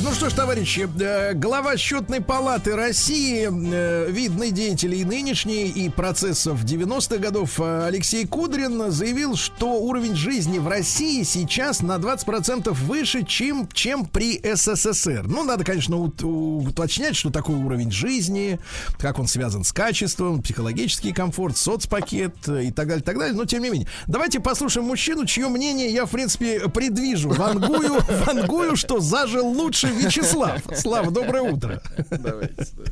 [0.00, 5.90] Ну что ж, товарищи, э, глава счетной палаты России, э, видный деятель и нынешний, и
[5.90, 12.72] процессов 90-х годов э, Алексей Кудрин заявил, что уровень жизни в России сейчас на 20%
[12.72, 15.24] выше, чем, чем при СССР.
[15.26, 18.58] Ну, надо, конечно, ут- уточнять, что такое уровень жизни,
[18.98, 23.34] как он связан с качеством, психологический комфорт, соцпакет и так далее, так далее.
[23.34, 27.28] Но, тем не менее, давайте послушаем мужчину, чье мнение я, в принципе, предвижу.
[27.28, 30.62] Вангую, вангую, что зажил лучше Вячеслав.
[30.74, 31.80] Слава, доброе утро.
[32.10, 32.66] Давайте.
[32.76, 32.84] да.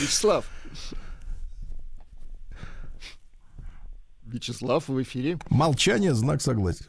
[0.00, 0.44] Вячеслав.
[4.26, 5.38] Вячеслав, в эфире.
[5.50, 6.86] Молчание, знак согласия.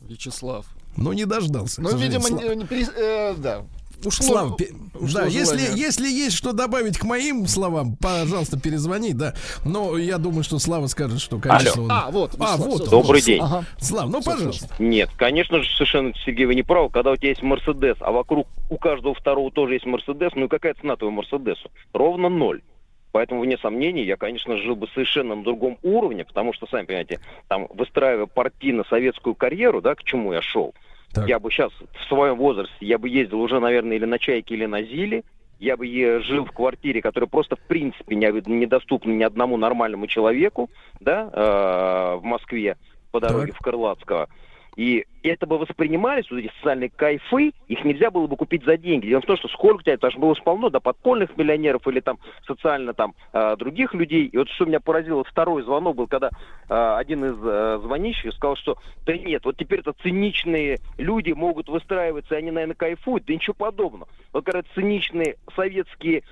[0.00, 0.66] Вячеслав.
[0.96, 1.80] Но не дождался.
[1.82, 2.64] Ну, видимо, не- не
[2.96, 3.64] э, да.
[4.04, 9.12] Ушло, Слав, пе- ушло да, если, если есть что добавить к моим словам, пожалуйста, перезвони,
[9.12, 9.34] да.
[9.64, 11.90] Но я думаю, что Слава скажет, что, конечно, он...
[11.90, 12.34] А, вот.
[12.38, 12.88] А, вот он.
[12.88, 13.40] Добрый день.
[13.40, 13.64] Ага.
[13.78, 14.68] Слав, ну, Всё, пожалуйста.
[14.78, 16.90] Нет, конечно же, совершенно, Сергей, вы не правы.
[16.90, 20.48] Когда у тебя есть Мерседес, а вокруг у каждого второго тоже есть Мерседес, ну и
[20.48, 21.70] какая цена твоему Мерседесу?
[21.92, 22.62] Ровно ноль.
[23.12, 27.20] Поэтому, вне сомнений, я, конечно, жил бы совершенно на другом уровне, потому что, сами понимаете,
[27.48, 30.74] там, выстраивая партийно-советскую карьеру, да, к чему я шел,
[31.12, 31.28] Так.
[31.28, 34.66] я бы сейчас, в своем возрасте, я бы ездил уже, наверное, или на Чайке, или
[34.66, 35.24] на Зиле,
[35.58, 40.06] я бы е- жил в квартире, которая просто, в принципе, не- недоступна ни одному нормальному
[40.06, 40.70] человеку,
[41.00, 42.76] да, э, в Москве,
[43.10, 43.56] по дороге Так.
[43.56, 44.28] в Крылатского.
[44.76, 49.08] И это бы воспринимались, вот эти социальные кайфы, их нельзя было бы купить за деньги.
[49.08, 52.00] Дело в том, что сколько у тебя, потому что было полно, да, подпольных миллионеров или
[52.00, 54.26] там социально там э, других людей.
[54.26, 56.30] И вот что меня поразило, второй звонок был, когда
[56.68, 61.68] э, один из э, звонящих сказал, что да нет, вот теперь это циничные люди могут
[61.68, 63.24] выстраиваться, и они, наверное, кайфуют.
[63.26, 64.08] Да ничего подобного.
[64.32, 66.22] Вот когда циничные советские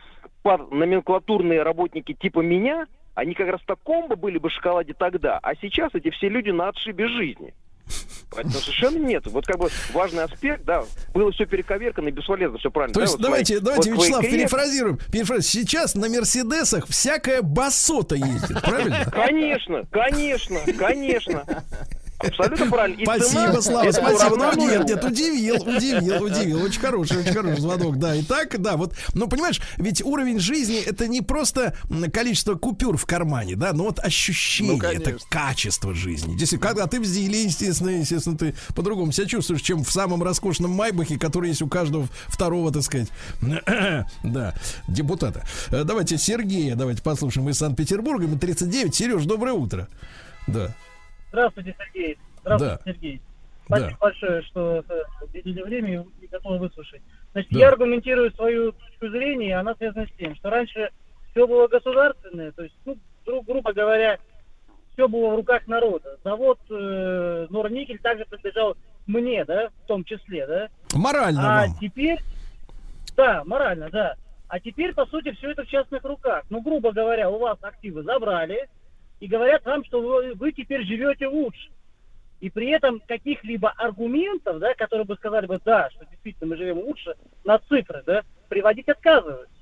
[0.45, 5.55] номенклатурные работники типа меня, они как раз в таком бы были бы шоколаде тогда, а
[5.57, 7.53] сейчас эти все люди на отшибе жизни.
[8.31, 9.27] Поэтому совершенно нет.
[9.27, 10.85] Вот как бы важный аспект, да,
[11.15, 12.93] было все перековеркано и бесполезно, все правильно.
[12.95, 14.97] То да, есть вот давайте, свои- давайте, вот Вячеслав, перефразируем.
[15.11, 15.43] перефразируем.
[15.43, 19.07] Сейчас на Мерседесах всякая басота ездит, правильно?
[19.11, 21.45] Конечно, конечно, конечно.
[22.19, 23.01] Абсолютно правильно.
[23.01, 24.29] И Спасибо, цена Слава, спасибо.
[24.31, 24.89] Ну, уравновешивает.
[24.89, 26.63] нет, нет, удивил, удивил, удивил.
[26.65, 27.99] Очень хороший, очень хороший звонок.
[27.99, 31.75] Да, и так, да, вот, ну, понимаешь, ведь уровень жизни это не просто
[32.13, 35.11] количество купюр в кармане, да, но вот ощущение, Ну, конечно.
[35.11, 36.33] это качество жизни.
[36.37, 40.73] Действительно, когда ты в Зиле, естественно, естественно, ты по-другому себя чувствуешь, чем в самом роскошном
[40.73, 43.09] Майбахе, который есть у каждого второго, так сказать,
[44.25, 44.55] да,
[44.89, 45.45] депутата.
[45.71, 48.27] Э, Давайте Сергея, давайте послушаем из Санкт-Петербурга.
[48.27, 48.95] Мы 39.
[48.95, 49.89] Сереж, доброе утро.
[50.47, 50.75] Да.
[51.31, 52.19] Здравствуйте, Сергей.
[52.41, 52.93] Здравствуйте, Да.
[52.93, 53.21] Сергей.
[53.69, 53.77] Да.
[53.77, 57.03] Спасибо большое, что э, уделили время и готовы выслушать.
[57.33, 57.59] Значит, Да.
[57.59, 60.91] я аргументирую свою точку зрения, и она связана с тем, что раньше
[61.31, 62.97] все было государственное, то есть, ну,
[63.27, 64.19] гру- грубо говоря,
[64.95, 66.17] все было в руках народа.
[66.25, 68.77] Завод э, Норникель также принадлежал
[69.07, 70.69] мне, да, в том числе, да.
[70.95, 71.79] Морально А вам.
[71.79, 72.19] теперь,
[73.17, 74.15] да, морально, да.
[74.49, 76.45] А теперь, по сути, все это в частных руках.
[76.49, 78.67] Ну, грубо говоря, у вас активы забрали
[79.21, 81.71] и говорят вам, что вы, вы теперь живете лучше.
[82.41, 86.79] И при этом каких-либо аргументов, да, которые бы сказали бы, да, что действительно мы живем
[86.79, 87.15] лучше,
[87.45, 89.59] на цифры, да, приводить отказываются.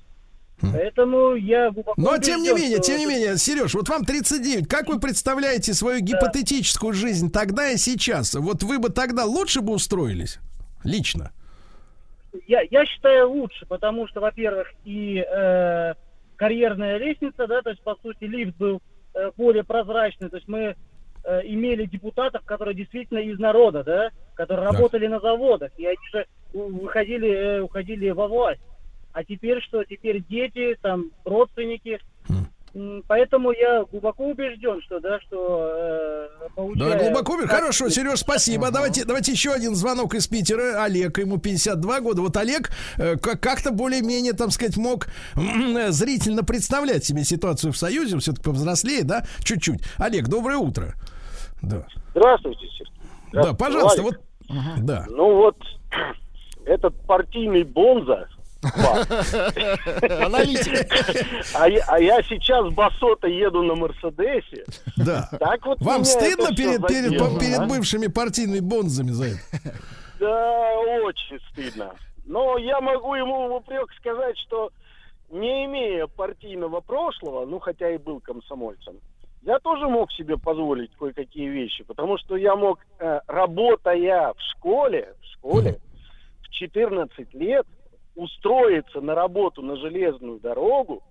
[0.60, 4.66] Поэтому я глубоко Но тем не менее, тем не менее, Сереж, вот вам 39.
[4.66, 8.34] Как вы представляете свою гипотетическую жизнь тогда и сейчас?
[8.34, 10.38] Вот вы бы тогда лучше бы устроились?
[10.82, 11.32] Лично.
[12.46, 15.94] я, я считаю лучше, потому что, во-первых, и э,
[16.36, 18.80] карьерная лестница, да, то есть, по сути, лифт был
[19.36, 20.76] более прозрачный, то есть мы
[21.24, 24.72] э, имели депутатов, которые действительно из народа, да, которые Да.
[24.72, 28.60] работали на заводах, и они же выходили, э, уходили во власть.
[29.12, 29.82] А теперь что?
[29.84, 32.00] Теперь дети, там, родственники.
[33.08, 37.48] Поэтому я глубоко убежден, что, да, что э, Да, получая- глубоко убежден.
[37.56, 38.70] Хорошо, Сереж, спасибо.
[38.70, 40.82] Давайте, давайте еще один звонок из Питера.
[40.82, 42.20] Олег, ему 52 года.
[42.20, 47.76] Вот Олег э, как- как-то более-менее, там сказать, мог э, зрительно представлять себе ситуацию в
[47.78, 48.14] Союзе.
[48.16, 49.24] Он все-таки повзрослее, да?
[49.42, 49.80] Чуть-чуть.
[49.96, 50.94] Олег, доброе утро.
[51.62, 51.86] Да.
[52.14, 52.92] Здравствуйте, Сергей.
[53.32, 54.18] Да, пожалуйста, Валик.
[54.48, 54.84] вот.
[54.84, 55.06] Да.
[55.08, 55.56] Ну вот,
[56.66, 58.28] этот партийный бонза,
[60.24, 60.86] Аналитик.
[61.54, 64.64] а я, а я сейчас басота еду на Мерседесе.
[64.96, 65.28] Да.
[65.38, 69.40] Так вот Вам стыдно перед, перед, задело, перед бывшими партийными бонзами за это?
[70.18, 71.92] Да, очень стыдно.
[72.24, 74.70] Но я могу ему в упрек сказать, что
[75.30, 78.96] не имея партийного прошлого, ну хотя и был комсомольцем,
[79.42, 85.14] я тоже мог себе позволить кое-какие вещи, потому что я мог, э, работая в школе,
[85.20, 85.78] в школе,
[86.42, 87.66] в 14 лет
[88.16, 91.02] устроиться на работу на железную дорогу,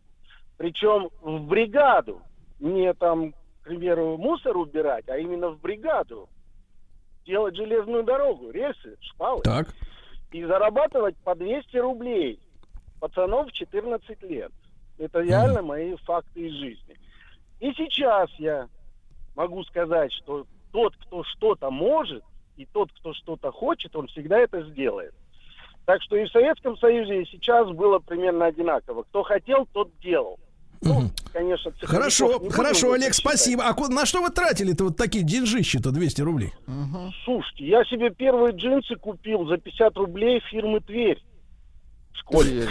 [0.58, 2.22] причем в бригаду,
[2.60, 6.28] не там, к примеру, мусор убирать, а именно в бригаду,
[7.26, 9.44] делать железную дорогу, рельсы, шпалы.
[9.44, 9.68] Так.
[10.32, 12.40] И зарабатывать по 200 рублей
[13.00, 14.52] пацанов в 14 лет.
[14.98, 16.96] Это реально мои факты из жизни.
[17.60, 18.68] И сейчас я
[19.36, 22.24] могу сказать, что тот, кто что-то может,
[22.58, 25.14] и тот, кто что-то хочет, он всегда это сделает.
[25.86, 29.04] Так что и в Советском Союзе, и сейчас было примерно одинаково.
[29.04, 30.40] Кто хотел, тот делал.
[30.82, 33.16] Ну, конечно, Хорошо, хорошо, Олег, считать.
[33.16, 33.64] спасибо.
[33.66, 36.54] А на что вы тратили-то вот такие деньжищи-то 200 рублей?
[37.24, 41.22] Слушайте, я себе первые джинсы купил за 50 рублей фирмы Тверь.
[42.16, 42.70] В школе.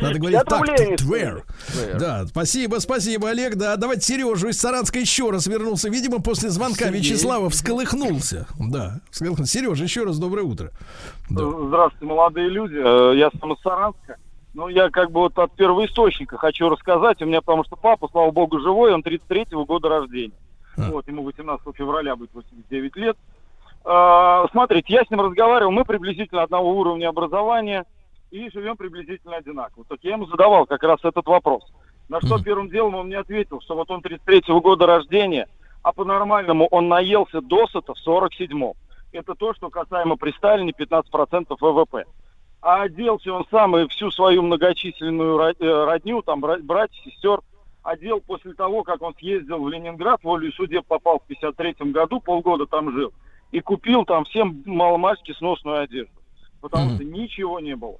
[0.00, 1.44] Надо говорить 50 так, Твер.
[1.98, 3.56] Да, спасибо, спасибо, Олег.
[3.56, 5.88] Да, давайте Сережу из Саранска еще раз вернулся.
[5.88, 6.88] Видимо, после звонка.
[6.90, 8.46] Вячеслава всколыхнулся.
[8.58, 9.00] Да.
[9.10, 10.70] Сережа, еще раз доброе утро.
[11.30, 12.76] Здравствуйте, молодые люди.
[12.76, 14.16] Э, Я сам из Саранска.
[14.54, 17.22] Ну, я как бы вот от первоисточника хочу рассказать.
[17.22, 20.34] У меня, потому что папа, слава богу, живой, он 33-го года рождения.
[20.76, 23.16] Вот, ему 18 февраля будет 89 лет.
[23.86, 27.84] Э, Смотрите, я с ним разговаривал, мы приблизительно одного уровня образования
[28.32, 29.84] и живем приблизительно одинаково.
[29.88, 31.62] Так я ему задавал как раз этот вопрос.
[32.08, 35.46] На что первым делом он мне ответил, что вот он 33-го года рождения,
[35.82, 38.72] а по-нормальному он наелся досыта в 47-м.
[39.12, 42.04] Это то, что касаемо при Сталине 15% ВВП.
[42.62, 47.40] А оделся он сам и всю свою многочисленную э, родню, там, бра- братьев, сестер,
[47.82, 52.64] одел после того, как он съездил в Ленинград, волей судеб попал в 53 году, полгода
[52.64, 53.12] там жил,
[53.50, 56.14] и купил там всем маломальски сносную одежду.
[56.62, 57.98] Потому что ничего не было.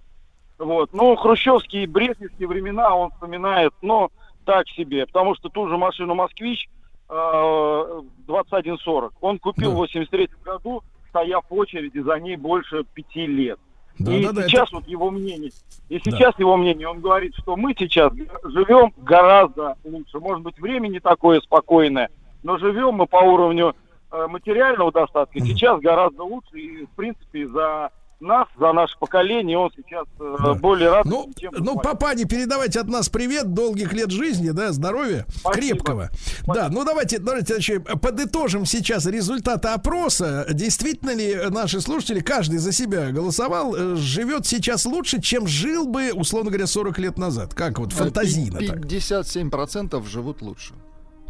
[0.63, 0.91] Вот.
[0.93, 4.11] Ну, хрущевские и брежневские времена он вспоминает, но
[4.45, 6.69] так себе, потому что ту же машину «Москвич»
[7.09, 13.59] э, 2140 он купил в 83 году, стояв в очереди за ней больше пяти лет.
[13.99, 15.51] Да, и да, да, сейчас это- вот его мнение,
[15.89, 16.01] и Да.
[16.05, 18.13] сейчас его мнение, он говорит, что мы сейчас
[18.45, 20.19] живем гораздо лучше.
[20.19, 22.09] Может быть, время не такое спокойное,
[22.43, 23.75] но живем мы по уровню
[24.15, 26.59] э, материального достатка сейчас гораздо лучше.
[26.59, 27.91] И, в принципе, за
[28.23, 32.89] нас, за наше поколение, он сейчас э, более рад, Ну, чем ну, папане, передавайте от
[32.89, 36.11] нас привет, долгих лет жизни, да, здоровья, крепкого.
[36.47, 40.47] Да, ну давайте, давайте значит, подытожим сейчас результаты опроса.
[40.51, 46.13] Действительно ли наши слушатели, каждый за себя голосовал, э, живет сейчас лучше, чем жил бы,
[46.13, 47.55] условно говоря, 40 лет назад?
[47.55, 48.79] Как вот фантазийно Пи- так?
[48.79, 50.75] 57% живут лучше.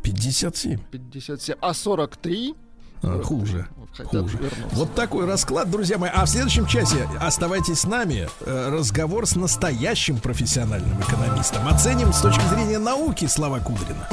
[0.02, 0.78] 57?
[0.90, 1.56] 57.
[1.60, 2.72] А 43 А,
[3.03, 3.66] хуже.
[3.97, 4.37] хотят Хуже.
[4.39, 4.77] вернуться.
[4.77, 6.11] Вот такой расклад, друзья мои.
[6.12, 8.29] А в следующем часе оставайтесь с нами.
[8.41, 11.66] Э, Разговор с настоящим профессиональным экономистом.
[11.69, 14.09] Оценим с точки зрения науки слова Кудрина.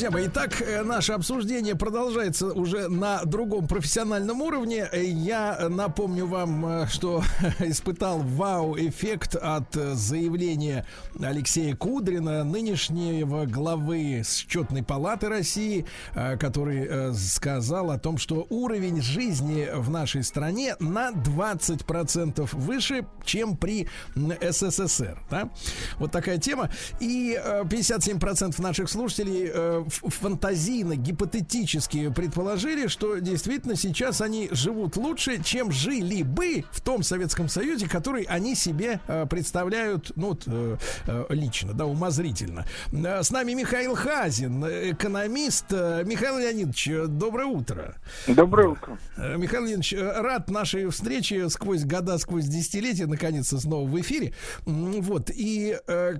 [0.00, 4.88] Друзья мои, итак, э, наше обсуждение продолжается уже на другом профессиональном уровне.
[4.90, 7.22] Э, Я напомню вам, э, что
[7.58, 10.86] испытал вау-эффект от заявления
[11.22, 19.90] Алексея Кудрина, нынешнего главы счетной палаты России, который сказал о том, что уровень жизни в
[19.90, 23.86] нашей стране на 20% выше, чем при
[24.16, 25.18] СССР.
[25.30, 25.50] Да?
[25.98, 26.70] Вот такая тема.
[27.00, 35.72] И э, 57% наших слушателей фантазийно, гипотетически предположили, что действительно сейчас они живут лучше, чем
[35.72, 40.76] жили бы в том Советском Союзе, который они себе э, представляют, ну, э,
[41.06, 42.64] э, лично, да, умозрительно.
[42.92, 45.66] Э, С нами Михаил Хазин, экономист.
[45.70, 47.96] Э, Михаил Леонидович, доброе утро.
[48.26, 48.98] Доброе утро.
[49.16, 54.34] Михаил Леонидович, рад нашей встрече сквозь года, сквозь десятилетия, наконец-то снова в эфире.
[54.64, 56.14] Вот, и э,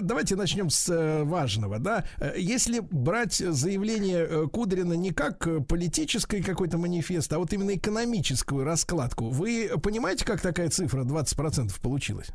[0.00, 2.04] давайте начнем с важного, да.
[2.36, 8.64] Если брать заявление э, Кудрина не как э, политический какой-то манифест, а вот именно экономическую
[8.64, 12.32] раскладку, вы понимаете, как такая цифра 20% получилась?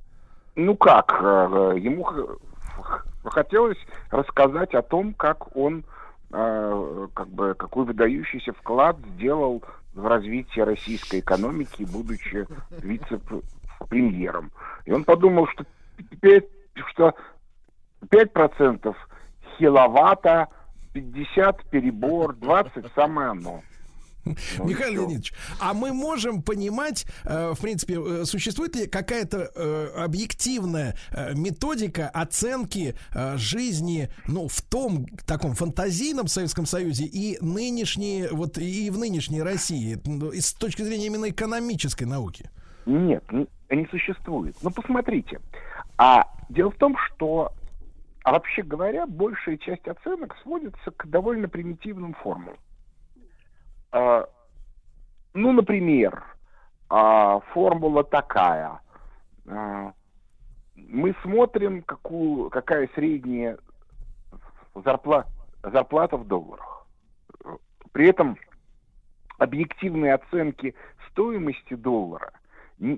[0.56, 2.06] Ну как, э, ему
[3.24, 3.78] хотелось
[4.10, 5.84] рассказать о том, как он,
[6.32, 9.62] как бы, какой выдающийся вклад сделал
[9.94, 14.52] в развитие российской экономики, будучи вице-премьером.
[14.86, 15.66] И он подумал, что
[16.22, 17.14] пять, что
[18.10, 18.96] 5%
[19.58, 20.48] хиловатта,
[20.94, 23.62] 50 перебор, 20 самое оно.
[24.24, 24.36] Ну,
[24.66, 25.02] Михаил.
[25.02, 30.96] Леонидович, а мы можем понимать, э, в принципе, э, существует ли какая-то э, объективная
[31.34, 32.96] методика оценки
[33.36, 40.00] жизни, ну, в том таком фантазийном Советском Союзе и нынешней, вот и в нынешней России,
[40.06, 42.50] ну, с точки зрения именно экономической науки?
[42.86, 44.56] Нет, не, не существует.
[44.62, 45.40] Ну, посмотрите.
[45.98, 47.54] А дело в том, что,
[48.24, 52.58] а вообще говоря, большая часть оценок сводится к довольно примитивным формулам.
[53.92, 54.28] А,
[55.34, 56.24] ну, например,
[56.90, 58.80] а, формула такая.
[59.48, 59.94] А,
[60.76, 63.58] мы смотрим, какую, какая средняя
[64.76, 65.30] зарплата,
[65.64, 66.86] зарплата в долларах.
[67.92, 68.38] При этом
[69.38, 70.76] объективные оценки
[71.10, 72.32] стоимости доллара
[72.80, 72.98] э,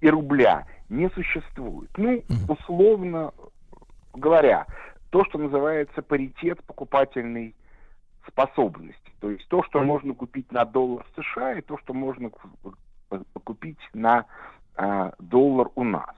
[0.00, 1.90] и рубля не существует.
[1.96, 3.32] Ну, условно
[4.14, 4.66] говоря,
[5.10, 7.54] то, что называется паритет покупательной
[8.26, 9.12] способности.
[9.20, 12.74] То есть то, что можно купить на доллар США, и то, что можно ку-
[13.44, 14.26] купить на
[14.76, 16.14] а, доллар у нас.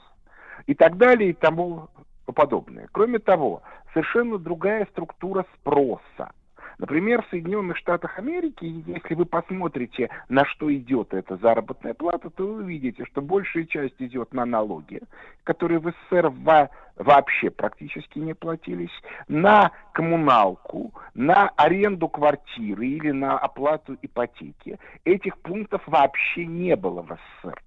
[0.66, 1.88] И так далее, и тому
[2.34, 2.88] подобное.
[2.92, 3.62] Кроме того,
[3.92, 6.32] совершенно другая структура спроса.
[6.78, 12.46] Например, в Соединенных Штатах Америки, если вы посмотрите, на что идет эта заработная плата, то
[12.46, 15.00] вы увидите, что большая часть идет на налоги,
[15.44, 18.90] которые в СССР во- вообще практически не платились,
[19.28, 24.78] на коммуналку, на аренду квартиры или на оплату ипотеки.
[25.04, 27.62] Этих пунктов вообще не было в СССР.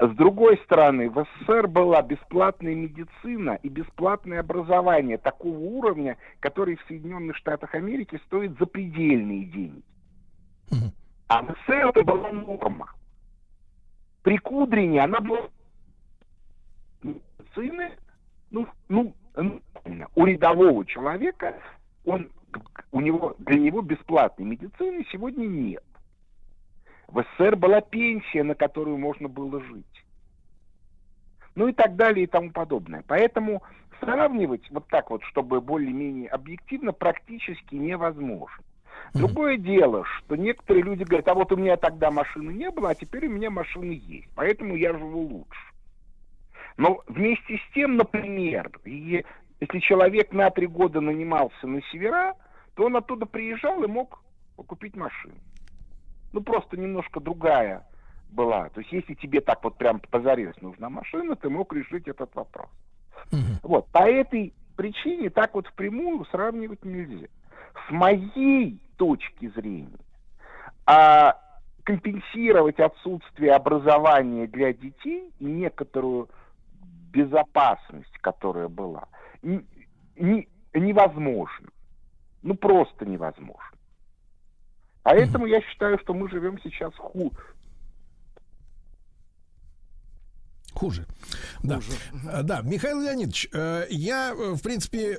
[0.00, 6.82] С другой стороны, в СССР была бесплатная медицина и бесплатное образование такого уровня, который в
[6.88, 9.82] Соединенных Штатах Америки стоит запредельные деньги.
[11.28, 12.94] А в СССР это была норма.
[14.22, 15.48] При Кудрине она была
[17.02, 17.90] медицины,
[18.50, 19.14] ну, ну,
[20.14, 21.54] у рядового человека
[22.06, 22.30] он,
[22.90, 25.84] у него, для него бесплатной медицины сегодня нет.
[27.12, 30.04] В СССР была пенсия, на которую можно было жить.
[31.56, 33.02] Ну и так далее и тому подобное.
[33.06, 33.62] Поэтому
[33.98, 38.64] сравнивать вот так вот, чтобы более-менее объективно, практически невозможно.
[39.14, 42.94] Другое дело, что некоторые люди говорят, а вот у меня тогда машины не было, а
[42.94, 45.60] теперь у меня машины есть, поэтому я живу лучше.
[46.76, 49.24] Но вместе с тем, например, и
[49.60, 52.34] если человек на три года нанимался на севера,
[52.74, 54.22] то он оттуда приезжал и мог
[54.54, 55.34] купить машину.
[56.32, 57.86] Ну, просто немножко другая
[58.30, 58.68] была.
[58.70, 62.68] То есть, если тебе так вот прям позарез нужна машина, ты мог решить этот вопрос.
[63.62, 63.86] Вот.
[63.88, 67.26] По этой причине так вот впрямую сравнивать нельзя.
[67.86, 69.98] С моей точки зрения,
[70.86, 71.36] а,
[71.84, 76.28] компенсировать отсутствие образования для детей и некоторую
[77.12, 79.08] безопасность, которая была,
[79.42, 81.68] не- невозможно.
[82.42, 83.76] Ну, просто невозможно.
[85.02, 87.36] Поэтому я считаю, что мы живем сейчас хуже.
[90.72, 91.06] Хуже.
[91.62, 91.80] Да.
[92.32, 95.18] Э, да, Михаил Леонидович, э, я, э, в принципе,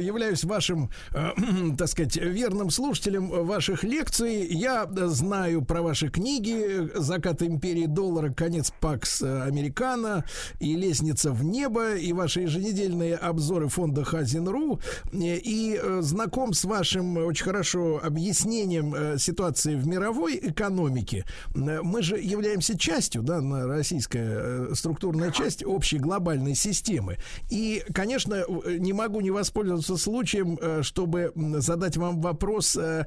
[0.00, 0.90] являюсь вашим,
[1.78, 4.46] так сказать, верным слушателем ваших лекций.
[4.46, 10.24] Я знаю про ваши книги «Закат империи доллара», «Конец Пакс Американо»
[10.58, 14.80] и «Лестница в небо», и ваши еженедельные обзоры фонда Хазин.ру.
[15.12, 21.24] И знаком с вашим очень хорошо объяснением ситуации в мировой экономике.
[21.54, 27.16] Мы же являемся частью, да, российская э, структурная часть общей глобальной системы.
[27.50, 33.04] И, конечно, э, не могу не воспользоваться случаем, э, чтобы задать вам вопрос, э,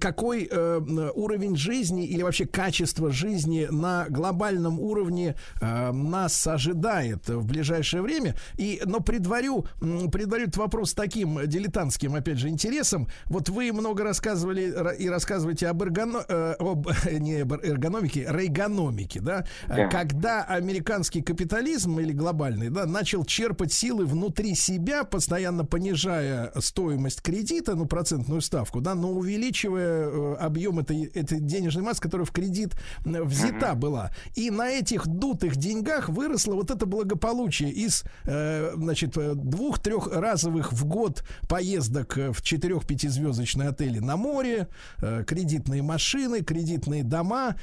[0.00, 0.80] какой э,
[1.14, 8.34] уровень жизни или вообще качество жизни на глобальном уровне э, нас ожидает в ближайшее время.
[8.56, 9.66] И, но предварю,
[10.12, 13.08] предварю этот вопрос таким дилетантским, опять же, интересом.
[13.26, 19.20] Вот вы много рассказывали ра- и рассказываете об, эргоно- э, об не об эргономике, рейгономике,
[19.20, 19.44] да?
[19.68, 19.88] Да.
[19.88, 27.74] Когда американский капитализм или глобальный, да, начал черпать силы внутри себя, постоянно понижая стоимость кредита,
[27.74, 32.72] ну, процентную ставку, да, но увеличивая э, объем этой, этой денежной массы, которая в кредит
[33.04, 34.10] э, взята была.
[34.36, 40.86] И на этих дутых деньгах выросло вот это благополучие из, э, значит, э, двух-трехразовых в
[40.86, 44.68] год поездок в четырех-пятизвездочные отели на море,
[45.02, 47.56] э, кредитные машины, кредитные дома,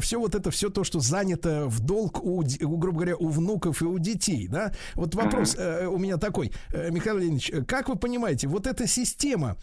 [0.00, 3.82] все вот это, все то, что занято в долг у, у, грубо говоря, у внуков
[3.82, 4.72] и у детей, да.
[4.94, 8.86] Вот вопрос э, у меня такой, э, Михаил Леонидович, э, как вы понимаете, вот эта
[8.86, 9.56] система,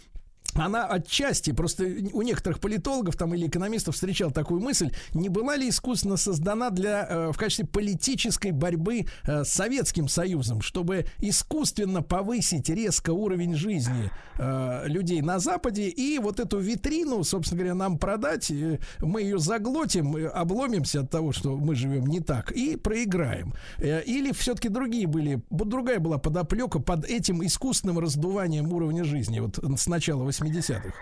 [0.56, 5.70] она отчасти, просто у некоторых политологов там или экономистов встречал такую мысль, не была ли
[5.70, 12.70] искусственно создана для, э, в качестве политической борьбы э, с Советским Союзом, чтобы искусственно повысить
[12.70, 18.52] резко уровень жизни э, людей на Западе и вот эту витрину, собственно говоря, нам продать,
[19.00, 23.54] мы ее заглотим, обломимся от того, что мы живем не так и проиграем.
[23.80, 29.88] Или все-таки другие были, другая была подоплека под этим искусственным раздуванием уровня жизни вот с
[29.88, 30.94] начала 80-х.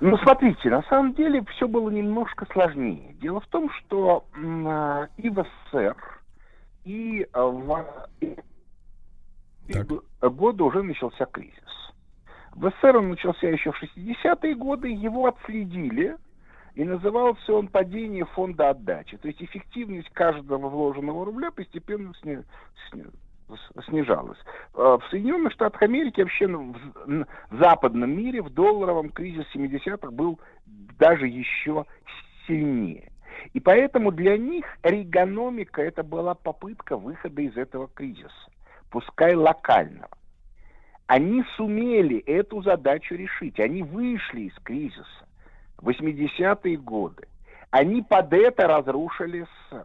[0.00, 3.14] Ну, смотрите, на самом деле все было немножко сложнее.
[3.20, 4.24] Дело в том, что
[4.66, 5.96] а, и в СССР,
[6.84, 7.86] и а, в
[10.20, 11.54] в годы уже начался кризис.
[12.52, 16.16] В СССР он начался еще в 60-е годы, его отследили,
[16.74, 19.16] и назывался он падение фонда отдачи.
[19.16, 22.44] То есть эффективность каждого вложенного рубля постепенно сни-
[22.90, 23.04] сни-
[23.88, 24.38] снижалась.
[24.74, 30.10] Э, В Соединенных Штатах Америки, вообще ну, в, в западном мире, в долларовом кризис 70-х
[30.10, 30.40] был
[30.98, 31.84] даже еще
[32.46, 33.10] сильнее.
[33.52, 38.30] И поэтому для них регономика это была попытка выхода из этого кризиса,
[38.90, 40.08] пускай локального.
[41.06, 43.60] Они сумели эту задачу решить.
[43.60, 45.04] Они вышли из кризиса.
[45.78, 47.28] 80-е годы.
[47.70, 49.84] Они под это разрушили СССР.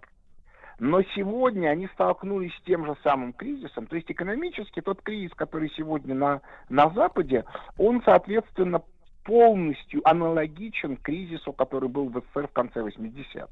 [0.79, 3.85] Но сегодня они столкнулись с тем же самым кризисом.
[3.85, 7.43] То есть экономически тот кризис, который сегодня на, на Западе,
[7.77, 8.81] он, соответственно,
[9.25, 13.49] полностью аналогичен кризису, который был в СССР в конце 80-х.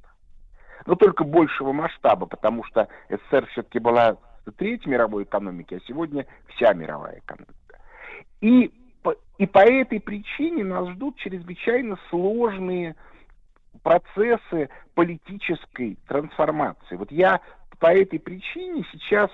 [0.85, 4.17] Но только большего масштаба, потому что СССР все-таки была
[4.57, 7.79] третьей мировой экономики, а сегодня вся мировая экономика.
[8.39, 8.71] И
[9.37, 12.95] и по этой причине нас ждут чрезвычайно сложные
[13.83, 16.95] процессы политической трансформации.
[16.95, 17.41] Вот я
[17.79, 19.29] по этой причине сейчас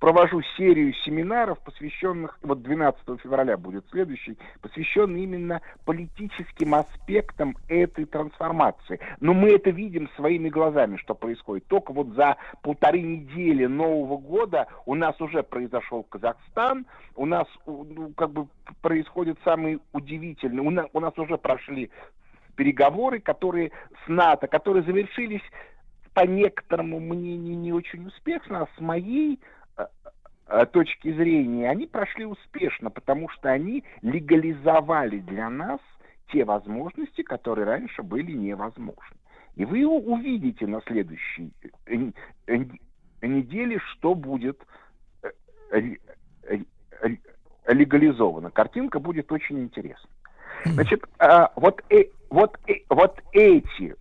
[0.00, 8.98] провожу серию семинаров, посвященных, вот 12 февраля будет следующий, посвященный именно политическим аспектам этой трансформации.
[9.20, 11.66] Но мы это видим своими глазами, что происходит.
[11.66, 18.12] Только вот за полторы недели Нового года у нас уже произошел Казахстан, у нас ну,
[18.16, 18.48] как бы
[18.82, 21.90] происходит самый удивительный, у нас, у нас уже прошли
[22.56, 23.70] переговоры, которые
[24.04, 25.42] с НАТО, которые завершились
[26.14, 29.38] по некоторому мнению не очень успешно, а с моей
[29.76, 35.80] э, точки зрения, они прошли успешно, потому что они легализовали для нас
[36.32, 39.16] те возможности, которые раньше были невозможны.
[39.56, 41.52] И вы увидите на следующей
[41.86, 42.10] э,
[42.46, 42.56] э,
[43.22, 44.58] неделе, что будет
[47.68, 48.50] легализовано.
[48.50, 50.08] Картинка будет очень интересна.
[50.74, 51.04] Значит,
[51.56, 51.82] вот,
[52.30, 53.94] вот, вот эти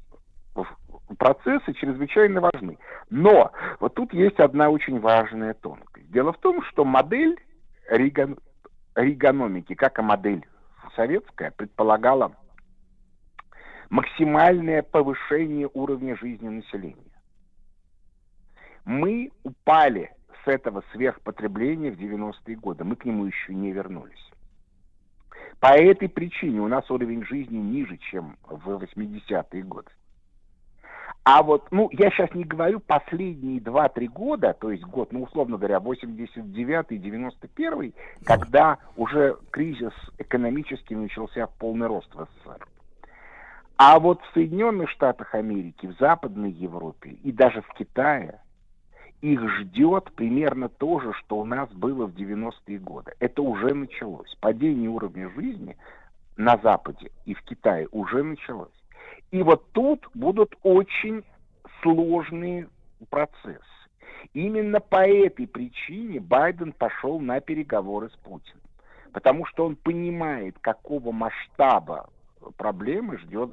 [1.17, 2.77] процессы чрезвычайно важны.
[3.09, 6.09] Но вот тут есть одна очень важная тонкость.
[6.11, 7.37] Дело в том, что модель
[7.89, 8.37] реган...
[8.95, 10.45] регономики, как и модель
[10.95, 12.35] советская, предполагала
[13.89, 17.11] максимальное повышение уровня жизни населения.
[18.83, 20.11] Мы упали
[20.43, 22.83] с этого сверхпотребления в 90-е годы.
[22.83, 24.31] Мы к нему еще не вернулись.
[25.65, 29.89] По этой причине у нас уровень жизни ниже, чем в 80-е годы.
[31.23, 35.57] А вот, ну, я сейчас не говорю последние 2-3 года, то есть год, ну, условно
[35.57, 42.67] говоря, 89-й, 91-й, когда уже кризис экономически начался в полный рост в СССР.
[43.75, 48.39] А вот в Соединенных Штатах Америки, в Западной Европе и даже в Китае
[49.21, 53.13] их ждет примерно то же, что у нас было в 90-е годы.
[53.19, 54.33] Это уже началось.
[54.39, 55.77] Падение уровня жизни
[56.37, 58.69] на Западе и в Китае уже началось.
[59.31, 61.23] И вот тут будут очень
[61.81, 62.69] сложные
[63.09, 63.61] процессы.
[64.33, 68.61] Именно по этой причине Байден пошел на переговоры с Путиным.
[69.11, 72.09] Потому что он понимает, какого масштаба
[72.57, 73.51] проблемы ждет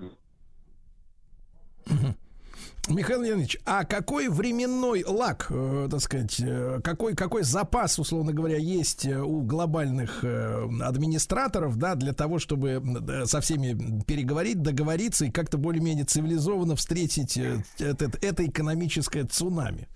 [2.88, 8.56] Михаил Леонидович, а какой временной лак, э, так сказать, э, какой, какой запас, условно говоря,
[8.56, 12.82] есть э, у глобальных э, администраторов, да, для того, чтобы
[13.26, 19.86] со всеми переговорить, договориться и как-то более-менее цивилизованно встретить э, это, это экономическое цунами?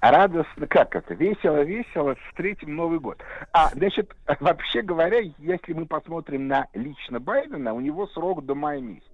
[0.00, 3.20] радостно, как это, весело-весело встретим Новый год.
[3.52, 8.80] А, значит, вообще говоря, если мы посмотрим на лично Байдена, у него срок до мая
[8.80, 9.08] месяца.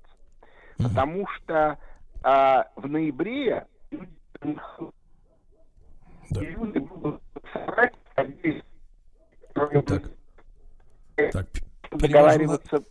[0.76, 1.78] Потому что
[2.24, 3.66] а, в ноябре
[6.30, 7.20] люди будут
[7.52, 7.94] собрать,
[11.32, 11.46] Так,
[11.92, 12.82] договариваться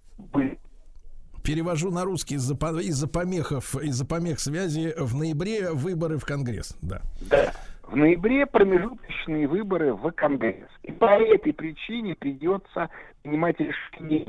[1.43, 6.77] Перевожу на русский из-за из-за помехов, из-за помех связи в ноябре выборы в Конгресс.
[6.81, 7.01] Да.
[7.30, 7.51] Да.
[7.84, 10.69] В ноябре промежуточные выборы в Конгресс.
[10.84, 12.89] И по этой причине придется
[13.23, 14.26] принимать решение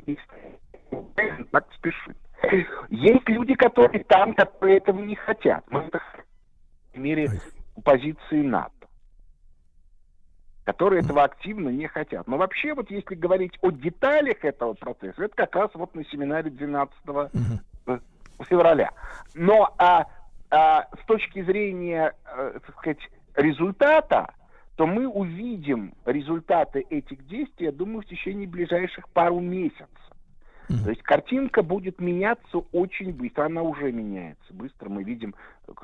[1.53, 2.17] так спешит.
[2.91, 5.65] Есть люди, которые там, которые этого не хотят.
[5.71, 6.01] Мы это
[6.93, 7.29] в мере
[7.83, 8.71] позиции НАТО
[10.65, 12.27] которые этого активно не хотят.
[12.27, 16.51] Но вообще, вот если говорить о деталях этого процесса, это как раз вот на семинаре
[16.51, 16.95] 12
[17.87, 17.99] э,
[18.49, 18.91] февраля.
[19.35, 20.07] Но а,
[20.51, 24.33] а, с точки зрения, э, так сказать, результата,
[24.77, 29.89] то мы увидим результаты этих действий, я думаю, в течение ближайших пару месяцев.
[30.69, 33.47] То есть картинка будет меняться очень быстро.
[33.47, 34.89] Она уже меняется быстро.
[34.89, 35.35] Мы видим,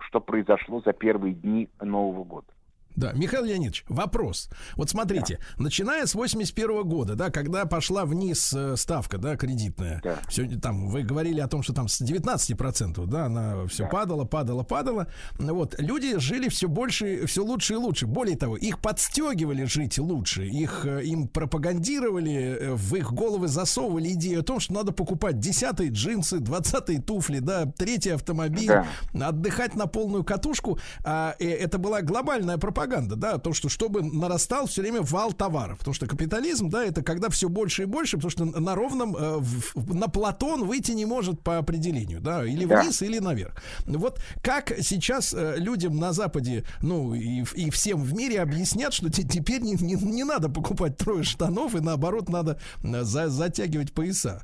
[0.01, 2.47] что произошло за первые дни Нового года.
[2.96, 4.50] Да, Михаил Леонидович, вопрос.
[4.76, 10.46] Вот смотрите, начиная с 81 года, да, когда пошла вниз э, ставка, да, кредитная, все,
[10.58, 15.06] там, вы говорили о том, что там с 19%, да, она все падала, падала, падала.
[15.38, 18.06] Вот, люди жили все больше, все лучше и лучше.
[18.06, 24.12] Более того, их подстегивали жить лучше, их, э, им пропагандировали, э, в их головы засовывали
[24.12, 28.72] идею о том, что надо покупать 10 джинсы, 20 туфли, да, третий автомобиль,
[29.14, 30.78] отдыхать на полную катушку.
[31.04, 35.78] А, это была глобальная пропаганда, да, то, что чтобы нарастал все время вал товаров.
[35.78, 39.36] Потому что капитализм, да, это когда все больше и больше, потому что на ровном, э,
[39.39, 42.81] в- на платон выйти не может по определению, да, или Да.
[42.82, 43.55] вниз, или наверх.
[43.86, 49.11] Вот как сейчас э, людям на Западе, ну, и, и всем в мире объяснят, что
[49.11, 53.93] те- теперь не, не, не надо покупать трое штанов, и наоборот надо э, за- затягивать
[53.93, 54.43] пояса.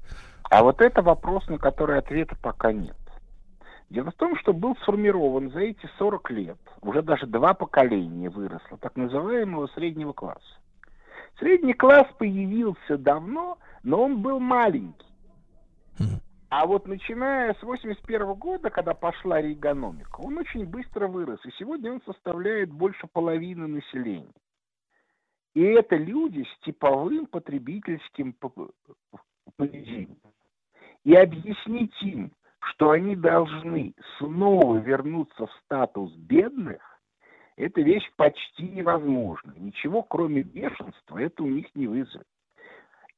[0.49, 2.97] А вот это вопрос, на который ответа пока нет.
[3.89, 8.79] Дело в том, что был сформирован за эти 40 лет, уже даже два поколения выросло,
[8.79, 10.59] так называемого среднего класса.
[11.39, 15.07] Средний класс появился давно, но он был маленький.
[16.49, 21.93] А вот начиная с 81 года, когда пошла рейгономика, он очень быстро вырос, и сегодня
[21.93, 24.33] он составляет больше половины населения.
[25.55, 28.35] И это люди с типовым потребительским
[29.57, 30.19] поведением.
[31.05, 32.33] И объяснить им,
[32.71, 36.81] что они должны снова вернуться в статус бедных,
[37.57, 39.55] это вещь почти невозможна.
[39.57, 42.27] Ничего, кроме бешенства, это у них не вызовет.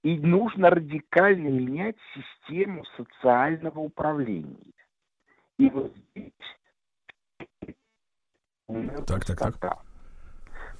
[0.02, 4.72] И нужно радикально менять систему социального управления.
[5.58, 6.32] И вот здесь
[9.06, 9.87] Так, так, так.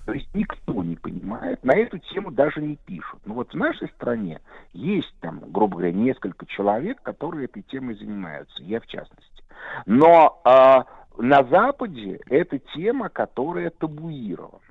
[0.09, 3.21] То есть никто не понимает, на эту тему даже не пишут.
[3.27, 4.41] Ну вот в нашей стране
[4.73, 9.45] есть там, грубо говоря, несколько человек, которые этой темой занимаются, я в частности.
[9.85, 10.87] Но а,
[11.19, 14.63] на Западе это тема, которая табуирована.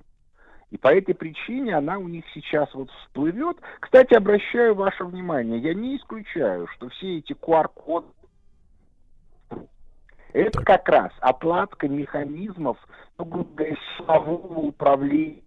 [0.71, 3.57] И по этой причине она у них сейчас вот всплывет.
[3.79, 8.07] Кстати, обращаю ваше внимание, я не исключаю, что все эти QR-коды
[10.33, 12.77] это как раз отладка механизмов,
[13.17, 15.41] ну, грубо говоря, силового управления.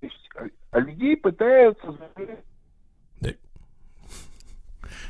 [0.00, 0.28] То есть,
[0.70, 1.96] а людей пытаются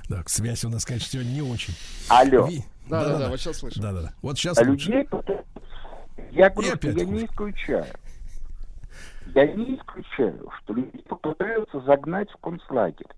[0.08, 1.74] Так, связь у нас, конечно, сегодня не очень.
[2.08, 2.46] Алло.
[2.46, 3.80] Ви- Да-да-да, вот сейчас слышу.
[3.80, 4.12] Да-да-да.
[4.22, 4.86] Вот сейчас А лучше.
[4.90, 5.44] людей пытаются-
[6.30, 7.86] Я говорю, я не исключаю.
[9.34, 13.08] Я не исключаю, что людей попытаются загнать в концлагерь.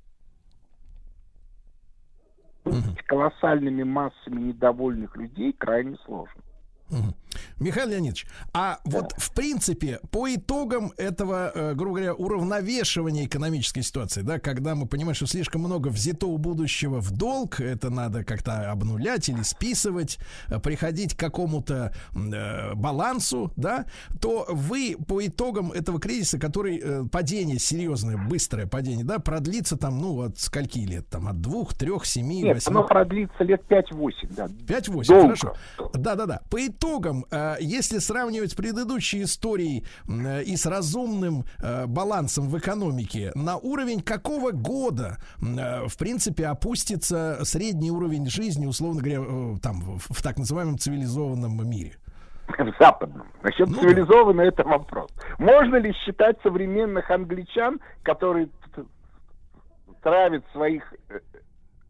[2.72, 6.42] С колоссальными массами недовольных людей крайне сложно.
[6.90, 7.14] Мгм.
[7.60, 14.22] Михаил Леонидович, а вот в принципе по итогам этого, э, грубо говоря, уравновешивания экономической ситуации,
[14.22, 18.70] да, когда мы понимаем, что слишком много взято у будущего в долг, это надо как-то
[18.70, 20.18] обнулять или списывать,
[20.48, 23.86] э, приходить к какому-то э, балансу, да,
[24.20, 29.98] то вы по итогам этого кризиса, который э, падение серьезное, быстрое падение, да, продлится там,
[29.98, 32.76] ну, от скольки лет, там, от двух, трех, семи, Нет, восьми.
[32.76, 34.46] оно продлится лет 5-8, да.
[34.46, 35.22] 5-8, Долго.
[35.22, 35.54] хорошо.
[35.94, 36.40] Да-да-да.
[36.50, 42.58] По итогам э, если сравнивать с предыдущей историей э, и с разумным э, балансом в
[42.58, 49.98] экономике, на уровень какого года, э, в принципе, опустится средний уровень жизни, условно говоря, там,
[49.98, 51.96] в, так называемом цивилизованном мире?
[52.48, 53.26] в западном.
[53.42, 55.10] Насчет ну, цивилизованно это вопрос.
[55.38, 58.48] Можно ли считать современных англичан, которые
[60.02, 60.82] травят своих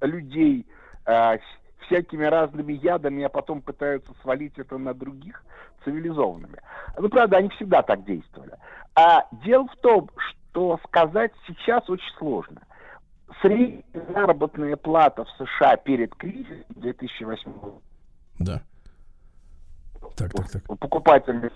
[0.01, 0.67] людей
[1.07, 1.39] э,
[1.89, 5.43] всякими разными ядами, а потом пытаются свалить это на других,
[5.85, 6.59] цивилизованными?
[6.97, 8.53] Ну, правда, они всегда так действовали.
[8.95, 12.63] А дело в том, что сказать сейчас очень сложно.
[13.43, 17.81] Средняя заработная плата в США перед кризисом 2008 года
[18.39, 18.63] да.
[20.17, 20.63] Так, так, так.
[20.79, 21.51] покупательной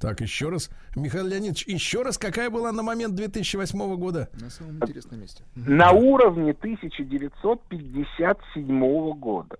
[0.00, 0.70] Так, еще раз.
[0.94, 4.28] Михаил Леонидович, еще раз, какая была на момент 2008 года?
[4.40, 5.42] На самом интересном месте.
[5.54, 9.56] На уровне 1957 года.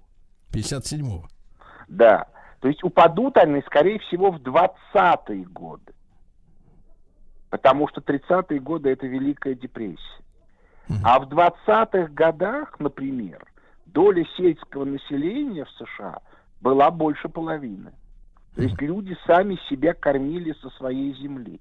[0.52, 1.26] 57-го?
[1.88, 2.26] Да.
[2.60, 5.94] То есть упадут они, скорее всего, в 20-е годы.
[7.50, 10.22] Потому что 30-е годы это Великая депрессия.
[11.02, 13.44] А в 20-х годах, например,
[13.86, 16.20] доля сельского населения в США
[16.60, 17.92] была больше половины.
[18.56, 21.60] То есть люди сами себя кормили со своей земли.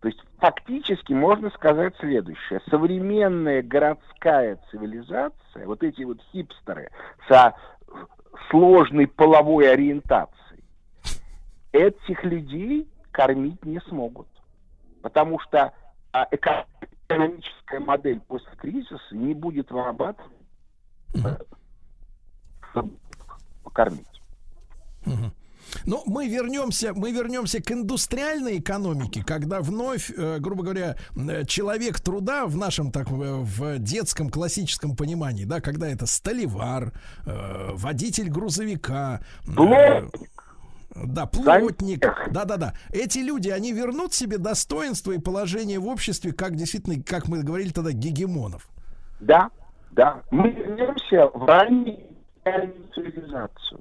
[0.00, 2.62] То есть фактически можно сказать следующее.
[2.70, 6.90] Современная городская цивилизация, вот эти вот хипстеры
[7.28, 7.54] со
[8.48, 10.64] сложной половой ориентацией,
[11.72, 14.28] этих людей кормить не смогут.
[15.02, 15.74] Потому что
[16.10, 20.32] а, экономическая модель после кризиса не будет вырабатывать
[23.62, 24.22] покормить.
[25.86, 32.00] Ну, мы вернемся, мы вернемся к индустриальной экономике, когда вновь, э, грубо говоря, э, человек
[32.00, 36.92] труда в нашем так в детском классическом понимании, да, когда это столевар,
[37.26, 39.20] э, водитель грузовика,
[40.94, 42.74] да, плотник, да, да, да.
[42.92, 47.70] Эти люди, они вернут себе достоинство и положение в обществе, как действительно, как мы говорили
[47.70, 48.68] тогда, гегемонов.
[49.20, 49.50] Да,
[49.92, 50.22] да.
[50.30, 51.98] Мы вернемся в раннюю
[52.94, 53.80] цивилизацию.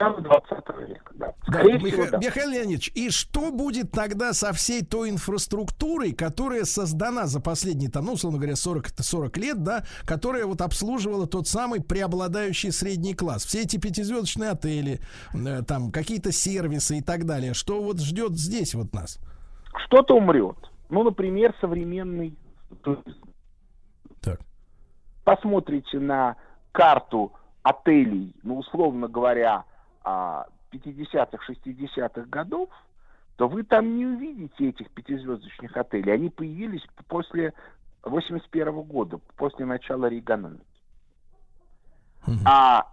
[0.00, 0.50] Там 20
[0.88, 1.34] века, да.
[1.46, 2.10] Скорее да, всего, Миха...
[2.12, 2.18] да.
[2.26, 8.06] Михаил Леонидович, и что будет тогда со всей той инфраструктурой, которая создана за последние, там,
[8.06, 13.44] ну, условно говоря, 40, 40 лет, да, которая вот обслуживала тот самый преобладающий средний класс?
[13.44, 15.00] Все эти пятизвездочные отели,
[15.34, 17.52] э, там, какие-то сервисы и так далее.
[17.52, 19.20] Что вот ждет здесь вот нас?
[19.84, 20.56] Что-то умрет.
[20.88, 22.38] Ну, например, современный
[22.82, 23.20] туризм.
[24.22, 24.40] Так.
[25.24, 26.36] Посмотрите на
[26.72, 29.66] карту отелей, ну, условно говоря,
[30.04, 32.68] 50-х, 60-х годов,
[33.36, 36.14] то вы там не увидите этих пятизвездочных отелей.
[36.14, 37.54] Они появились после
[38.02, 40.64] 81 -го года, после начала Рейганомики.
[42.44, 42.86] А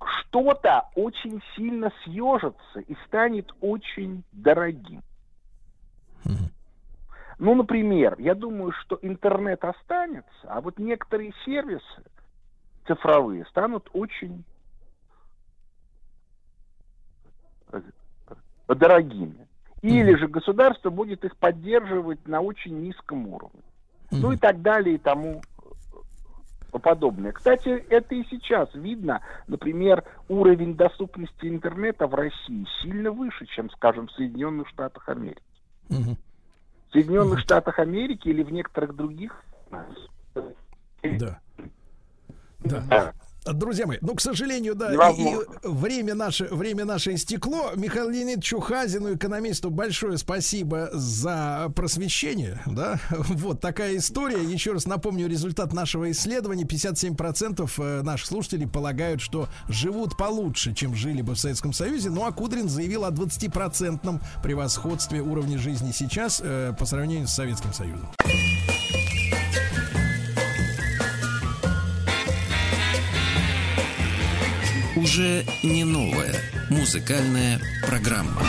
[0.00, 5.02] что-то очень сильно съежится и станет очень дорогим.
[7.38, 12.02] Ну, например, я думаю, что интернет останется, а вот некоторые сервисы
[12.86, 14.44] цифровые станут очень
[18.66, 19.46] дорогими.
[19.82, 23.62] Или же государство будет их поддерживать на очень низком уровне.
[24.10, 25.42] Ну и так далее и тому
[26.82, 27.32] подобное.
[27.32, 29.20] Кстати, это и сейчас видно.
[29.46, 35.42] Например, уровень доступности интернета в России сильно выше, чем, скажем, в Соединенных Штатах Америки.
[35.88, 39.44] В Соединенных Штатах Америки или в некоторых других
[41.02, 41.40] да.
[42.60, 43.12] Да.
[43.44, 47.72] Друзья мои, ну, к сожалению, да, и, и время наше, время наше истекло.
[47.76, 53.00] Михаил Леонидович Чухазину, экономисту, большое спасибо за просвещение, да.
[53.10, 54.42] Вот такая история.
[54.42, 56.64] Еще раз напомню результат нашего исследования.
[56.64, 62.10] 57% э, наших слушателей полагают, что живут получше, чем жили бы в Советском Союзе.
[62.10, 67.72] Ну, а Кудрин заявил о 20% превосходстве уровня жизни сейчас э, по сравнению с Советским
[67.72, 68.08] Союзом.
[75.08, 76.34] Уже не новая
[76.68, 78.42] музыкальная программа.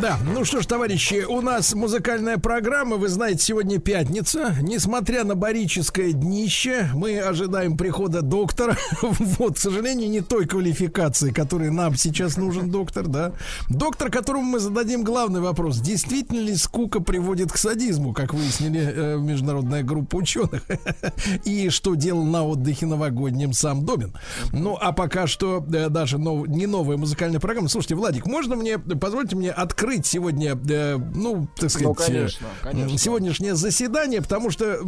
[0.00, 2.96] Да, ну что ж, товарищи, у нас музыкальная программа.
[2.96, 4.56] Вы знаете, сегодня пятница.
[4.62, 8.76] Несмотря на барическое днище, мы ожидаем прихода доктора.
[9.42, 13.32] Вот, к сожалению, не той квалификации, которой нам сейчас нужен доктор, да.
[13.68, 15.78] Доктор, которому мы зададим главный вопрос.
[15.78, 20.64] Действительно ли скука приводит к садизму, как выяснили э, международная группа ученых?
[21.44, 24.14] И что делал на отдыхе новогоднем сам Домин?
[24.52, 27.68] Ну, а пока что э, даже нов, не новая музыкальная программа.
[27.68, 32.46] Слушайте, Владик, можно мне, позвольте мне открыть открыть сегодня, э, ну, так сказать, Ну, конечно,
[32.46, 32.98] э, конечно.
[32.98, 34.78] сегодняшнее заседание, потому что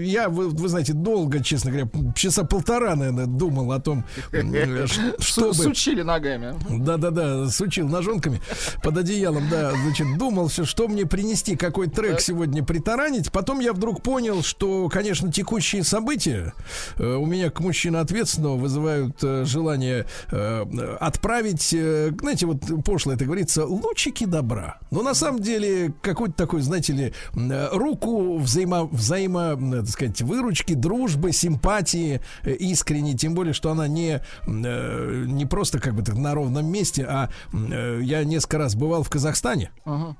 [0.00, 5.54] я, вы, вы знаете, долго, честно говоря, часа полтора, наверное, думал о том, Су- чтобы...
[5.54, 6.54] Сучили ногами.
[6.68, 8.40] Да-да-да, сучил ножонками
[8.82, 13.30] под одеялом, да, значит, думал, что мне принести, какой трек сегодня притаранить.
[13.30, 16.54] Потом я вдруг понял, что, конечно, текущие события
[16.96, 23.12] э, у меня к мужчине ответственного вызывают э, желание э, отправить, э, знаете, вот пошло
[23.12, 24.78] это говорится, лучики добра.
[24.90, 30.22] Но на самом деле какой-то такой, знаете ли, э, руку взаимо, взаимо, м, так сказать,
[30.22, 36.02] выручки, дружбы, симпатии э, искренней, тем более, что она не, э, не просто как бы
[36.02, 39.70] так на ровном месте, а э, я несколько раз бывал в Казахстане.
[39.84, 40.16] Ага.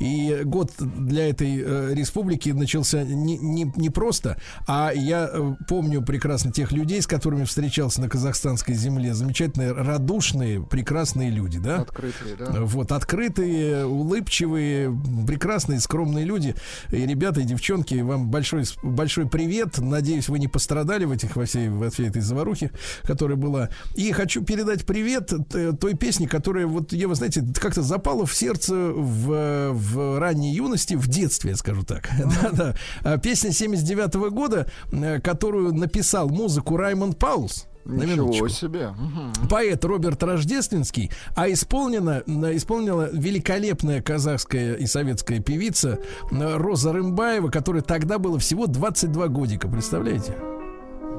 [0.00, 4.36] И год для этой э, республики начался не, не, не просто,
[4.66, 9.14] а я э, помню прекрасно тех людей, с которыми встречался на казахстанской земле.
[9.14, 11.82] Замечательные, радушные, прекрасные люди, да?
[11.82, 12.46] Открытые, да.
[12.62, 14.96] Вот, открытые, улыбчивые,
[15.26, 16.54] прекрасные, скромные люди.
[16.90, 19.78] И ребята, и девчонки, вам большой, большой привет.
[19.78, 22.70] Надеюсь, вы не пострадали в этих, во всей, во всей этой заварухе,
[23.02, 23.68] которая была.
[23.94, 25.32] И хочу передать привет
[25.80, 30.94] той песне, которая, вот, я, вы знаете, как-то запала в сердце в, в ранней юности,
[30.94, 32.08] в детстве, я скажу так.
[32.42, 32.74] Да-да.
[33.04, 37.66] А Песня 79 года, э, которую написал музыку Раймонд Паулс.
[37.84, 38.88] На Ничего минуточку себе.
[38.90, 39.48] Мгм.
[39.50, 45.98] поэт Роберт Рождественский, а исполнена, на- исполнила великолепная казахская и советская певица
[46.30, 50.36] э, Роза Рымбаева, которой тогда было всего 22 годика, представляете?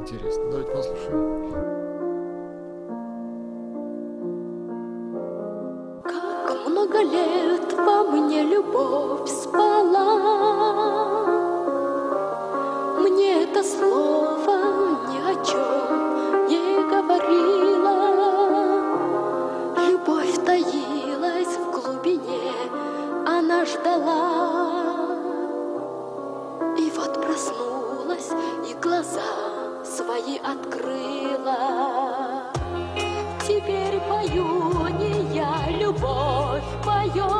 [0.01, 0.43] Интересно.
[0.51, 1.72] Давайте послушаем.
[6.83, 10.17] Много лет во мне любовь спала.
[12.99, 14.57] Мне это слово
[15.09, 17.95] ни о чем не говорило.
[19.87, 22.51] Любовь таилась в глубине,
[23.25, 24.43] она ждала.
[26.77, 28.31] И вот проснулась
[28.69, 29.21] и глаза
[29.85, 31.57] свои открыла.
[33.47, 36.52] Теперь пою не я, любовь
[37.03, 37.33] поет.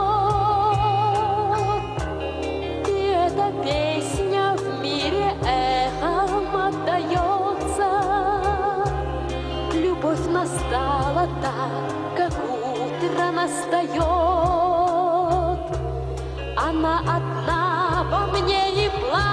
[2.88, 7.90] И эта песня в мире эхом отдается.
[9.73, 14.03] Любовь настала так, как утро настает.
[16.56, 19.33] Она одна во мне и плачет,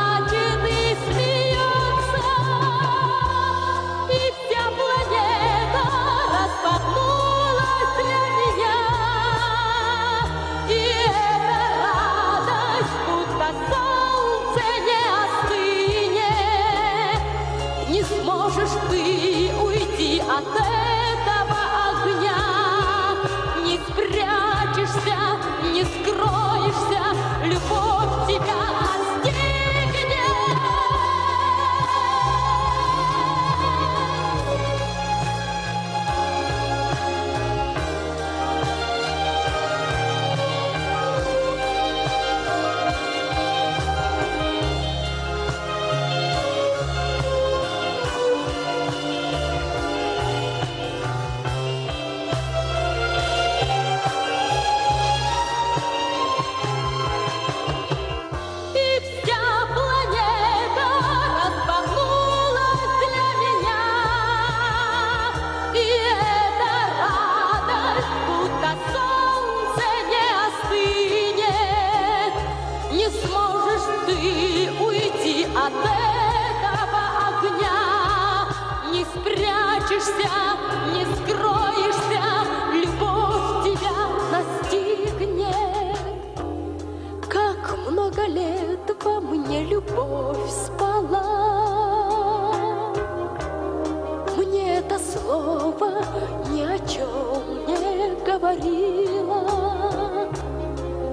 [98.54, 100.28] не говорило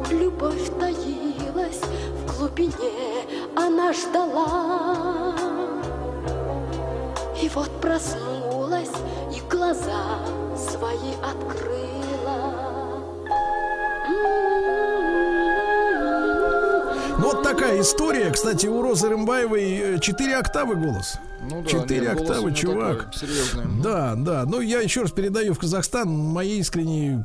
[0.09, 2.71] Любовь таилась в глубине,
[3.55, 5.35] она ждала.
[7.41, 8.91] И вот проснулась
[9.35, 10.19] и глаза
[10.55, 12.06] свои открыла
[17.77, 18.31] такая история.
[18.31, 21.19] Кстати, у Розы Рымбаевой 4 октавы голос.
[21.49, 22.97] Ну да, Четыре нет, голос у октавы, чувак.
[23.11, 23.65] такой серьезный.
[23.83, 24.43] Да, да.
[24.45, 27.23] Ну, я еще раз передаю в Казахстан мои искренний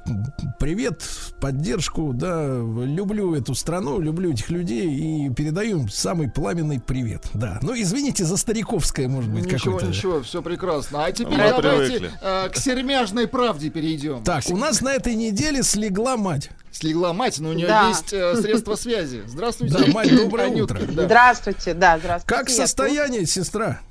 [0.63, 1.03] привет,
[1.41, 2.13] поддержку.
[2.15, 7.25] Да, люблю эту страну, люблю этих людей и передаю им самый пламенный привет.
[7.35, 7.59] Да.
[7.63, 9.87] Ну, извините за стариковское, может быть, Ничего, какое-то.
[9.89, 11.05] ничего, все прекрасно.
[11.05, 12.13] А теперь Мы давайте привыкли.
[12.23, 14.23] э, к сермяжной правде перейдем.
[14.23, 16.51] Так, у нас на этой неделе слегла мать.
[16.71, 17.89] Слегла мать, но у нее Да.
[17.89, 19.25] есть э, средства связи.
[19.27, 19.77] Здравствуйте.
[19.77, 20.93] Да, мать, доброе Анютка, утро.
[20.93, 21.05] да.
[21.07, 22.39] Здравствуйте, да, здравствуйте.
[22.39, 23.81] Как состояние, сестра?
[23.81, 23.89] тут.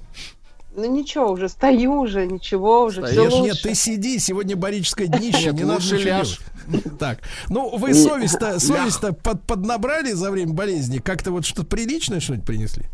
[0.73, 3.33] Ну ничего, уже стою, уже ничего, уже все Стоишь?
[3.33, 3.43] лучше.
[3.43, 6.23] Нет, ты сиди, сегодня барическое днище, не надо ничего.
[6.99, 7.19] Так,
[7.49, 8.61] ну вы совесть-то, лях.
[8.61, 10.99] совесть-то под, поднабрали за время болезни?
[10.99, 12.85] Как-то вот что-то приличное что-нибудь принесли?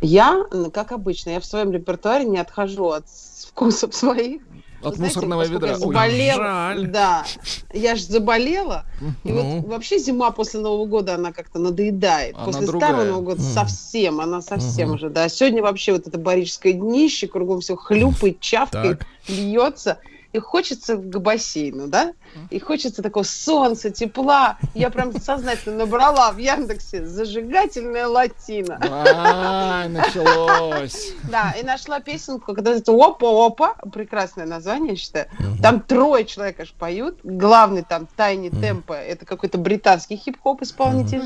[0.00, 3.06] Я, как обычно, я в своем репертуаре не отхожу от
[3.48, 4.42] вкусов своих.
[4.82, 5.68] От Знаете, мусорного ведра.
[5.68, 6.36] Я Ой, заболела.
[6.36, 6.86] жаль.
[6.88, 7.24] Да.
[7.72, 8.84] Я же заболела.
[9.22, 9.60] И Ну.
[9.60, 12.34] вот вообще зима после Нового года, она как-то надоедает.
[12.36, 12.90] Она после другая.
[12.90, 13.50] Старого Нового года Мгм.
[13.50, 14.94] совсем, она совсем Мгм.
[14.96, 15.30] уже, да.
[15.30, 20.00] Сегодня вообще вот это барическое днище, кругом все хлюпает, чавкает, льется.
[20.34, 22.12] И хочется к бассейну, да?
[22.50, 24.58] И хочется такого солнца, тепла.
[24.74, 28.80] Я прям сознательно набрала в Яндексе зажигательная латина.
[28.82, 31.12] Ай, началось.
[31.30, 35.26] Да, и нашла песенку, когда это опа-опа, прекрасное название, я считаю.
[35.62, 37.20] Там трое человек аж поют.
[37.22, 41.22] Главный там Тайни Темпо, это какой-то британский хип-хоп исполнитель.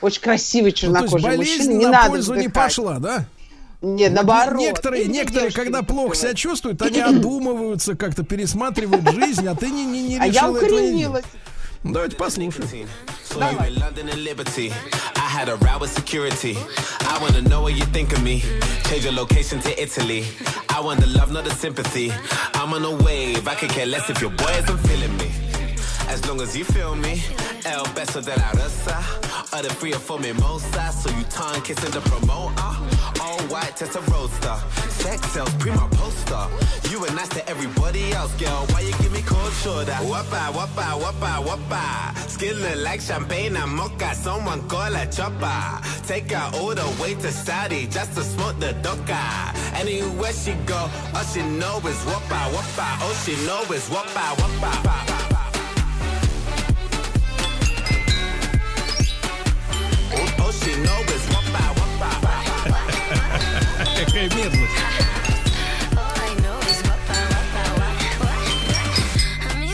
[0.00, 1.72] Очень красивый Ну, чернокожий мужчина.
[1.74, 3.24] Не на надо пользу не пошла, да?
[3.80, 4.60] Нет, Вот наоборот.
[4.60, 9.84] Некоторые, Видите, некоторые, когда плохо себя чувствуют, они одумываются, как-то пересматривают жизнь, а ты не,
[9.84, 11.24] не, не А я не укоренилась.
[11.84, 12.88] Ну, Давайте послушаем.
[13.28, 14.72] Saw you in London and Liberty.
[15.14, 16.56] I had a row with security.
[17.00, 18.42] I wanna know what you think of me.
[18.88, 20.24] Change your location to Italy.
[20.70, 22.12] I want the love, not the sympathy.
[22.54, 23.46] I'm on a wave.
[23.46, 25.47] I could care less if your boy isn't feeling me.
[26.08, 27.22] As long as you feel me.
[27.64, 28.98] El beso de la rosa.
[29.52, 30.90] Or the free for mimosa.
[30.92, 32.72] So you tongue kissing the promoter.
[33.20, 34.54] All white Testarossa.
[34.90, 36.44] Sex sells, prima poster.
[36.90, 38.66] You were nice to everybody else, girl.
[38.70, 39.92] Why you give me cold shoulder?
[40.10, 42.28] Whoppa, whoppa, whoppa, whoppa.
[42.28, 44.14] Skin look like champagne and mocha.
[44.14, 45.60] Someone call a chopper.
[46.06, 49.52] Take her all the way to Saudi just to smoke the doka.
[49.74, 53.02] Anywhere she go, all she know is whoppa, whoppa.
[53.04, 55.37] All she know is whoppa, whoppa.
[60.48, 62.08] know she know it's one by one by.
[64.06, 65.17] Quem mesmo?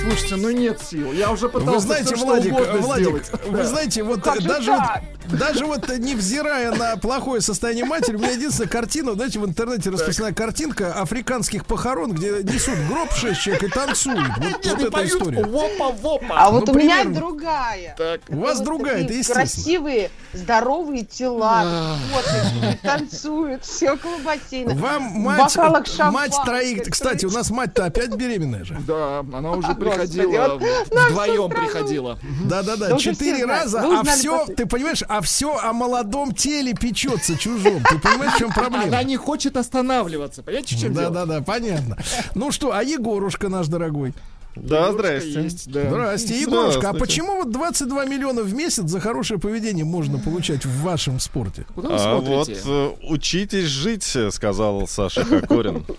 [0.05, 1.13] Слушайте, ну нет сил.
[1.13, 3.31] Я уже пытался Вы знаете, всё, Владик, что угодно Владик, сделать.
[3.49, 3.65] вы Да.
[3.65, 5.03] знаете, вот же даже так?
[5.31, 9.91] вот, даже вот невзирая на плохое состояние матери, у меня единственная картина, знаете, в интернете
[9.91, 14.19] распространена картинка африканских похорон, где несут гроб шесть человек и танцуют.
[14.39, 15.45] Вот, вот эта история.
[15.45, 16.35] Вопа-вопа.
[16.37, 17.15] А вот Ну, у меня примерно.
[17.15, 17.97] другая.
[18.29, 19.41] У вас Вот другая, это естественно.
[19.41, 24.75] Красивые, здоровые тела, фоточки, танцуют, все около бассейна.
[24.75, 28.77] Вам мать, мать троих, кстати, у нас мать-то опять беременная же.
[28.87, 32.19] Да, она уже приходила, вот вдвоем приходила.
[32.45, 37.37] Да-да-да, Да уже четыре раза, а все, ты понимаешь, а все о молодом теле печется
[37.37, 37.83] чужом.
[37.89, 38.85] Ты понимаешь, в чем проблема?
[38.85, 40.43] Она не хочет останавливаться.
[40.43, 41.11] Понимаете, в чем дело?
[41.11, 41.97] Да-да-да, понятно.
[42.35, 44.15] Ну что, а Егорушка наш дорогой?
[44.57, 45.43] Да, здрасте.
[45.43, 45.89] есть, да.
[45.89, 50.83] Здрасте, Егорушка, а почему вот 22 миллиона в месяц за хорошее поведение можно получать в
[50.83, 51.67] вашем спорте?
[51.75, 52.61] Куда вы А вот смотрите?
[52.65, 55.85] э, учитесь жить, э, сказал Саша Хакорин.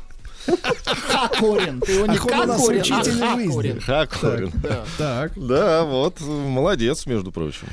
[0.86, 1.82] Хакорин.
[1.82, 3.80] Ты его не Хакорин, учитель а жизни.
[3.80, 3.82] Хакорин.
[3.82, 4.52] Хакорин.
[4.62, 4.84] Да.
[4.98, 7.68] Так, Да, вот, молодец, между прочим.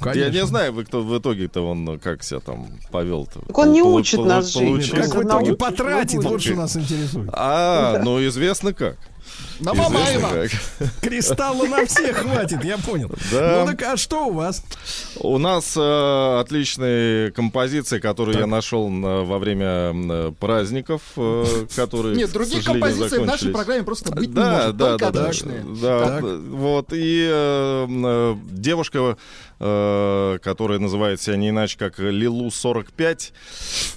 [0.00, 0.30] Я Конечно.
[0.32, 3.40] не знаю, вы кто в итоге-то он как себя там повел-то.
[3.40, 4.62] Так он не учит нас жить.
[4.62, 4.94] получил.
[4.96, 7.28] как в итоге потратит, вот что нас интересует.
[7.32, 8.96] А, ну известно как.
[9.60, 10.46] На Мамаева.
[11.00, 13.10] Кристалла на всех хватит, я понял.
[13.32, 13.60] Да.
[13.60, 14.62] Ну так, а что у вас?
[15.16, 22.14] У нас э, отличные композиции, которые я нашел на- во время э, праздников, э, которые,
[22.16, 23.52] Нет, другие композиции в нашей закончились.
[23.54, 24.76] программе просто быть не да, может.
[24.76, 25.64] да, только да, да, отличные.
[25.82, 26.20] да, Так.
[26.22, 29.16] д- вот и э, э, девушка,
[29.60, 33.32] э, которая называет себя не иначе как Лилу 45,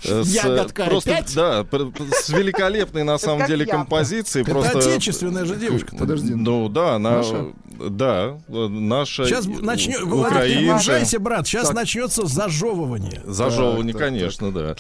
[0.06, 1.36] э, с, Ягодка просто опять?
[1.36, 4.82] да, пр- с великолепной на самом деле композицией, Это просто
[5.22, 5.96] отечественная же девушка.
[5.96, 6.34] Подожди.
[6.34, 7.46] ну да, она, Наша?
[7.90, 10.72] да, э, наша Сейчас начнет, украинка.
[10.72, 11.76] уважайся, брат, сейчас Так.
[11.76, 13.22] начнется зажевывание.
[13.26, 14.76] Зажевывание, Так, так, конечно, да.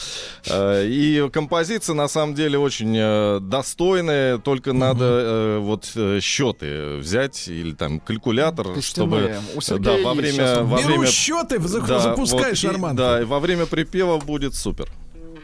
[0.49, 6.97] Э, И композиция на самом деле очень э, достойная, только надо э, вот э, счеты
[6.97, 9.41] взять или там калькулятор, Костяные.
[9.59, 12.95] чтобы э, да, есть во время во Беру время счеты, да, запускаешь, вот, Арман.
[12.95, 14.89] Да, и во время припева будет супер.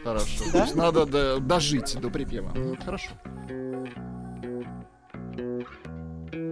[0.04, 0.26] Хорошо.
[0.54, 2.52] Есть надо до- дожить до припева.
[2.84, 3.08] Хорошо.
[6.28, 6.44] Стой,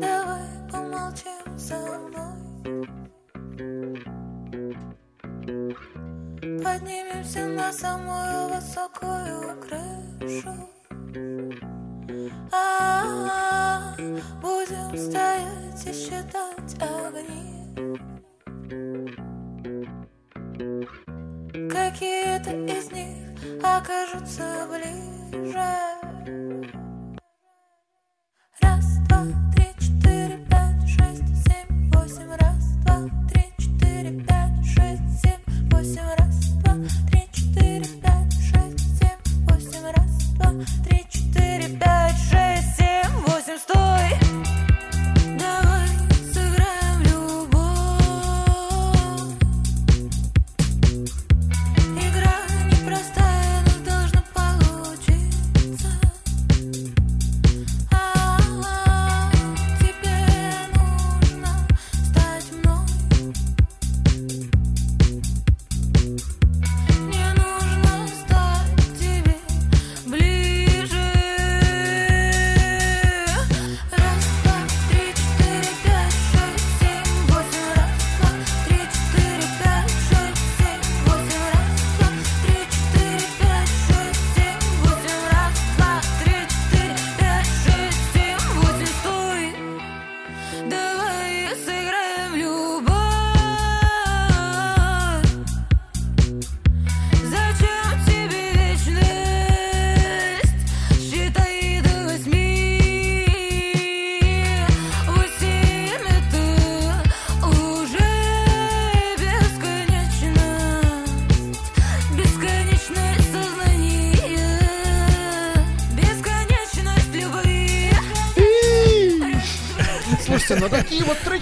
[0.00, 2.36] давай помолчим со мной.
[6.62, 10.54] Поднимемся на самую высокую крышу.
[12.52, 13.96] -а,
[14.40, 17.56] будем стоять и считать огни.
[21.76, 25.52] Какие-то из них окажутся ближе
[28.62, 32.30] Раз, два, три, четыре, пять, шесть, семь, восемь.
[32.40, 36.08] Раз, два, три, четыре, пять, шесть, семь, восемь.
[36.16, 36.74] Раз, два,
[37.10, 39.84] три, четыре, пять, шесть, семь, восемь.
[39.94, 40.95] Раз, два, три,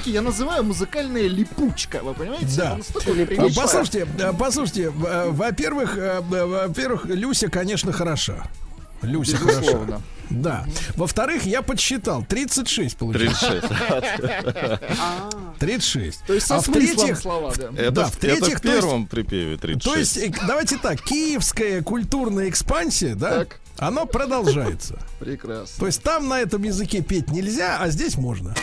[0.05, 2.47] треки я называю музыкальная липучка, вы понимаете?
[2.57, 2.79] Да.
[3.07, 3.61] Липучка.
[3.61, 8.45] Послушайте, а, послушайте, э, во-первых, э, э, во-первых, Люся, конечно, хороша.
[9.03, 9.87] Люся Безусловно.
[9.87, 10.03] хороша.
[10.31, 10.65] Да.
[10.97, 13.37] Во-вторых, я подсчитал, 36 получилось.
[15.59, 16.25] 36.
[16.27, 17.69] То есть со а в-третьих, слова, да.
[17.77, 19.85] Это, Да, в- это в то есть- первом припеве 36.
[19.85, 23.61] То есть, э, давайте так, киевская культурная экспансия, да, Так.
[23.79, 24.99] она продолжается.
[25.19, 25.79] Прекрасно.
[25.79, 28.55] То есть там на этом языке петь нельзя, а здесь можно.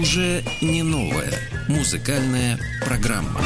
[0.00, 1.32] Уже не новая
[1.68, 3.40] музыкальная программа.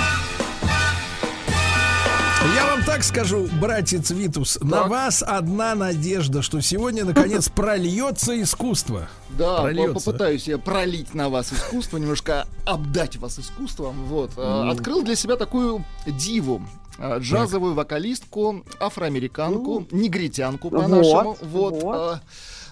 [2.56, 9.08] Я вам так скажу, братец Витус, на вас одна надежда, что сегодня наконец прольется искусство.
[9.38, 9.94] Да, Прольется.
[9.94, 14.04] попытаюсь я пролить на вас искусство, немножко обдать вас искусством.
[14.06, 14.32] Вот.
[14.36, 14.70] Ну.
[14.70, 16.62] Открыл для себя такую диву.
[16.98, 21.36] э, Джазовую вокалистку, афроамериканку, негритянку по-нашему.
[21.42, 22.20] Вот, Вот.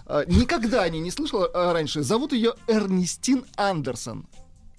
[0.08, 2.02] Э, Никогда о ней не слышала э, раньше.
[2.02, 4.26] Зовут ее Эрнестин Андерсон.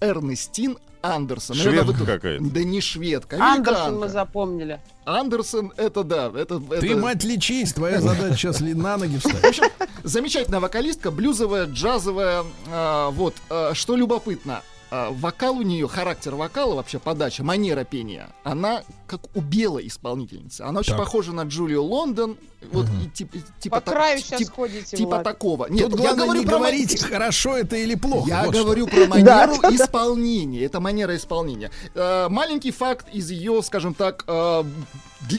[0.00, 1.56] Эрнестин Андерсон.
[1.56, 2.44] Шведка тут- какая-то.
[2.44, 4.00] Да не шведка, Андерсон американка.
[4.00, 4.80] мы запомнили.
[5.06, 6.60] Андерсон, это да, это...
[6.60, 9.44] Ты, это- мать, лечись, твоя задача сейчас ли на ноги В встать.
[9.44, 9.64] общем,
[10.04, 12.44] замечательная вокалистка, блюзовая, джазовая.
[12.68, 18.28] а, вот, а, что любопытно, а, вокал у нее, характер вокала, вообще подача, манера пения,
[18.44, 20.62] она как у белой исполнительницы.
[20.62, 20.98] Она очень Так.
[21.00, 22.36] похожа на Джулию Лондон.
[22.72, 25.24] Вот, и тип- и типа, По так- краю сейчас тип- ходите, типа Влад.
[25.24, 25.66] такого.
[25.68, 28.28] Нет, Тут я говорю не про говорить, хорошо это или плохо.
[28.28, 28.64] я вот что.
[28.64, 30.64] говорю про манеру исполнения.
[30.64, 31.70] Это манера исполнения.
[31.94, 34.64] Э, маленький факт из ее, скажем так, э,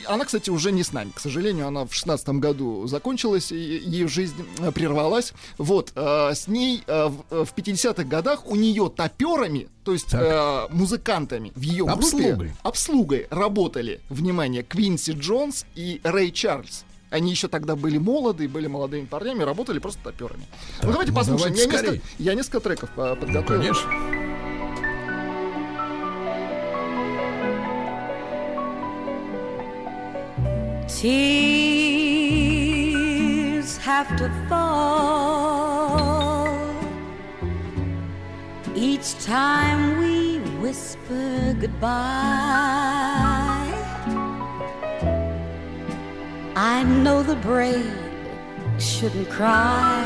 [0.08, 1.12] она, кстати, уже не с нами.
[1.14, 5.34] К сожалению, она в шестнадцатом году закончилась, ее жизнь э, прервалась.
[5.58, 10.08] Вот, э, с ней э, в э, в 50-х годах у нее топерами, то есть
[10.12, 10.22] Так.
[10.22, 12.52] э, музыкантами в ее группе, Обслугой.
[12.64, 16.84] обслугой работали, внимание, Квинси Джонс и Рэй Чарльз.
[17.12, 20.46] Они еще тогда были молоды, были молодыми парнями, работали просто топерами.
[20.82, 21.54] ну давайте ну послушаем.
[21.54, 23.62] давайте Я несколько, я несколько треков э, подготовил.
[23.62, 23.92] Конечно.
[33.62, 35.12] Tears have to fall
[38.76, 43.31] each time we whisper goodbye.
[46.64, 47.92] I know the brave
[48.78, 50.06] shouldn't cry,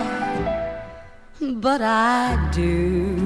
[1.41, 3.18] but I do.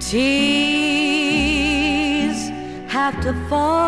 [0.00, 1.30] Tears
[2.92, 3.80] have to fall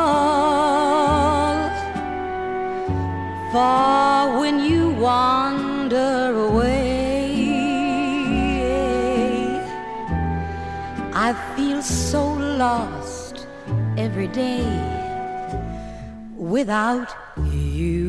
[3.53, 7.03] for when you wander away.
[11.13, 12.32] I feel so
[12.63, 13.49] lost
[13.97, 14.65] every day
[16.55, 17.11] without
[17.51, 18.09] you.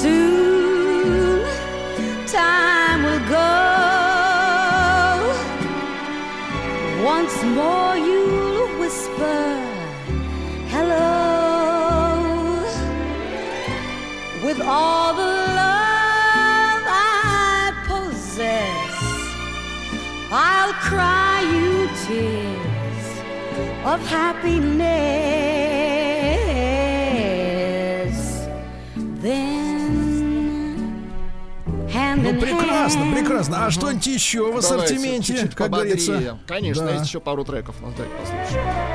[0.00, 1.44] Soon
[2.26, 3.52] time will go.
[7.14, 9.42] Once more you'll whisper,
[10.74, 11.04] hello,
[14.46, 15.33] with all the
[22.06, 23.22] kisses
[23.84, 24.84] of happiness.
[29.22, 29.94] Then
[31.88, 33.66] hand ну, прекрасно, прекрасно.
[33.66, 36.38] А что-нибудь еще в ассортименте, как говорится?
[36.46, 36.92] Конечно, да.
[36.92, 37.76] есть еще пару треков.
[37.80, 38.93] Ну, давайте послушаем.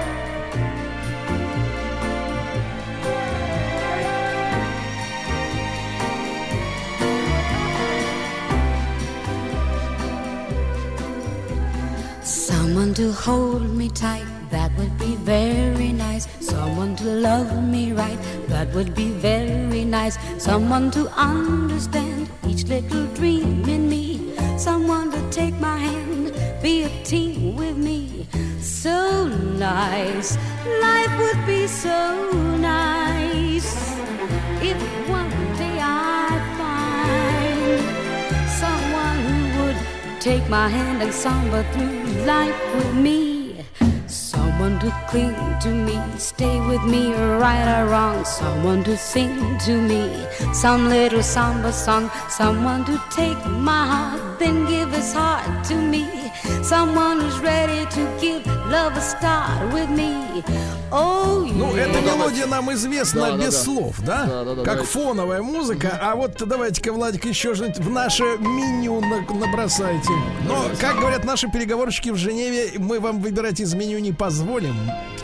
[12.89, 16.27] Someone to hold me tight, that would be very nice.
[16.39, 18.17] Someone to love me right,
[18.47, 20.17] that would be very nice.
[20.43, 24.33] Someone to understand each little dream in me.
[24.57, 26.33] Someone to take my hand,
[26.63, 28.27] be a team with me.
[28.59, 30.35] So nice,
[30.81, 33.69] life would be so nice
[34.63, 35.08] if
[40.19, 43.65] take my hand and samba through life with me.
[44.07, 48.25] Someone to cling to me, stay with me, right or wrong.
[48.25, 52.11] Someone to sing to me, some little samba song.
[52.27, 56.28] Someone to take my heart, then give his heart to me.
[56.63, 60.43] Someone who's ready to give love a start with me.
[60.91, 61.87] Oh, Ну, yeah.
[61.89, 63.59] эта мелодия нам известна Да, без да.
[63.63, 64.25] слов, да?
[64.25, 64.85] Да, да, да, как давайте.
[64.85, 65.99] фоновая музыка.
[66.01, 70.11] А вот давайте-ка, Владик, еще что-нибудь в наше меню на- набросайте.
[70.47, 74.75] Но, как говорят наши переговорщики в Женеве, мы вам выбирать из меню не позволим.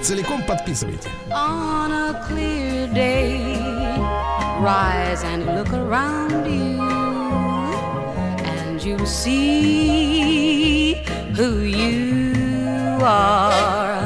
[0.02, 1.10] Целиком подписывайте.
[1.32, 3.56] On a clear day,
[4.62, 6.75] rise and look around you,
[8.86, 10.94] you'll see
[11.36, 14.06] who you are.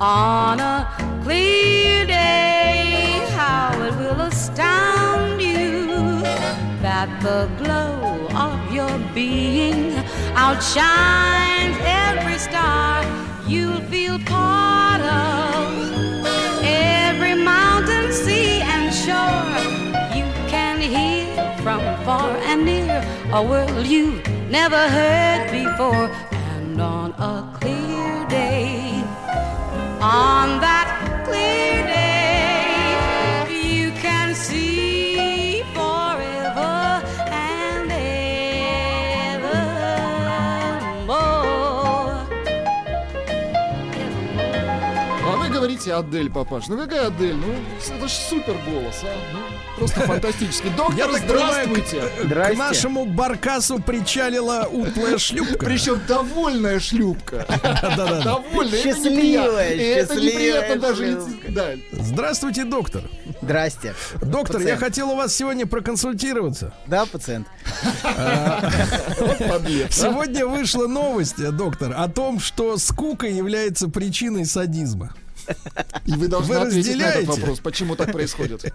[0.00, 0.88] On a
[1.22, 5.86] clear day, how it will astound you
[6.80, 9.94] that the glow of your being
[10.34, 13.04] outshines every star
[13.46, 16.24] you'll feel part of
[16.64, 19.60] every mountain, sea, and shore.
[20.16, 21.26] You can hear
[21.62, 26.08] from far and near a world you've never heard before.
[26.32, 29.02] And on a clear day,
[30.00, 30.95] on that
[45.86, 46.66] Говорите Адель, папаш.
[46.68, 47.36] Ну какая Адель?
[47.36, 47.54] Ну,
[47.96, 49.14] это ж супер голос, а.
[49.32, 49.38] Ну,
[49.78, 50.70] просто фантастический.
[50.76, 52.02] Доктор, здравствуйте.
[52.24, 55.64] к, к нашему баркасу причалила утлая шлюпка.
[55.64, 57.46] Причем довольная шлюпка.
[57.96, 58.80] Довольная.
[58.80, 61.20] Это Счастливая, Это неприятно даже.
[61.92, 63.02] Здравствуйте, доктор.
[63.40, 63.94] Здрасте.
[64.20, 66.74] Доктор, я хотел у вас сегодня проконсультироваться.
[66.86, 67.46] Да, пациент.
[68.02, 68.70] А.
[69.90, 75.14] Сегодня вышла новость, э, доктор, о том, что скука является причиной садизма.
[76.06, 78.72] И вы должны Вы ответить на этот вопрос, почему так происходит.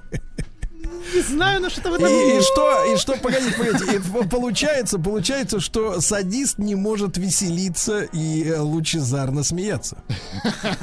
[1.14, 2.07] Не знаю, но что-то в И, этом...
[2.14, 8.45] и что, и что, погодите, погодите, и получается, получается, что садист не может веселиться и
[8.45, 9.98] э, лучезарно смеяться.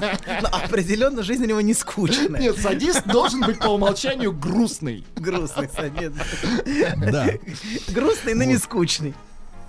[0.01, 2.41] Ну, определенно жизнь у него не скучная.
[2.41, 5.05] Нет, садист должен быть по умолчанию грустный.
[5.17, 6.17] Грустный садист.
[6.99, 7.29] Да,
[7.89, 9.15] Грустный, но не скучный.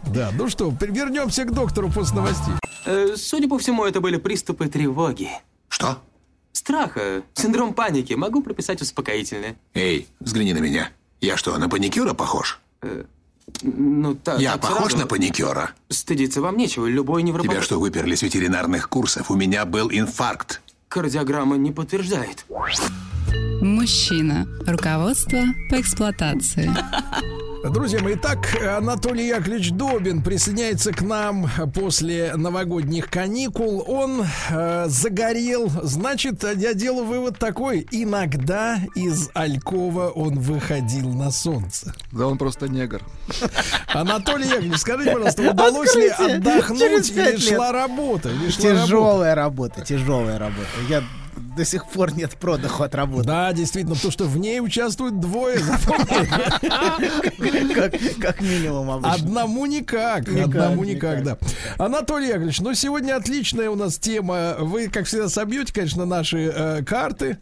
[0.08, 0.32] да.
[0.34, 2.54] Ну что, вернемся к доктору после новостей.
[2.86, 5.30] Э, Судя по всему, это были приступы тревоги.
[5.70, 6.00] Что?
[6.52, 8.14] Страха, синдром паники.
[8.14, 9.56] Могу прописать успокоительное.
[9.74, 10.92] Эй, взгляни на меня.
[11.22, 12.60] Я что, на паникюра похож?
[13.62, 14.40] Ну, так.
[14.40, 14.98] Я так похож сразу.
[14.98, 15.72] на паникюра?
[15.90, 16.86] Стыдиться вам нечего.
[16.86, 17.52] Любой невропат...
[17.52, 19.32] Тебя что, выперли с ветеринарных курсов?
[19.32, 20.62] У меня был инфаркт.
[20.88, 22.46] Кардиограмма не подтверждает.
[23.62, 24.48] Мужчина.
[24.66, 25.40] Руководство
[25.70, 26.70] по эксплуатации.
[27.64, 33.84] Друзья мои, итак, Анатолий Яковлевич Добин присоединяется к нам после новогодних каникул.
[33.86, 35.70] Он э, загорел.
[35.84, 37.86] Значит, я делаю вывод такой.
[37.92, 41.94] Иногда из Алькова он выходил на солнце.
[42.14, 43.02] Да он просто негр.
[43.94, 48.30] Анатолий Яковлевич, скажите, пожалуйста, удалось ли отдохнуть или шла работа?
[48.30, 48.86] Или шла работа?
[48.86, 50.68] Тяжелая работа, тяжелая работа.
[50.88, 51.04] Я
[51.56, 53.28] до сих пор нет продыху от работы.
[53.28, 55.60] Да, действительно, потому что в ней участвуют двое.
[58.20, 59.14] Как, минимум обычно.
[59.14, 61.24] Одному никак, одному никак.
[61.24, 61.38] да.
[61.78, 64.56] Анатолий Яковлевич, ну сегодня отличная у нас тема.
[64.60, 67.38] Вы, как всегда, собьете, конечно, наши э, карты,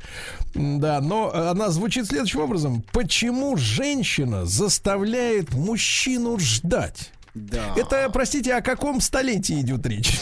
[0.54, 2.84] да, но она звучит следующим образом.
[2.92, 7.12] Почему женщина заставляет мужчину ждать?
[7.38, 7.74] Да.
[7.76, 10.20] Это, простите, о каком столетии идет речь?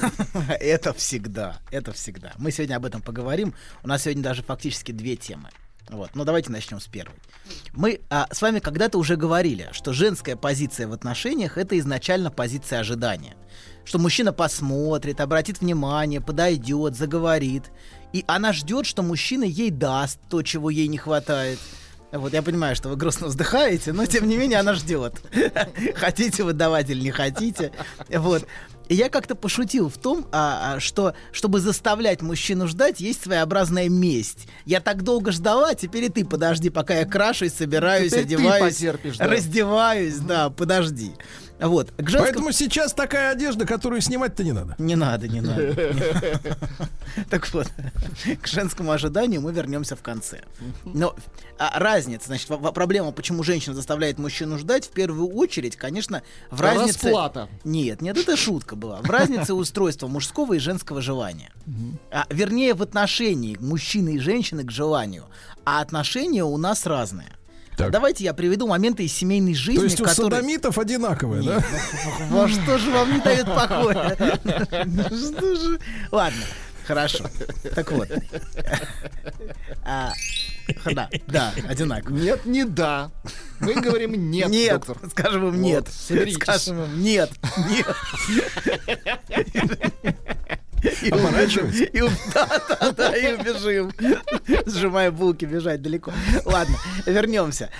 [0.60, 2.32] Это всегда, это всегда.
[2.38, 3.54] Мы сегодня об этом поговорим.
[3.82, 5.50] У нас сегодня даже фактически две темы.
[5.88, 7.14] Вот, ну давайте начнем с первой.
[7.72, 12.80] Мы а, с вами когда-то уже говорили, что женская позиция в отношениях это изначально позиция
[12.80, 13.36] ожидания.
[13.84, 17.70] Что мужчина посмотрит, обратит внимание, подойдет, заговорит.
[18.12, 21.60] И она ждет, что мужчина ей даст то, чего ей не хватает.
[22.12, 25.14] Вот, я понимаю, что вы грустно вздыхаете, но тем не менее она ждет.
[25.96, 27.72] Хотите вы давать или не хотите.
[28.08, 28.46] Вот.
[28.88, 33.88] И я как-то пошутил в том, а, а, что чтобы заставлять мужчину ждать, есть своеобразная
[33.88, 34.46] месть.
[34.64, 38.74] Я так долго ждала, теперь и ты подожди, пока я крашусь, собираюсь, Теперь ты одеваюсь,
[38.76, 39.26] потерпишь, да.
[39.26, 41.12] раздеваюсь, да, подожди.
[41.58, 41.90] Вот.
[41.92, 44.74] К женскому- Поэтому сейчас такая одежда, которую снимать-то не надо.
[44.78, 45.74] Не надо, не надо.
[47.30, 47.66] Так вот,
[48.42, 50.42] к женскому ожиданию мы вернемся в конце.
[50.84, 51.16] Но
[51.58, 57.04] а, разница, значит, проблема, почему женщина заставляет мужчину ждать, в первую очередь, конечно, в разнице...
[57.06, 57.48] Расплата.
[57.64, 59.00] Нет, нет, это шутка была.
[59.00, 61.52] В разнице устройства мужского и женского желания.
[62.10, 65.24] А, вернее, в отношении мужчины и женщины к желанию.
[65.64, 67.32] А отношения у нас разные.
[67.76, 70.30] Давайте я приведу моменты из семейной жизни, То есть у которые...
[70.40, 71.64] садомитов одинаковые, да?
[72.30, 74.16] Во что же вам не дает покоя?
[74.16, 75.78] Что же?
[76.10, 76.40] Ладно,
[76.86, 77.26] хорошо.
[77.74, 78.08] Так вот.
[79.84, 80.12] А,
[80.92, 82.16] Да, да, одинаково.
[82.16, 83.10] Нет, не да.
[83.60, 84.98] Мы говорим нет, Нет, доктор.
[85.10, 85.84] скажем им нет.
[85.86, 86.36] Вот, соберитесь.
[86.42, 87.30] Скажем им нет,
[87.68, 87.86] нет.
[91.02, 91.70] И убежим.
[91.70, 92.00] И,
[92.34, 93.92] да, да, да, и убежим.
[94.66, 96.12] Сжимая булки, бежать далеко.
[96.44, 96.76] Ладно,
[97.06, 97.70] вернемся.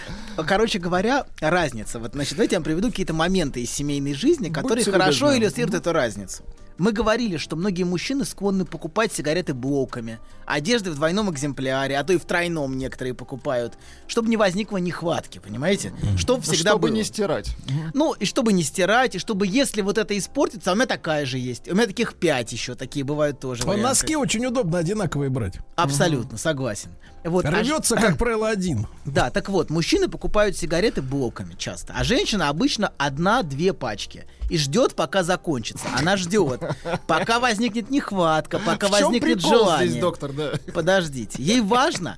[0.46, 1.98] Короче говоря, разница.
[1.98, 5.92] Вот, значит, давайте я вам приведу какие-то моменты из семейной жизни, которые хорошо иллюстрируют эту
[5.92, 6.42] разницу.
[6.78, 12.12] Мы говорили, что многие мужчины склонны покупать сигареты блоками, одежды в двойном экземпляре, а то
[12.12, 13.74] и в тройном некоторые покупают,
[14.06, 15.92] чтобы не возникло нехватки, понимаете?
[16.16, 16.96] Чтобы всегда Чтобы было.
[16.96, 17.56] не стирать.
[17.94, 21.24] Ну, и чтобы не стирать, и чтобы, если вот это испортится, а у меня такая
[21.24, 21.68] же есть.
[21.68, 23.62] У меня таких пять еще, такие бывают тоже.
[23.62, 23.88] А варианты.
[23.88, 25.54] Носки очень удобно одинаковые брать.
[25.76, 26.90] Абсолютно, согласен.
[27.24, 28.86] Вот, а Рвется, как правило, один.
[29.06, 34.94] Да, так вот, мужчины покупают сигареты блоками часто, а женщина обычно одна-две пачки и ждет,
[34.94, 35.86] пока закончится.
[35.96, 36.60] Она ждет,
[37.06, 39.88] пока возникнет нехватка, пока возникнет желание.
[39.88, 40.52] здесь, доктор, да?
[40.74, 42.16] Подождите, ей важно,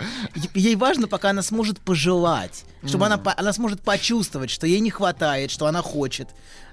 [0.55, 4.91] ей важно, пока она сможет пожелать, чтобы она, по- она сможет почувствовать, что ей не
[4.91, 6.29] хватает, что она хочет.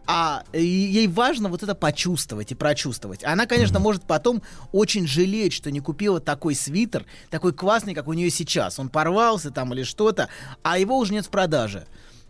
[0.07, 3.23] А ей важно вот это почувствовать и прочувствовать.
[3.23, 8.13] Она, конечно, может потом очень жалеть, что не купила такой свитер, такой классный, как у
[8.13, 8.77] нее сейчас.
[8.77, 10.29] Он порвался там или что-то,
[10.61, 11.87] а его уже нет в продаже.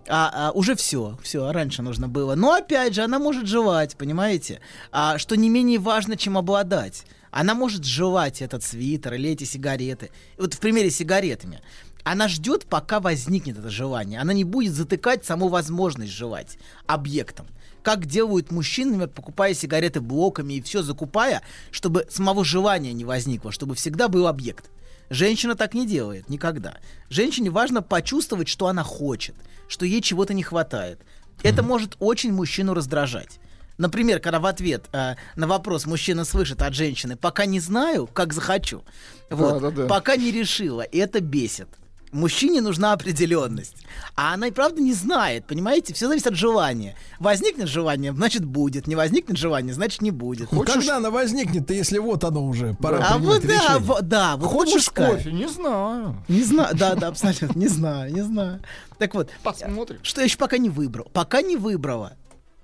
[0.07, 2.35] А, а, уже все, все, раньше нужно было.
[2.35, 4.61] Но опять же, она может желать, понимаете?
[4.91, 7.05] А, что не менее важно, чем обладать.
[7.31, 10.11] Она может желать этот свитер или эти сигареты.
[10.37, 11.61] И вот в примере с сигаретами.
[12.03, 14.21] Она ждет, пока возникнет это желание.
[14.21, 17.47] Она не будет затыкать саму возможность желать объектом.
[17.81, 21.41] Как делают мужчины, покупая сигареты блоками и все закупая,
[21.71, 24.69] чтобы самого желания не возникло, чтобы всегда был объект.
[25.09, 26.77] Женщина так не делает никогда.
[27.09, 29.35] Женщине важно почувствовать, что она хочет,
[29.67, 30.99] что ей чего-то не хватает.
[31.43, 33.39] Это может очень мужчину раздражать.
[33.77, 38.31] Например, когда в ответ э, на вопрос мужчина слышит от женщины «пока не знаю, как
[38.33, 38.83] захочу»,
[39.29, 39.87] вот, Да-да-да.
[39.87, 41.67] пока не решила, и это бесит.
[42.15, 43.75] Мужчине нужна определенность.
[44.15, 45.93] А она и правда не знает, понимаете?
[45.93, 46.95] Все зависит от желания.
[47.19, 48.87] Возникнет желание, значит будет.
[48.87, 50.49] Не возникнет желание, значит не будет.
[50.53, 53.79] Ну, Когда она возникнет-то, если вот оно уже, пора А принять вот да, решение?
[53.79, 55.31] во- да, вот Хочешь кофе?
[55.33, 56.23] Не знаю.
[56.29, 58.61] Не знаю, да, да, абсолютно, не знаю, не знаю.
[58.97, 59.99] Так вот, Посмотрим.
[60.01, 61.09] что я еще пока не выбрал.
[61.11, 62.13] Пока не выбрала.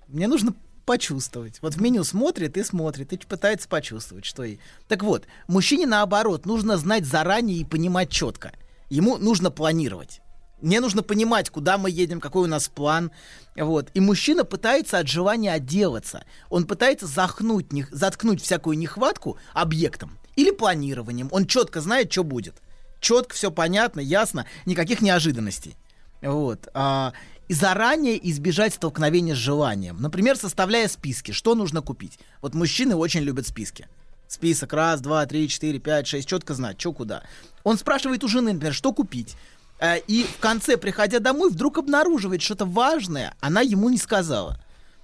[0.07, 0.53] Мне нужно
[0.85, 1.59] почувствовать.
[1.61, 4.59] Вот в меню смотрит и смотрит, и пытается почувствовать, что и.
[4.87, 8.53] Так вот, мужчине наоборот, нужно знать заранее и понимать четко.
[8.91, 10.21] Ему нужно планировать.
[10.61, 13.09] Мне нужно понимать, куда мы едем, какой у нас план.
[13.55, 13.89] Вот.
[13.93, 16.25] И мужчина пытается от желания отделаться.
[16.49, 21.29] Он пытается захнуть, заткнуть всякую нехватку объектом или планированием.
[21.31, 22.61] Он четко знает, что будет.
[22.99, 25.77] Четко, все понятно, ясно, никаких неожиданностей.
[26.21, 26.67] Вот.
[26.73, 27.13] а,
[27.47, 30.01] и заранее избежать столкновения с желанием.
[30.01, 32.19] Например, составляя списки, что нужно купить.
[32.41, 33.87] Вот мужчины очень любят списки.
[34.35, 37.21] Список раз, два, три, четыре, пять, шесть, четко знать, что куда.
[37.65, 39.35] Он спрашивает у жены, например, что купить.
[39.77, 44.57] Э, И в конце, приходя домой, вдруг обнаруживает что-то важное, она ему не сказала.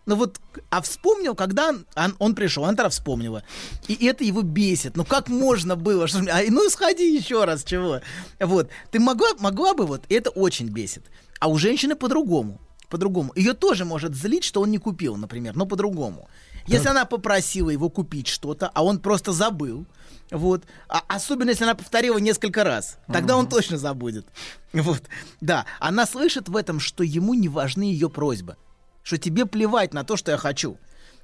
[0.05, 0.39] Ну вот,
[0.69, 3.43] а вспомнил, когда он, он- он пришел, она вспомнила.
[3.89, 4.95] И это его бесит.
[4.95, 6.07] Ну как можно было?
[6.07, 7.99] Что, а, ну сходи еще раз, чего?
[8.39, 8.69] Вот.
[8.91, 11.03] Ты могла, могла бы вот, это очень бесит.
[11.41, 12.61] А у женщины по-другому.
[12.87, 13.33] По-другому.
[13.35, 16.29] Ее тоже может злить, что он не купил, например, но по-другому.
[16.67, 19.85] Если она попросила его купить что-то, а он просто забыл,
[20.31, 24.27] вот, а- особенно если она повторила несколько раз, тогда он точно забудет.
[24.73, 25.03] Вот,
[25.41, 28.57] да, она слышит в этом, что ему не важны ее просьбы,
[29.03, 30.77] что тебе плевать на то, что я хочу.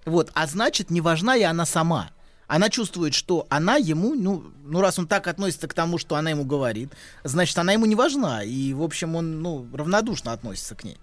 [0.06, 2.12] Вот, а значит, не важна и она сама.
[2.48, 6.30] Она чувствует, что она ему, ну, ну, раз он так относится к тому, что она
[6.30, 6.92] ему говорит,
[7.24, 8.44] значит, она ему не важна.
[8.44, 10.98] И, в общем, он, ну, равнодушно относится к ней.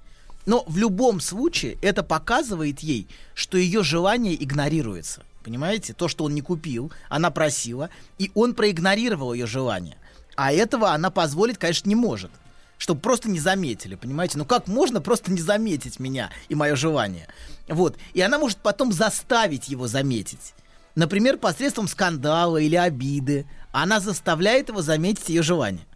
[0.47, 5.23] Но в любом случае это показывает ей, что ее желание игнорируется.
[5.43, 5.95] Понимаете?
[5.95, 9.97] То, что он не купил, она просила, и он проигнорировал ее желание.
[10.37, 12.31] А этого она позволить, конечно, не может.
[12.79, 14.39] Чтобы просто не заметили, понимаете?
[14.39, 17.29] Ну как можно просто не заметить меня и мое желание?
[17.69, 17.97] Вот.
[18.15, 20.55] И она может потом заставить его заметить.
[20.95, 23.47] Например, посредством скандала или обиды.
[23.71, 25.87] Она заставляет его заметить ее желание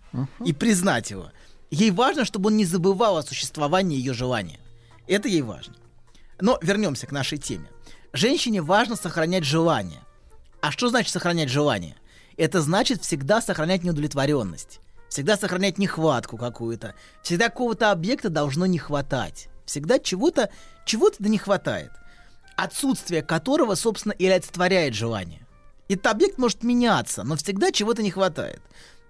[0.44, 1.30] и признать его.
[1.74, 4.60] Ей важно, чтобы он не забывал о существовании ее желания.
[5.08, 5.74] Это ей важно.
[6.40, 7.68] Но вернемся к нашей теме.
[8.12, 10.00] Женщине важно сохранять желание.
[10.60, 11.96] А что значит сохранять желание?
[12.36, 14.78] Это значит всегда сохранять неудовлетворенность.
[15.08, 16.94] Всегда сохранять нехватку какую-то.
[17.24, 19.48] Всегда какого-то объекта должно не хватать.
[19.66, 20.50] Всегда чего-то
[20.86, 21.90] чего-то да не хватает.
[22.56, 25.44] Отсутствие которого, собственно, и олицетворяет желание.
[25.88, 28.62] Этот объект может меняться, но всегда чего-то не хватает.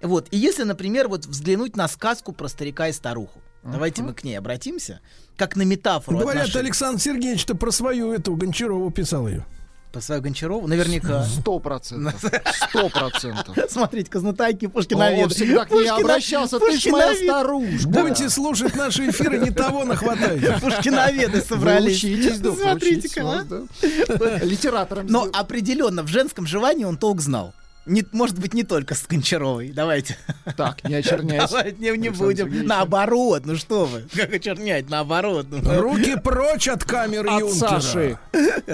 [0.05, 0.29] Вот.
[0.31, 3.41] И если, например, вот взглянуть на сказку про старика и старуху.
[3.65, 5.01] Давайте мы к ней обратимся,
[5.39, 6.19] как на метафору.
[6.19, 6.67] Говорят, отношений.
[6.67, 9.47] Александр Сергеевич-то про свою эту Гончарову писал ее.
[9.91, 10.67] По свою Гончарову?
[10.67, 11.25] Наверняка.
[11.25, 12.23] Сто процентов.
[12.69, 13.57] Сто процентов.
[13.71, 15.35] Смотрите-ка, знатоки Он Пушкиноведы.
[15.35, 16.59] всегда к ней обращался.
[16.59, 17.31] Ты ж моя Пушкиновед.
[17.31, 17.89] старушка.
[17.89, 20.59] Будете слушать наши эфиры, не того нахватаете.
[20.61, 22.05] Пушкиноведы собрались.
[22.05, 23.47] Учитесь, Смотрите-ка,
[23.81, 24.45] а.
[24.45, 27.55] Литератором Но определенно в женском желании он толк знал.
[27.87, 29.71] Не, может быть, не только с Гончаровой.
[29.71, 30.17] Давайте.
[30.57, 31.49] Так, не очерняйся.
[31.49, 32.47] Давайте не, не будем.
[32.47, 32.69] Сергеевич.
[32.69, 34.05] Наоборот, ну что вы.
[34.15, 34.89] Как очернять?
[34.89, 35.47] Наоборот.
[35.51, 35.81] ну.
[35.81, 37.81] Руки прочь от камеры От Юнкера.
[37.81, 38.19] Саши.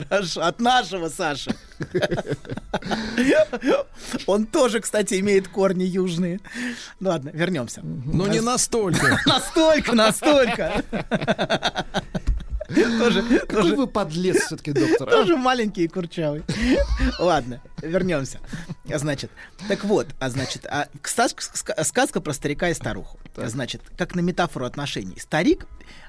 [0.09, 1.55] Хорошо, от нашего Саши.
[4.27, 6.41] Он тоже, кстати, имеет корни южные.
[7.01, 7.81] Ну ладно, вернемся.
[7.82, 9.19] Но не настолько.
[9.27, 10.85] Настолько, настолько.
[12.98, 15.09] Тоже, Какой тоже, вы подлец все-таки, доктор.
[15.09, 15.12] а?
[15.12, 16.42] тоже маленький и курчавый.
[17.18, 18.38] Ладно, вернемся.
[18.84, 19.30] Значит,
[19.68, 23.18] так вот, а значит, а, ска- ска- сказка про старика и старуху.
[23.36, 25.18] Значит, как на метафору отношений.
[25.18, 25.66] Старик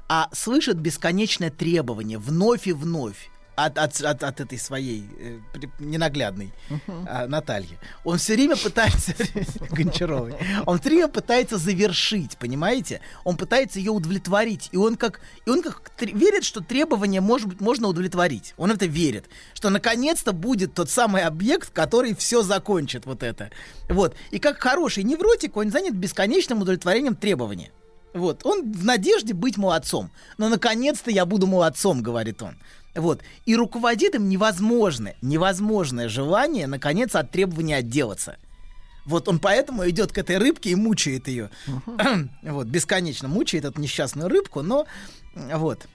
[0.08, 5.40] а, слышит бесконечное требование вновь и вновь от, от, от, от этой своей э,
[5.80, 6.54] ненаглядной
[7.08, 7.78] а, Натальи.
[8.04, 9.14] Он все время пытается
[9.72, 10.36] Гончаровой.
[10.66, 13.02] Он все время пытается завершить, понимаете?
[13.24, 17.62] Он пытается ее удовлетворить, и он как и он как верит, что требования может быть
[17.62, 18.54] можно удовлетворить.
[18.58, 23.52] Он это верит, что наконец-то будет тот самый объект, который все закончит вот это.
[23.90, 24.16] Вот.
[24.32, 27.72] И как хороший невротик, он занят бесконечным удовлетворением требования.
[28.14, 30.12] Вот, он в надежде быть молодцом.
[30.38, 32.58] Но наконец-то я буду молодцом, говорит он.
[32.96, 33.22] Вот.
[33.46, 38.38] И руководит им невозможное, невозможное желание, наконец, от требования отделаться.
[39.06, 41.50] Вот он поэтому идет к этой рыбке и мучает ее.
[42.44, 44.86] вот, бесконечно мучает эту несчастную рыбку, но
[45.34, 45.88] вот.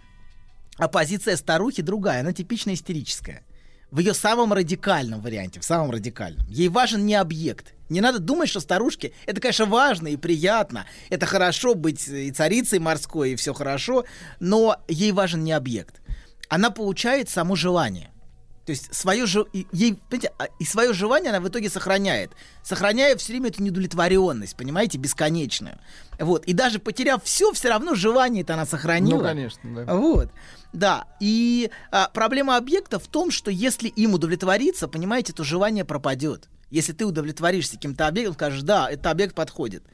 [0.77, 3.43] А позиция старухи другая, она типично истерическая.
[3.90, 6.44] В ее самом радикальном варианте, в самом радикальном.
[6.48, 7.73] Ей важен не объект.
[7.89, 10.86] Не надо думать, что старушке это, конечно, важно и приятно.
[11.09, 14.05] Это хорошо быть и царицей морской, и все хорошо,
[14.40, 16.01] но ей важен не объект.
[16.48, 18.10] Она получает само желание.
[18.66, 22.32] То есть свое же, ей, понимаете, а- и свое желание она в итоге сохраняет,
[22.64, 25.78] сохраняя все время эту недовлетворенность, понимаете, бесконечную.
[26.18, 26.44] Вот.
[26.47, 29.18] И даже потеряв все, все равно желание-то она сохранила.
[29.18, 29.94] Ну, конечно, да.
[29.94, 30.31] Вот.
[30.73, 31.05] Да.
[31.20, 36.48] И а, проблема объекта в том, что если им удовлетвориться, понимаете, то желание пропадет.
[36.68, 39.85] Если ты удовлетворишься каким-то объектом, скажешь, да, этот объект подходит.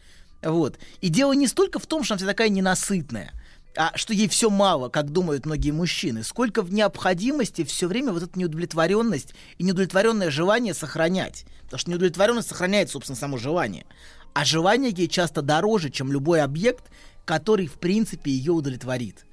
[0.42, 0.78] Вот.
[1.02, 3.32] И дело не столько в том, что она вся такая ненасытная,
[3.76, 8.22] а что ей все мало, как думают многие мужчины, сколько в необходимости все время вот
[8.22, 11.46] эту неудовлетворенность и неудовлетворенное желание сохранять.
[11.64, 13.86] Потому что неудовлетворенность сохраняет, собственно, само желание.
[14.34, 16.84] А желание ей часто дороже, чем любой объект,
[17.24, 19.24] который, в принципе, ее удовлетворит.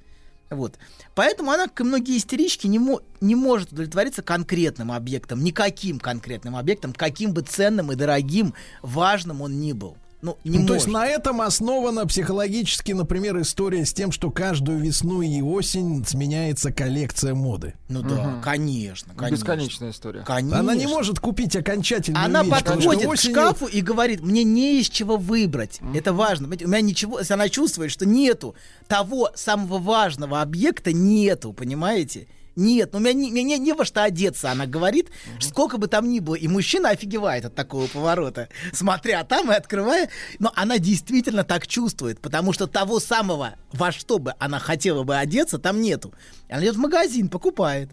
[0.50, 0.78] Вот.
[1.14, 6.56] Поэтому она, как и многие истерички, не, мо- не может удовлетвориться конкретным объектом, никаким конкретным
[6.56, 9.96] объектом, каким бы ценным и дорогим, важным он ни был.
[10.22, 14.78] Ну, не Ну, то есть на этом основана психологически, например, история с тем, что каждую
[14.78, 17.74] весну и осень сменяется коллекция моды.
[17.88, 19.44] Ну да, конечно, конечно.
[19.44, 20.22] Бесконечная история.
[20.22, 20.58] Конечно.
[20.58, 24.80] Она не может купить окончательную Она вещь, подходит к осенью- шкафу и говорит, мне не
[24.80, 25.80] из чего выбрать.
[25.94, 26.48] Это важно.
[26.48, 28.54] У меня ничего, если она чувствует, что нету
[28.88, 32.26] того самого важного объекта, нету, понимаете?
[32.60, 35.10] Нет, ну у меня не, не, не во что одеться, она говорит,
[35.40, 36.34] сколько бы там ни было.
[36.34, 40.10] И мужчина офигевает от такого поворота, смотря там и открывая.
[40.38, 45.16] Но она действительно так чувствует, потому что того самого, во что бы она хотела бы
[45.16, 46.12] одеться, там нету.
[46.50, 47.88] Она идет в магазин, покупает.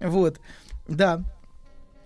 [0.00, 0.40] Вот,
[0.88, 1.22] да.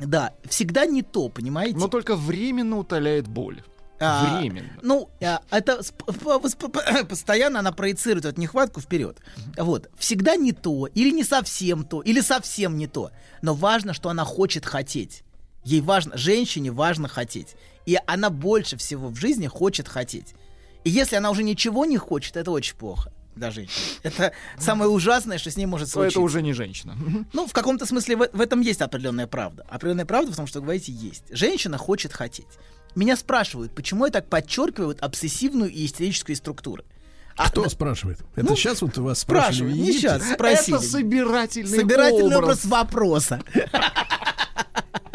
[0.00, 1.76] Да, всегда не то, понимаете?
[1.78, 3.62] Но только временно утоляет боль.
[4.02, 4.68] А, Временно.
[4.82, 5.80] Ну, а, это
[7.08, 9.18] постоянно она проецирует эту нехватку вперед.
[9.56, 9.88] Вот.
[9.96, 13.10] Всегда не то, или не совсем то, или совсем не то.
[13.42, 15.22] Но важно, что она хочет хотеть.
[15.64, 17.54] Ей важно, женщине важно хотеть.
[17.86, 20.34] И она больше всего в жизни хочет хотеть.
[20.84, 23.84] И если она уже ничего не хочет, это очень плохо для женщины.
[24.02, 26.18] Это самое ужасное, что с ней может случиться.
[26.18, 26.96] это уже не женщина.
[27.32, 29.64] Ну, в каком-то смысле в, в этом есть определенная правда.
[29.70, 31.24] Определенная правда в том, что вы говорите, есть.
[31.30, 32.58] Женщина хочет хотеть.
[32.94, 36.85] Меня спрашивают, почему я так подчеркиваю обсессивную и истерическую структуры.
[37.36, 38.19] А, Кто да, спрашивает?
[38.36, 40.77] Это Ну, сейчас вот вас спрашивают, не сейчас, спросили.
[40.77, 42.39] Это собирательный, Собирательный образ.
[42.43, 43.40] образ вопроса.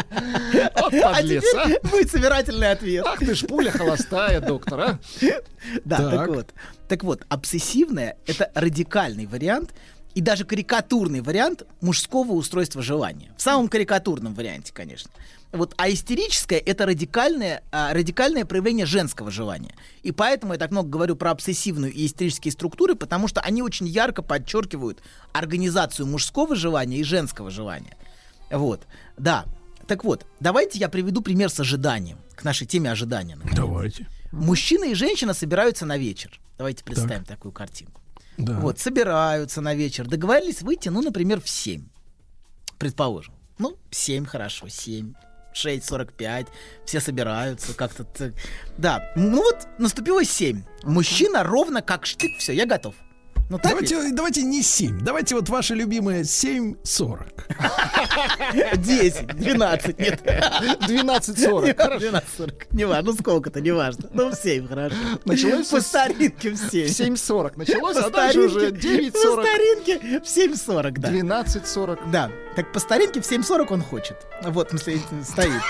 [0.09, 1.87] Вот А подлец, теперь а.
[1.87, 3.05] будет собирательный ответ.
[3.05, 4.99] Ах ты ж пуля холостая, доктор, а.
[5.85, 6.11] Да, так.
[6.11, 6.27] Так.
[6.29, 6.53] вот.
[6.87, 9.73] Так вот, обсессивное это радикальный вариант
[10.15, 13.31] и даже карикатурный вариант мужского устройства желания.
[13.37, 15.11] В самом карикатурном варианте, конечно.
[15.53, 19.73] Вот, а истерическое это радикальное, а, радикальное проявление женского желания.
[20.03, 23.87] И поэтому я так много говорю про обсессивную и истерические структуры, потому что они очень
[23.87, 25.01] ярко подчеркивают
[25.31, 27.97] организацию мужского желания и женского желания.
[28.51, 28.81] Вот,
[29.17, 29.45] да.
[29.87, 33.35] Так вот, давайте я приведу пример с ожиданием, к нашей теме ожидания.
[33.35, 33.55] например.
[33.55, 34.07] Давайте.
[34.33, 36.41] Мужчина и женщина собираются на вечер.
[36.57, 38.01] Давайте представим такую картинку.
[38.37, 38.59] Да.
[38.59, 40.07] Вот, собираются на вечер.
[40.07, 41.87] Договорились выйти, ну, например, в 7.
[42.77, 43.33] Предположим.
[43.57, 45.13] Ну, 7 хорошо, 7.
[45.65, 46.47] 6.45,
[46.85, 48.05] все собираются как-то.
[48.77, 50.63] Да, ну вот наступило 7.
[50.83, 52.95] Мужчина ровно как штык, все, я готов.
[53.49, 53.89] Ну так ведь?
[53.91, 54.99] Давайте, давайте не 7.
[55.03, 57.27] Давайте вот ваше любимое 7.40.
[58.77, 60.21] 10, 12, нет.
[60.25, 61.77] 12.40.
[61.81, 62.05] хорошо.
[62.07, 62.53] 12.40.
[62.71, 64.09] Не важно, ну сколько-то, не важно.
[64.13, 64.95] Ну, в 7, хорошо.
[65.25, 66.87] Началось по старинке в 7.
[66.87, 69.11] В 7.40 началось, По а дальше уже старинке- 9.40.
[69.11, 71.09] По старинке в 7.40, да.
[71.09, 72.11] 12.40.
[72.11, 74.17] Да, так по старинке в 7.40 он хочет.
[74.43, 75.61] Вот, в смысле, стоит.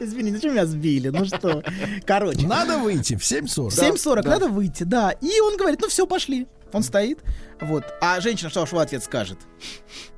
[0.00, 1.10] Извини, зачем меня сбили?
[1.10, 1.62] Ну что?
[2.06, 2.46] Короче.
[2.46, 3.70] Надо выйти в 7.40.
[3.70, 5.10] В 7.40 надо выйти, да.
[5.20, 6.48] И он говорит, ну все, пошли.
[6.72, 7.18] Он стоит.
[7.60, 7.84] Вот.
[8.00, 9.38] А женщина что ж в ответ скажет?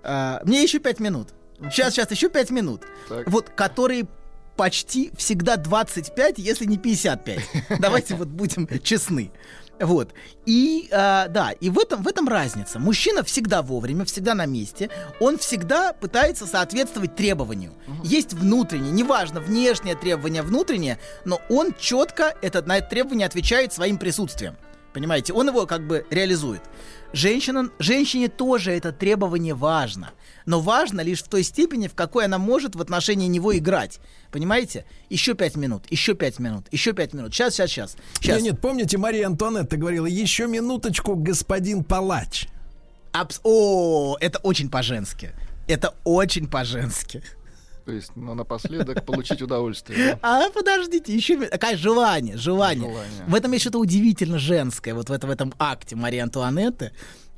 [0.03, 1.29] А, мне еще 5 минут.
[1.71, 2.83] Сейчас, сейчас, еще 5 минут.
[3.09, 3.29] Так.
[3.29, 4.07] Вот, которые
[4.57, 7.41] почти всегда 25, если не 55.
[7.81, 9.33] Давайте вот будем честны.
[9.83, 10.15] Вот.
[10.47, 12.79] И а, да, и в этом, в этом разница.
[12.79, 14.91] Мужчина всегда вовремя, всегда на месте.
[15.21, 17.75] Он всегда пытается соответствовать требованию.
[18.05, 23.99] Есть внутреннее, неважно, внешнее требование, внутреннее, но он четко это, на это требование отвечает своим
[23.99, 24.57] присутствием.
[24.93, 26.63] Понимаете, он его как бы реализует.
[27.13, 30.13] Женщина, женщине тоже это требование важно.
[30.47, 34.01] Но важно лишь в той степени, в какой она может в отношении него играть.
[34.31, 34.85] Понимаете?
[35.11, 37.35] Еще пять минут, еще пять минут, еще пять минут.
[37.35, 37.97] Сейчас, сейчас, сейчас.
[38.21, 38.43] сейчас.
[38.43, 42.49] Нет, нет, помните, Мария Антуанетта говорила, еще минуточку, господин палач.
[43.13, 45.33] Абс- О, это очень по-женски.
[45.69, 47.23] Это очень по-женски.
[47.85, 50.19] То есть, ну, напоследок получить удовольствие.
[50.23, 52.89] А подождите, еще какое желание, желание.
[52.89, 53.25] Желание.
[53.27, 56.93] В этом есть что-то удивительно женское, вот в, это, в этом акте Марии Антуанетты.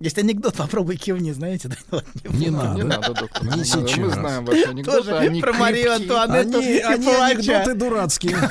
[0.05, 1.77] Есть анекдот, попробуй кивни, знаете, да?
[1.91, 2.63] Вот, Не буду.
[2.63, 2.77] надо.
[2.77, 3.43] Не надо, доктор.
[3.43, 3.97] Не не сейчас.
[3.97, 5.95] Мы знаем ваши анекдоты, Тоже они про Марию.
[5.95, 8.37] Антуанетту Они, и они анекдоты дурацкие.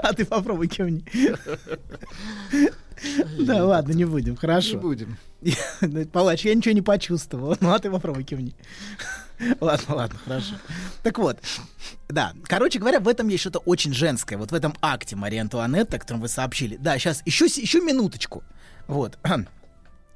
[0.00, 1.04] А ты попробуй кивни.
[3.40, 4.78] Да, ладно, не будем, Не хорошо.
[4.78, 5.18] будем.
[6.12, 7.56] Палач, я ничего не почувствовал.
[7.60, 8.54] Ну, а ты попробуй кивни.
[9.60, 10.54] Ладно, ладно, хорошо.
[11.02, 11.38] Так вот,
[12.08, 14.36] да, короче говоря, в этом есть что-то очень женское.
[14.36, 16.76] Вот в этом акте Марии Антуанетты, о котором вы сообщили.
[16.76, 18.44] Да, сейчас еще, еще минуточку.
[18.86, 19.18] Вот.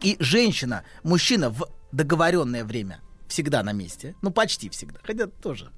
[0.02, 4.14] И женщина, мужчина в договоренное время всегда на месте.
[4.22, 4.98] Ну, почти всегда.
[5.02, 5.70] Хотя тоже.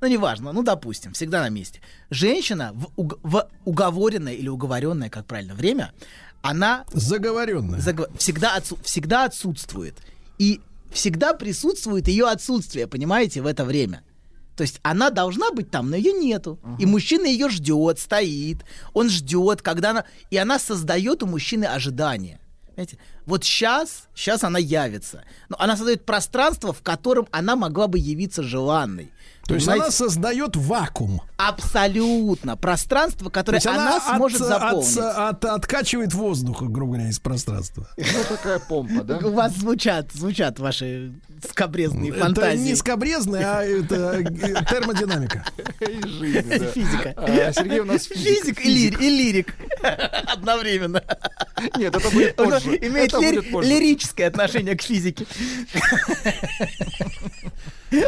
[0.00, 1.80] Ну, неважно, ну, допустим, всегда на месте.
[2.10, 5.92] Женщина в, уг- в уговоренное или уговоренное, как правильно, время,
[6.42, 7.80] она Заговоренная.
[7.80, 9.94] заго- всегда, отсу- всегда отсутствует.
[10.38, 10.60] И
[10.92, 14.02] всегда присутствует ее отсутствие, понимаете, в это время.
[14.56, 16.58] То есть она должна быть там, но ее нету.
[16.78, 20.04] И мужчина ее ждет, стоит, он ждет, когда она...
[20.30, 22.38] И она создает у мужчины ожидания.
[22.74, 22.98] Понимаете?
[23.26, 25.22] Вот сейчас, сейчас она явится.
[25.48, 29.12] Но она создает пространство, в котором она могла бы явиться желанной.
[29.46, 29.84] То есть Понимаете?
[29.84, 31.20] она создает вакуум.
[31.36, 32.56] Абсолютно.
[32.56, 34.96] Пространство, которое То есть она, от- сможет от- заполнить.
[34.98, 37.86] от- откачивает воздух, грубо говоря, из пространства.
[37.98, 39.18] Ну, такая помпа, да?
[39.18, 41.12] У вас звучат, звучат ваши
[41.46, 42.62] скобрезные Это фантазии.
[42.62, 44.24] не скобрезная, а это э,
[44.70, 45.44] термодинамика.
[45.80, 46.58] И жизнь, да.
[46.70, 47.14] Физика.
[47.16, 49.54] А Сергей у нас Физик и, лир- и лирик
[50.26, 51.02] одновременно.
[51.76, 52.76] Нет, это будет позже.
[52.76, 53.70] имеет Это лири- будет позже.
[53.70, 55.26] лирическое отношение к физике.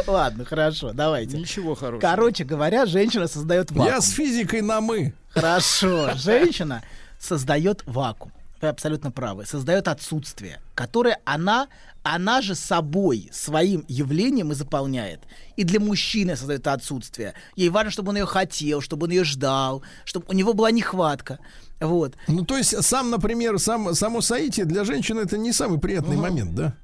[0.07, 1.37] Ладно, хорошо, давайте.
[1.37, 2.01] Ничего хорошего.
[2.01, 3.87] Короче говоря, женщина создает вакуум.
[3.87, 5.13] Я с физикой на мы.
[5.29, 6.11] Хорошо.
[6.15, 6.83] Женщина
[7.19, 8.31] создает вакуум.
[8.59, 9.45] Вы абсолютно правы.
[9.45, 11.67] Создает отсутствие, которое она,
[12.03, 15.21] она же собой, своим явлением и заполняет.
[15.57, 17.33] И для мужчины создает отсутствие.
[17.55, 21.37] Ей важно, чтобы он ее хотел, чтобы он ее ждал, чтобы у него была нехватка.
[21.79, 22.15] Вот.
[22.27, 26.55] Ну, то есть, сам, например, сам, само соитие для женщины это не самый приятный момент,
[26.55, 26.75] да?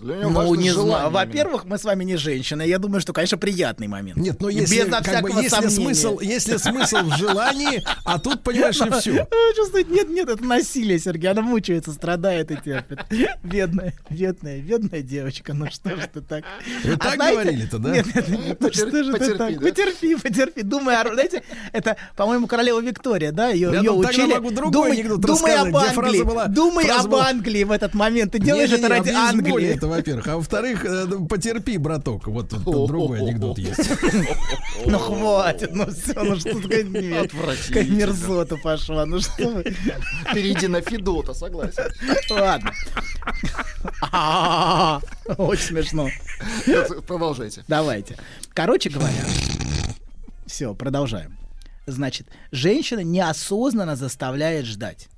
[0.00, 1.10] Ну, не знаю.
[1.10, 2.62] Во-первых, мы с вами не женщины.
[2.62, 4.16] Я думаю, что, конечно, приятный момент.
[4.18, 5.70] Нет, но И если, Безо как бы, если, сомнения.
[5.74, 9.26] смысл, если смысл в желании, а тут, понимаешь ли, все.
[9.56, 11.30] Чувствует, нет, нет, это насилие, Сергей.
[11.30, 13.00] Она мучается, страдает и терпит.
[13.42, 15.52] Бедная, бедная, бедная девочка.
[15.54, 16.44] Ну что ж ты так?
[16.84, 17.90] Вы А так говорили-то, да?
[17.90, 19.54] Нет, нет, нет, ну что же ты потерпи, так?
[19.60, 19.60] да?
[19.68, 20.62] Потерпи, потерпи.
[20.62, 21.12] Думай о...
[21.12, 23.48] Знаете, это, по-моему, королева Виктория, да?
[23.48, 24.32] Ее, Я ее учили.
[24.34, 26.22] могу другой думай, думай об Англии.
[26.22, 28.32] была- Думай об была- Англии в этот момент.
[28.32, 29.78] Ты делаешь это ради без Англии.
[29.88, 30.26] Во-первых.
[30.28, 32.26] А во-вторых, э, ну, потерпи, браток.
[32.26, 33.80] Вот тут другой анекдот есть.
[34.86, 39.64] Ну хватит, ну все, ну что Какая мерзота пошла, ну что вы.
[40.34, 41.84] Перейди на Федота, согласен.
[42.30, 42.72] Ладно.
[45.36, 46.08] Очень смешно.
[47.06, 47.64] Продолжайте.
[47.68, 48.16] Давайте.
[48.54, 49.24] Короче говоря,
[50.46, 51.36] все, продолжаем.
[51.86, 55.08] Значит, женщина неосознанно заставляет ждать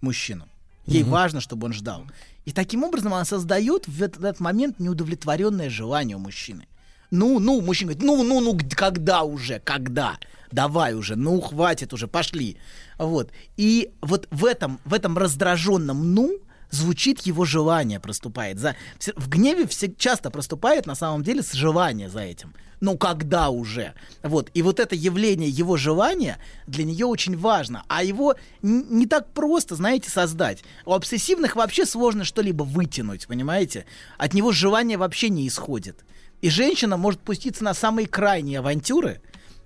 [0.00, 0.46] мужчину.
[0.86, 1.10] Ей Мгм.
[1.12, 2.04] важно, чтобы он ждал.
[2.44, 6.66] И таким образом она создает в этот, этот момент неудовлетворенное желание у мужчины.
[7.10, 10.18] Ну, ну, мужчина говорит, ну, ну, ну, когда уже, когда?
[10.50, 12.56] Давай уже, ну, хватит уже, пошли.
[12.98, 13.30] Вот.
[13.56, 16.38] И вот в этом, в этом раздраженном «ну»
[16.72, 18.58] звучит его желание, проступает.
[18.58, 18.74] За,
[19.14, 22.54] в гневе все, часто проступает на самом деле с желания за этим.
[22.80, 23.94] Ну, когда уже?
[24.24, 24.50] Вот.
[24.54, 27.84] И вот это явление его желания для нее очень важно.
[27.86, 30.64] А его не так просто, знаете, создать.
[30.84, 33.86] У обсессивных вообще сложно что-либо вытянуть, понимаете?
[34.18, 36.04] От него желание вообще не исходит.
[36.40, 39.20] И женщина может пуститься на самые крайние авантюры,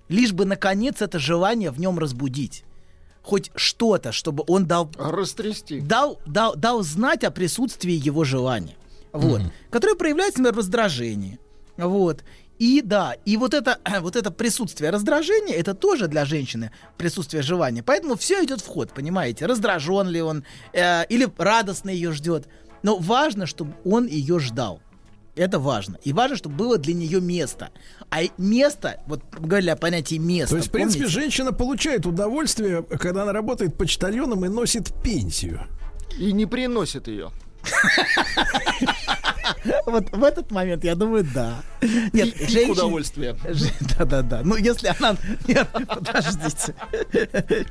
[0.09, 2.65] лишь бы, наконец, это желание в нем разбудить.
[3.27, 4.89] Хоть что-то, чтобы он дал...
[4.97, 5.81] Растрясти.
[5.81, 8.77] Дал, дал, дал знать о присутствии его желания.
[9.11, 9.41] Вот.
[9.69, 11.37] Которое проявляется, например, в раздражении.
[11.75, 12.23] Вот.
[12.57, 17.83] И да, и вот это, вот это присутствие раздражения, это тоже для женщины присутствие желания.
[17.83, 19.45] Поэтому все идет в ход, понимаете?
[19.45, 22.47] Раздражен ли он, э, или радостно ее ждет.
[22.81, 24.79] Но важно, чтобы он ее ждал.
[25.37, 25.97] Это важно.
[26.03, 27.69] И важно, чтобы было для нее место.
[28.09, 30.49] А и место, вот мы говорили о понятии места.
[30.51, 31.19] То есть, в принципе, помните?
[31.21, 35.61] женщина получает удовольствие, когда она работает почтальоном и носит пенсию.
[36.17, 37.31] И не приносит ее.
[39.85, 41.63] Вот в этот момент, я думаю, да.
[42.13, 43.35] Нет, Пик женщин- удовольствия.
[43.47, 44.41] Ж- Да-да-да.
[44.43, 45.15] Ну, если она...
[45.47, 46.75] Нет, подождите.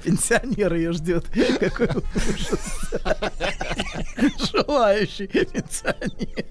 [0.03, 1.27] Пенсионер ее ждет.
[1.61, 2.95] Какой ужас.
[4.52, 6.47] Желающий пенсионер.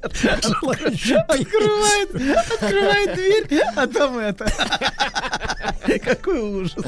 [1.28, 2.16] Открывает,
[2.52, 4.46] открывает дверь, а там это.
[6.04, 6.84] Какой ужас.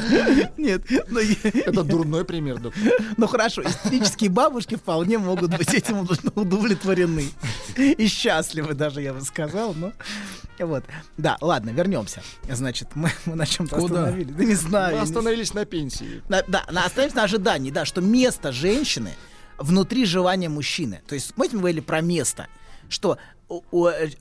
[0.57, 1.19] Нет, ну...
[1.19, 2.81] Это дурной пример, доктор.
[3.15, 7.29] Ну хорошо, истерические бабушки вполне могут быть этим уд- удовлетворены.
[7.77, 9.73] И счастливы даже, я бы сказал.
[9.75, 9.91] Но...
[10.59, 10.83] Вот.
[11.17, 12.23] Да, ладно, вернемся.
[12.49, 14.35] Значит, мы, мы на чем-то остановились.
[14.35, 14.87] Да не знаю.
[14.87, 16.23] Мы я не остановились на пенсии.
[16.29, 19.13] на- да, на, остановимся на ожидании, да, что место женщины
[19.57, 21.01] внутри желания мужчины.
[21.07, 22.47] То есть, мы говорили про место,
[22.89, 23.17] что
[23.49, 23.55] э,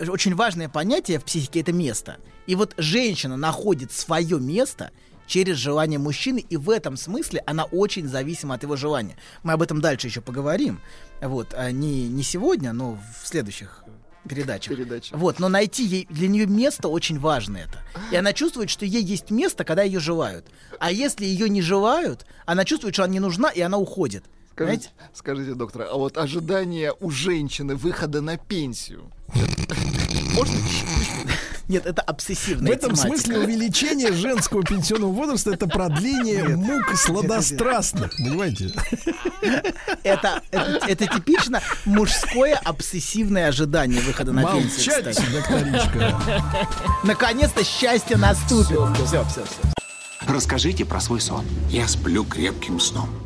[0.09, 2.17] очень важное понятие в психике это место.
[2.47, 4.91] И вот женщина находит свое место
[5.27, 9.17] через желание мужчины, и в этом смысле она очень зависима от его желания.
[9.43, 10.81] Мы об этом дальше еще поговорим.
[11.21, 13.83] Вот, а не, не сегодня, но в следующих
[14.29, 14.77] передачах.
[15.13, 17.79] Вот, но найти ей для нее место очень важно это.
[18.11, 20.47] И она чувствует, что ей есть место, когда ее желают.
[20.79, 24.25] А если ее не желают, она чувствует, что она не нужна, и она уходит.
[24.57, 29.13] Скажите, скажите, доктор, а вот ожидание у женщины выхода на пенсию.
[30.35, 30.57] Можно?
[31.69, 33.09] Нет, это обсессивная В этом тематика.
[33.09, 38.73] смысле увеличение женского пенсионного возраста это продление мук сладострастных, понимаете?
[40.03, 44.95] Это, это, это типично мужское обсессивное ожидание выхода на пенсию.
[44.95, 45.33] Молчать, кстати.
[45.33, 46.23] докторичка.
[47.05, 48.79] Наконец-то счастье наступит.
[48.97, 49.45] Все, все, все.
[50.27, 51.45] Расскажите про свой сон.
[51.69, 53.26] Я сплю крепким сном.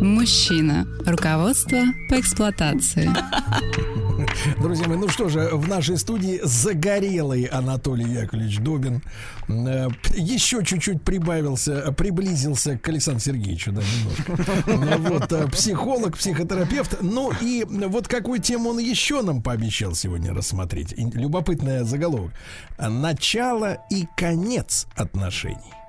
[0.00, 0.86] Мужчина.
[1.06, 3.10] Руководство по эксплуатации.
[4.60, 9.02] Друзья мои, ну что же, в нашей студии загорелый Анатолий Яковлевич Добин.
[9.48, 14.60] Э, Еще чуть-чуть прибавился, приблизился к Александру Сергеевичу, да, немножко.
[14.66, 16.98] Ну вот, э, психолог, психотерапевт.
[17.02, 20.92] Ну и вот какую тему он еще нам пообещал сегодня рассмотреть.
[20.92, 22.32] И Любопытный заголовок.
[22.78, 25.79] Начало и конец отношений.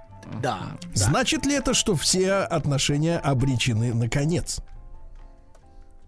[0.41, 0.77] Да.
[0.93, 4.59] Значит ли это, что все отношения обречены на конец?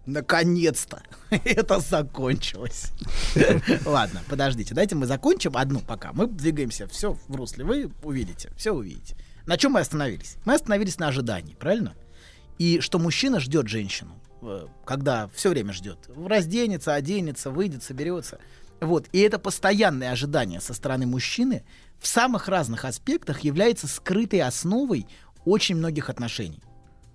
[0.06, 2.90] Наконец-то это закончилось.
[3.86, 6.12] Ладно, подождите, дайте мы закончим одну пока.
[6.12, 7.64] Мы двигаемся все в русле.
[7.64, 9.16] Вы увидите, все увидите.
[9.46, 10.36] На чем мы остановились?
[10.44, 11.94] Мы остановились на ожидании, правильно?
[12.58, 15.98] И что мужчина ждет женщину, э, когда все время ждет.
[16.14, 18.38] Разденется, оденется, выйдет, соберется.
[18.80, 19.06] Вот.
[19.12, 21.64] И это постоянное ожидание со стороны мужчины
[22.00, 25.06] в самых разных аспектах является скрытой основой
[25.44, 26.62] очень многих отношений.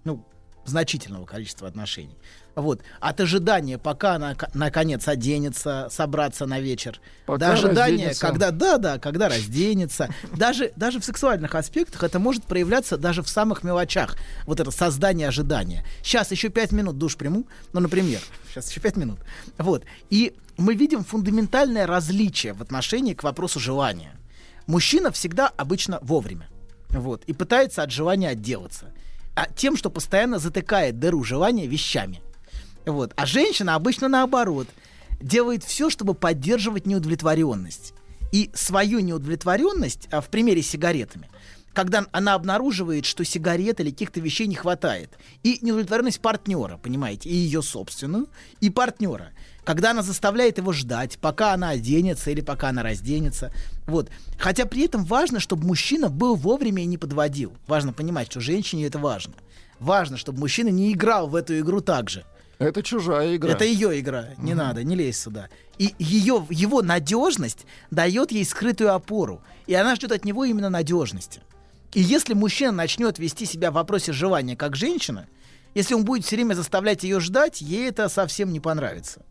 [0.03, 0.25] Ну,
[0.66, 2.17] значительного количества отношений.
[2.56, 2.82] Вот.
[2.99, 8.22] От ожидания, пока она наконец оденется, собраться на вечер, Пока до ожидания, разденется.
[8.22, 10.09] когда, да, да, когда разденется.
[10.35, 14.17] Даже, даже в сексуальных аспектах это может проявляться даже в самых мелочах.
[14.45, 15.85] Вот это создание ожидания.
[16.03, 19.19] Сейчас еще пять минут душ приму, ну, например, сейчас еще пять минут.
[19.58, 19.83] Вот.
[20.09, 24.18] И мы видим фундаментальное различие в отношении к вопросу желания.
[24.69, 26.48] Мужчина всегда обычно вовремя.
[26.89, 27.23] Вот.
[27.25, 28.93] И пытается от желания отделаться.
[29.33, 32.22] А тем, что постоянно затыкает дыру желания вещами.
[32.85, 33.11] Вот.
[33.15, 34.67] А женщина обычно наоборот
[35.19, 37.95] делает все, чтобы поддерживать неудовлетворенность.
[38.31, 41.31] И свою неудовлетворенность, а, в примере с сигаретами,
[41.73, 45.17] когда она обнаруживает, что сигарет или каких-то вещей не хватает.
[45.41, 48.30] И неудовлетворенность партнера, понимаете, и ее собственную,
[48.61, 49.31] и партнера.
[49.69, 53.51] Когда она заставляет его ждать, пока она оденется или пока она разденется.
[53.85, 54.09] Вот.
[54.39, 57.53] Хотя при этом важно, чтобы мужчина был вовремя и не подводил.
[57.67, 59.35] Важно понимать, что женщине это важно.
[59.80, 62.25] Важно, чтобы мужчина не играл в эту игру так же.
[62.57, 63.51] Это чужая игра.
[63.51, 64.30] Это ее игра.
[64.39, 65.49] Не надо, не лезь сюда.
[65.77, 69.39] И ее, его надежность дает ей скрытую опору.
[69.67, 71.41] И она ждет от него именно надежности.
[71.93, 75.27] И если мужчина начнет вести себя в вопросе желания как женщина,
[75.75, 79.22] если он будет все время заставлять ее ждать, ей это совсем не понравится.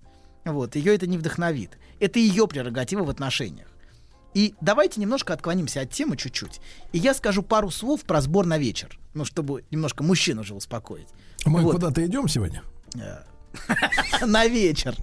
[0.52, 1.78] Вот, ее это не вдохновит.
[2.00, 3.68] Это ее прерогатива в отношениях.
[4.34, 6.60] И давайте немножко отклонимся от темы чуть-чуть.
[6.92, 8.98] И я скажу пару слов про сбор на вечер.
[9.14, 11.08] Ну, чтобы немножко мужчин уже успокоить.
[11.44, 11.72] Мы Вот.
[11.72, 12.62] куда-то идем сегодня?
[14.26, 14.94] На вечер.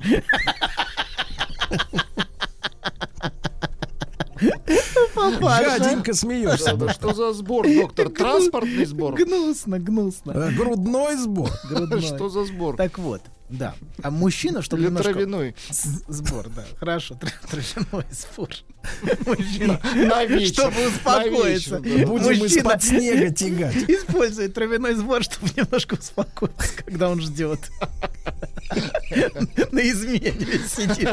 [5.13, 5.77] Папаша.
[5.79, 6.75] Жаденько смеешься.
[6.75, 8.09] Да что за сбор, доктор?
[8.09, 9.15] Транспортный сбор?
[9.15, 10.31] Гнусно, гнусно.
[10.31, 11.49] Э, Грудной сбор.
[11.69, 12.01] Грудной.
[12.01, 12.75] Что за сбор?
[12.75, 13.75] Так вот, да.
[14.01, 15.13] А мужчина, чтобы Или немножко...
[15.13, 15.55] травяной?
[16.07, 16.65] Сбор, да.
[16.79, 18.49] Хорошо, тр- травяной сбор.
[19.25, 19.79] Мужчина,
[20.45, 21.79] чтобы успокоиться.
[21.79, 23.75] Будем Мужчина из-под снега тягать.
[23.87, 27.59] Использует травяной сбор, чтобы немножко успокоиться, когда он ждет.
[29.71, 30.31] На измене
[30.67, 31.09] сидит,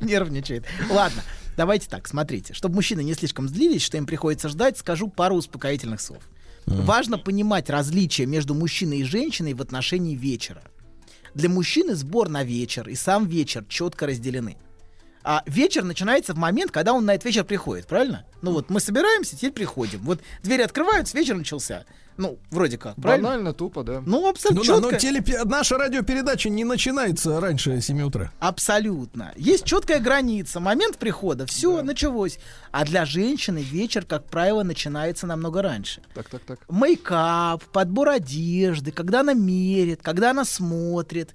[0.00, 0.64] нервничает.
[0.88, 1.22] Ладно,
[1.56, 2.54] давайте так, смотрите.
[2.54, 6.22] Чтобы мужчины не слишком злились, что им приходится ждать, скажу пару успокоительных слов.
[6.66, 10.62] Важно понимать различия между мужчиной и женщиной в отношении вечера.
[11.34, 14.58] Для мужчины сбор на вечер и сам вечер четко разделены.
[15.24, 18.24] А вечер начинается в момент, когда он на этот вечер приходит, правильно?
[18.42, 20.00] Ну вот мы собираемся, теперь приходим.
[20.00, 21.84] Вот двери открываются, вечер начался.
[22.18, 23.28] Ну, вроде как, правильно?
[23.28, 24.02] Банально, тупо, да.
[24.04, 28.30] Ну, абсолютно Ну да, но телепе- наша радиопередача не начинается раньше 7 утра.
[28.38, 29.32] Абсолютно.
[29.36, 32.38] Есть четкая граница, момент прихода, все, началось.
[32.70, 36.02] А для женщины вечер, как правило, начинается намного раньше.
[36.14, 36.58] Так, так, так.
[36.68, 41.30] Мейкап, подбор одежды, когда она мерит, когда она смотрит,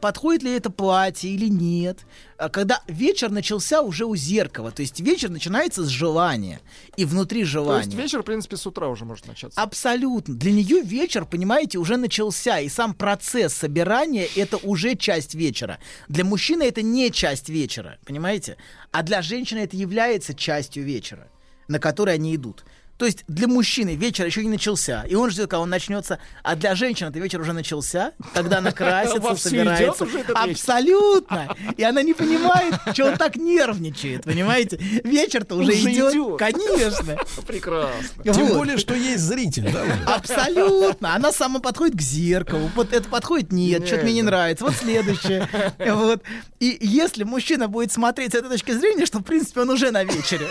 [0.00, 1.98] подходит ли это платье или нет.
[2.38, 6.60] А Когда вечер начался уже у зеркала, то есть вечер начинается с желания
[6.96, 7.84] и внутри То желания.
[7.86, 9.60] есть вечер, в принципе, с утра уже может начаться.
[9.60, 10.34] Абсолютно.
[10.34, 12.60] Для нее вечер, понимаете, уже начался.
[12.60, 15.78] И сам процесс собирания это уже часть вечера.
[16.08, 18.56] Для мужчины это не часть вечера, понимаете?
[18.90, 21.28] А для женщины это является частью вечера,
[21.68, 22.64] на который они идут.
[23.02, 26.20] То есть для мужчины вечер еще не начался, и он ждет, когда он начнется.
[26.44, 30.04] А для женщины это вечер уже начался, когда она красится, собирается.
[30.04, 30.36] этот.
[30.36, 31.52] Абсолютно.
[31.76, 34.76] И она не понимает, что он так нервничает, понимаете?
[35.02, 36.38] Вечер-то уже, идет.
[36.38, 37.16] Конечно.
[37.48, 38.22] Прекрасно.
[38.22, 39.82] Тем более, что есть зритель, да?
[40.06, 41.16] Абсолютно.
[41.16, 42.70] Она сама подходит к зеркалу.
[42.76, 44.64] Вот это подходит, нет, что-то мне не нравится.
[44.64, 45.48] Вот следующее.
[45.92, 46.22] Вот.
[46.60, 50.04] И если мужчина будет смотреть с этой точки зрения, что, в принципе, он уже на
[50.04, 50.46] вечере.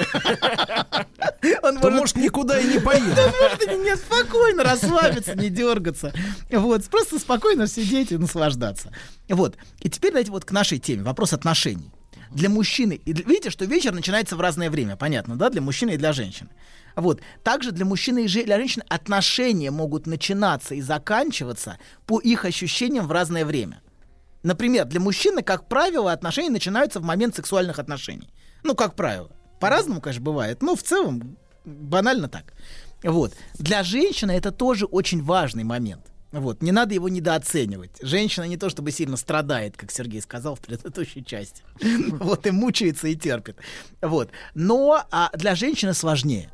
[1.63, 2.80] Он может, никуда и не
[3.42, 6.14] может и не спокойно расслабиться, не дергаться.
[6.50, 8.92] Вот, просто спокойно сидеть и наслаждаться.
[9.30, 9.58] Вот.
[9.80, 11.03] И теперь давайте вот к нашей теме.
[11.03, 11.92] Вопрос отношений.
[12.32, 15.92] Для мужчины, и для- видите, что вечер начинается в разное время, понятно, да, для мужчины
[15.92, 16.50] и для женщины.
[16.95, 17.22] Вот.
[17.44, 23.11] Также для мужчины и для женщин отношения могут начинаться и заканчиваться по их ощущениям в
[23.11, 23.82] разное время.
[24.44, 28.34] Например, для мужчины, как правило, отношения начинаются в момент сексуальных отношений.
[28.64, 29.30] Ну, как правило.
[29.60, 32.53] По-разному, конечно, бывает, но в целом банально так.
[33.03, 33.33] Вот.
[33.56, 36.06] Для женщины это тоже очень важный момент.
[36.31, 36.61] Вот.
[36.61, 37.91] Не надо его недооценивать.
[38.01, 41.64] Женщина не то чтобы сильно страдает, как Сергей сказал в предыдущей части.
[42.11, 43.57] Вот, и мучается, и терпит.
[44.01, 44.30] Вот.
[44.53, 46.49] Но а, для женщины сложнее.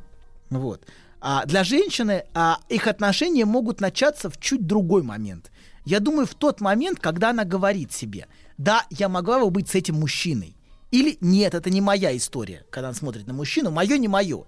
[0.50, 0.82] Вот.
[1.20, 5.50] А для женщины а, их отношения могут начаться в чуть другой момент.
[5.84, 9.74] Я думаю, в тот момент, когда она говорит себе, да, я могла бы быть с
[9.74, 10.56] этим мужчиной.
[10.90, 14.44] Или нет, это не моя история, когда она смотрит на мужчину, мое не мое.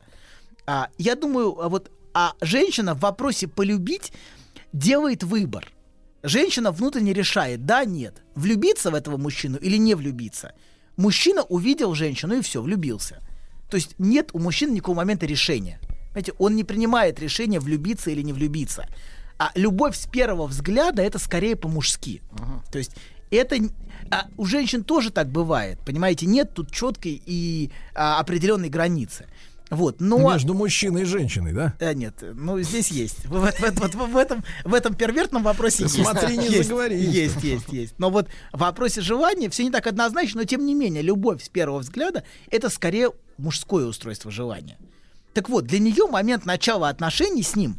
[0.71, 4.13] А, я думаю, а вот а женщина в вопросе полюбить
[4.73, 5.67] делает выбор.
[6.23, 10.53] Женщина внутренне решает, да, нет, влюбиться в этого мужчину или не влюбиться.
[10.97, 13.19] мужчина увидел женщину и все, влюбился.
[13.69, 15.81] То есть нет у мужчин никакого момента решения.
[16.11, 18.87] Понимаете, он не принимает решение влюбиться или не влюбиться.
[19.39, 22.23] А любовь с первого взгляда это скорее по-мужски.
[22.71, 22.93] То есть
[23.33, 23.57] это
[24.11, 29.27] а у женщин тоже так бывает, понимаете, нет тут четкой и а, определенной границы.
[29.71, 31.75] Вот, но Между мужчиной и женщиной, да?
[31.79, 33.25] а, нет, ну здесь есть.
[33.27, 35.95] В, в- в- вот в этом, в этом первертном вопросе есть.
[36.03, 36.99] Смотри, не есть, заговори.
[37.01, 37.95] Есть, есть, есть.
[37.99, 41.49] Но вот в вопросе желания все не так однозначно, но тем не менее, любовь с
[41.49, 44.77] первого взгляда это скорее мужское устройство желания.
[45.35, 47.79] Так вот, для нее момент начала отношений с ним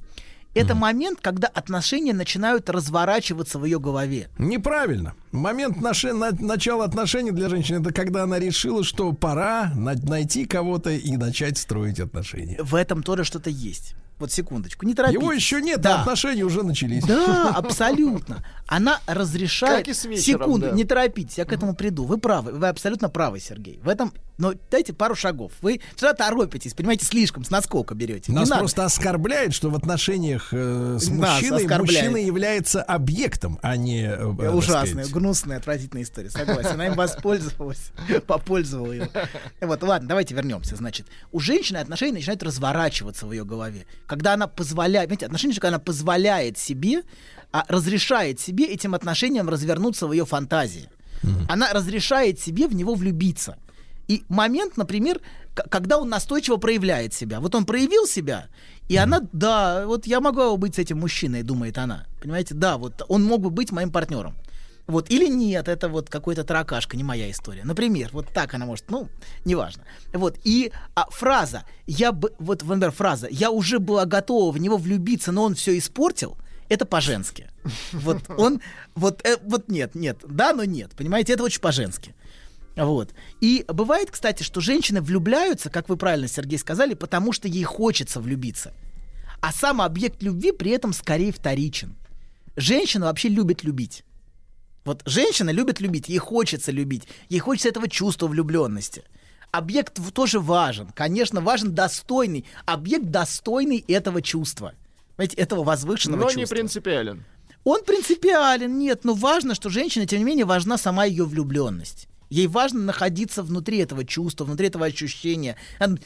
[0.54, 4.30] это момент, когда отношения начинают разворачиваться в ее голове.
[4.38, 5.14] Неправильно.
[5.32, 10.46] Момент наше- на- начала отношений для женщины это когда она решила, что пора на- найти
[10.46, 12.58] кого-то и начать строить отношения.
[12.62, 13.96] В этом тоже что-то есть.
[14.20, 15.20] Вот секундочку, не торопитесь.
[15.22, 15.96] Его еще нет, Да.
[15.98, 17.04] а отношения уже начались.
[17.06, 18.44] Да, абсолютно.
[18.72, 19.80] Она разрешает...
[19.80, 20.72] Как и с вечером, Секунду, да.
[20.72, 22.06] не торопитесь, я к этому приду.
[22.06, 23.82] Вы правы, вы абсолютно правы, Сергей.
[23.83, 25.51] В этом, но дайте пару шагов.
[25.61, 28.32] Вы всегда торопитесь, понимаете, слишком, с наскока берете.
[28.32, 28.61] Не Нас надо.
[28.61, 32.11] просто оскорбляет, что в отношениях э, с Нас мужчиной оскорбляет.
[32.11, 36.30] мужчина является объектом, а не э, э, Ужасная, сказать, гнусная, отвратительная история.
[36.30, 36.72] Согласен.
[36.72, 37.91] Она им воспользовалась,
[38.25, 39.09] попользовала ее.
[39.59, 40.77] Вот, ладно, давайте вернемся.
[40.77, 43.85] Значит, у женщины отношения начинают разворачиваться в ее голове.
[44.08, 47.03] Когда она позволяет, видите, отношения, когда она позволяет себе,
[47.52, 50.90] а разрешает себе этим отношениям развернуться в ее фантазии.
[51.48, 53.58] Она разрешает себе в него влюбиться.
[54.08, 55.22] И момент, например,
[55.70, 57.40] когда он настойчиво проявляет себя.
[57.40, 58.48] Вот он проявил себя,
[58.90, 62.06] и она, да, вот я могу быть с этим мужчиной, думает она.
[62.22, 64.36] Понимаете, да, вот он мог бы быть моим партнером.
[64.88, 67.64] Вот, или нет, это вот какой-то таракашка, не моя история.
[67.64, 69.08] Например, вот так она может, ну,
[69.46, 69.84] неважно.
[70.12, 74.78] Вот, и а, фраза, я бы, вот, например, фраза, я уже была готова в него
[74.78, 76.38] влюбиться, но он все испортил,
[76.72, 77.50] это по-женски.
[77.91, 78.61] Вот он,
[78.95, 82.16] вот, э, вот нет, нет, да, но нет, понимаете, это очень по-женски.
[82.77, 83.09] Вот.
[83.41, 88.22] И бывает, кстати, что женщины влюбляются, как вы правильно, Сергей, сказали, потому что ей хочется
[88.22, 88.74] влюбиться.
[89.41, 91.98] А сам объект любви при этом скорее вторичен.
[92.56, 94.06] Женщина вообще любит любить.
[94.85, 99.03] Вот женщина любит любить, ей хочется любить, ей хочется этого чувства влюбленности.
[99.51, 104.74] Объект тоже важен, конечно, важен достойный, объект достойный этого чувства.
[105.16, 106.40] Понимаете, этого возвышенного Но чувства.
[106.40, 107.24] не принципиален.
[107.64, 112.08] Он принципиален, нет, но важно, что женщине, тем не менее, важна сама ее влюбленность.
[112.30, 115.58] Ей важно находиться внутри этого чувства, внутри этого ощущения.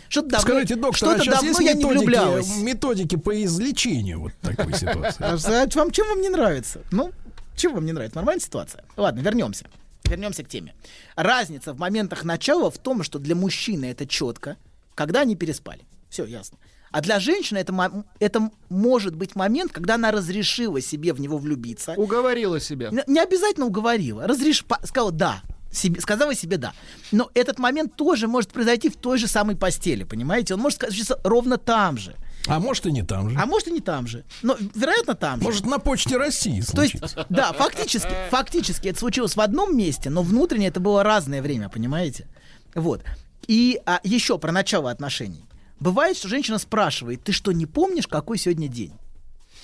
[0.10, 2.58] Что-то давно, Скажите, доктор, что-то а сейчас давно есть я не методики, влюблялась.
[2.58, 5.24] методики по излечению вот такой ситуации?
[5.24, 6.82] А вам чем вам не нравится?
[6.92, 7.12] Ну,
[7.56, 8.18] чем вам не нравится?
[8.18, 8.84] Нормальная ситуация?
[8.98, 9.68] Ладно, вернемся.
[10.04, 10.74] Вернемся к теме.
[11.16, 14.58] Разница в моментах начала в том, что для мужчины это четко,
[14.96, 15.82] когда они переспали.
[16.10, 16.58] Все ясно.
[16.92, 21.94] А для женщины это, это может быть момент, когда она разрешила себе в него влюбиться.
[21.98, 22.90] Уговорила себя.
[22.92, 24.26] Не, не обязательно уговорила.
[24.28, 24.64] Разреш...
[24.64, 25.42] по- Сказала да.
[25.72, 26.72] Себе, сказала себе да.
[27.12, 30.54] Но этот момент тоже может произойти в той же самой постели, понимаете?
[30.54, 32.16] Он может случиться ровно там же.
[32.48, 33.38] А может и не там же.
[33.38, 34.24] А может и не там же.
[34.42, 35.44] Но, вероятно, там же.
[35.46, 37.26] Может на почте России То есть, случится.
[37.30, 42.28] да, фактически, фактически это случилось в одном месте, но внутренне это было разное время, понимаете?
[42.74, 43.02] Вот.
[43.48, 45.46] И а, еще про начало отношений.
[45.80, 48.94] Бывает, что женщина спрашивает, ты что, не помнишь, какой сегодня день?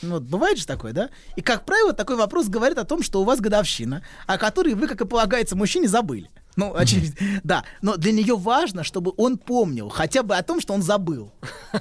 [0.01, 1.09] Ну, вот бывает же такое, да?
[1.35, 4.87] И, как правило, такой вопрос говорит о том, что у вас годовщина, о которой вы,
[4.87, 6.29] как и полагается, мужчине забыли.
[6.55, 7.63] Ну, очевидно, да.
[7.81, 11.31] Но для нее важно, чтобы он помнил хотя бы о том, что он забыл.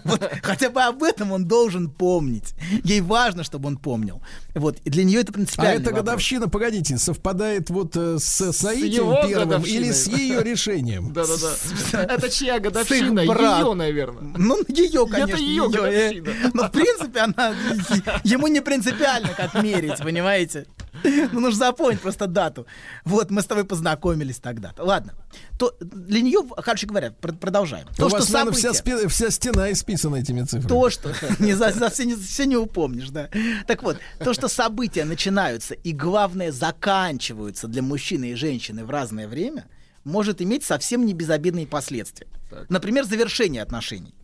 [0.04, 2.54] Вот, хотя бы об этом он должен помнить.
[2.84, 4.22] Ей важно, чтобы он помнил.
[4.54, 5.82] Вот, и для нее это А принципиально.
[5.82, 11.12] эта годовщина, погодите, совпадает вот э, с Саитием его первым или с ее решением?
[11.12, 12.02] Да-да-да.
[12.02, 13.20] Это чья С годовщина?
[13.20, 14.34] Ее, наверное.
[14.36, 15.34] Ну, ее, конечно.
[15.34, 15.68] Это ее э.
[15.68, 16.50] годовщина.
[16.54, 17.54] Но, в принципе, она
[18.24, 20.66] ему не принципиально, как мерить, понимаете?
[21.04, 22.66] Ну, нужно запомнить просто дату.
[23.04, 24.84] Вот, мы с тобой познакомились тогда-то.
[24.84, 25.14] Ладно.
[25.58, 27.86] То для нее, короче говоря, пр- продолжаем.
[27.98, 30.68] У вас, что наверное, вся, события- спи- вся стена исписана этими цифрами.
[30.68, 33.28] то, что не за, за все, не, все не упомнишь, да.
[33.66, 39.28] Так вот, то, что события начинаются и, главное, заканчиваются для мужчины и женщины в разное
[39.28, 39.66] время,
[40.04, 42.26] может иметь совсем не безобидные последствия.
[42.68, 44.14] Например, завершение отношений.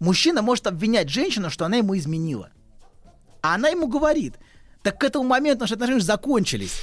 [0.00, 2.50] Мужчина может обвинять женщину, что она ему изменила.
[3.42, 4.34] А она ему говорит,
[4.86, 6.82] так к этому моменту наши отношения уже закончились.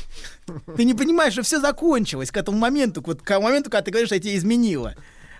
[0.76, 4.10] Ты не понимаешь, что все закончилось к этому моменту, вот к моменту, когда ты говоришь,
[4.10, 4.96] что я тебя изменила.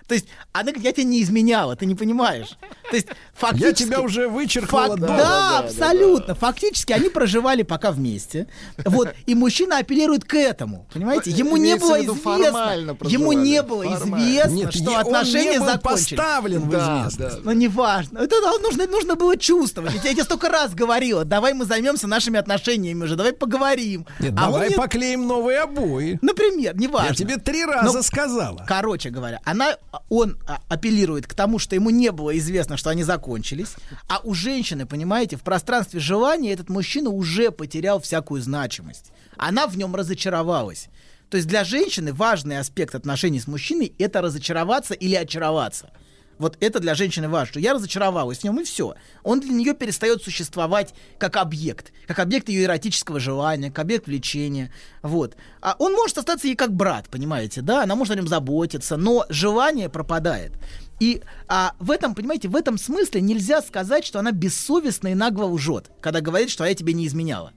[0.06, 2.58] То есть она говорит, я тебя не изменяла, ты не понимаешь.
[2.90, 3.84] То есть фактически...
[3.84, 6.34] тебя уже вычеркнула Фак- Да, Да, да, да, абсолютно.
[6.34, 8.46] Фактически они проживали пока вместе.
[8.84, 9.14] Вот.
[9.26, 10.86] И мужчина апеллирует к этому.
[10.92, 11.30] Понимаете?
[11.30, 12.86] Ему не было известно.
[13.08, 16.10] Ему не было известно, что отношения закончились.
[16.18, 17.36] поставлен в Да, известность.
[17.36, 17.40] да.
[17.44, 18.18] Но неважно.
[18.18, 19.92] Это да, нужно, нужно было чувствовать.
[20.04, 24.06] Я тебе столько раз говорила, давай мы займемся нашими отношениями уже, давай поговорим.
[24.20, 26.18] Нет, А давай поклеим новые обои.
[26.22, 27.08] Например, неважно.
[27.08, 28.64] Я тебе три раза Ну, сказала.
[28.66, 29.76] Короче говоря, она,
[30.08, 33.74] он а, апеллирует к тому, что ему не было известно, что они закончились,
[34.08, 39.12] а у женщины, понимаете, в пространстве желания этот мужчина уже потерял всякую значимость.
[39.36, 40.88] Она в нем разочаровалась.
[41.30, 45.90] То есть для женщины важный аспект отношений с мужчиной— это разочароваться или очароваться.
[46.38, 48.94] Вот это для женщины важно, я разочаровалась в нем, и все.
[49.22, 54.72] Он для нее перестает существовать как объект, как объект ее эротического желания, как объект влечения.
[55.02, 55.36] Вот.
[55.60, 57.82] А он может остаться ей как брат, понимаете, да?
[57.82, 60.52] Она может о нем заботиться, но желание пропадает.
[61.00, 65.44] И а, в этом, понимаете, в этом смысле нельзя сказать, что она бессовестно и нагло
[65.46, 67.52] лжет, когда говорит, что «А я тебе не изменяла.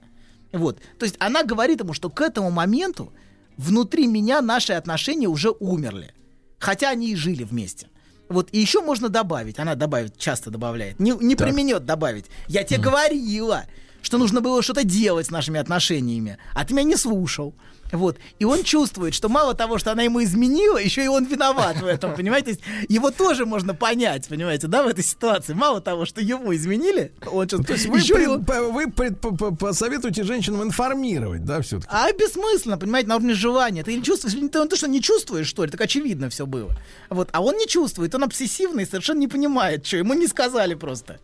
[0.52, 0.80] Вот.
[0.98, 3.12] То есть она говорит ему, что к этому моменту
[3.56, 6.14] внутри меня наши отношения уже умерли.
[6.58, 7.88] Хотя они и жили вместе.
[8.28, 12.26] Вот, и еще можно добавить, она добавит, часто добавляет, не, не применет добавить.
[12.46, 13.64] Я тебе говорила,
[14.02, 17.54] что нужно было что-то делать с нашими отношениями, а ты меня не слушал.
[17.92, 18.18] Вот.
[18.38, 21.86] И он чувствует, что мало того, что она ему изменила, еще и он виноват в
[21.86, 22.54] этом, понимаете?
[22.56, 25.54] То его тоже можно понять, понимаете, да, в этой ситуации.
[25.54, 27.64] Мало того, что ему изменили, он сейчас...
[27.66, 31.88] То есть вы, еще пред- по- вы пред- по- по- посоветуете женщинам информировать, да, все-таки?
[31.90, 33.82] А бессмысленно, понимаете, на уровне желания.
[33.82, 35.70] Ты не чувствуешь, ты, ты что, не чувствуешь, что ли?
[35.70, 36.76] Так очевидно все было.
[37.10, 37.28] Вот.
[37.32, 41.18] А он не чувствует, он обсессивный, совершенно не понимает, что ему не сказали просто.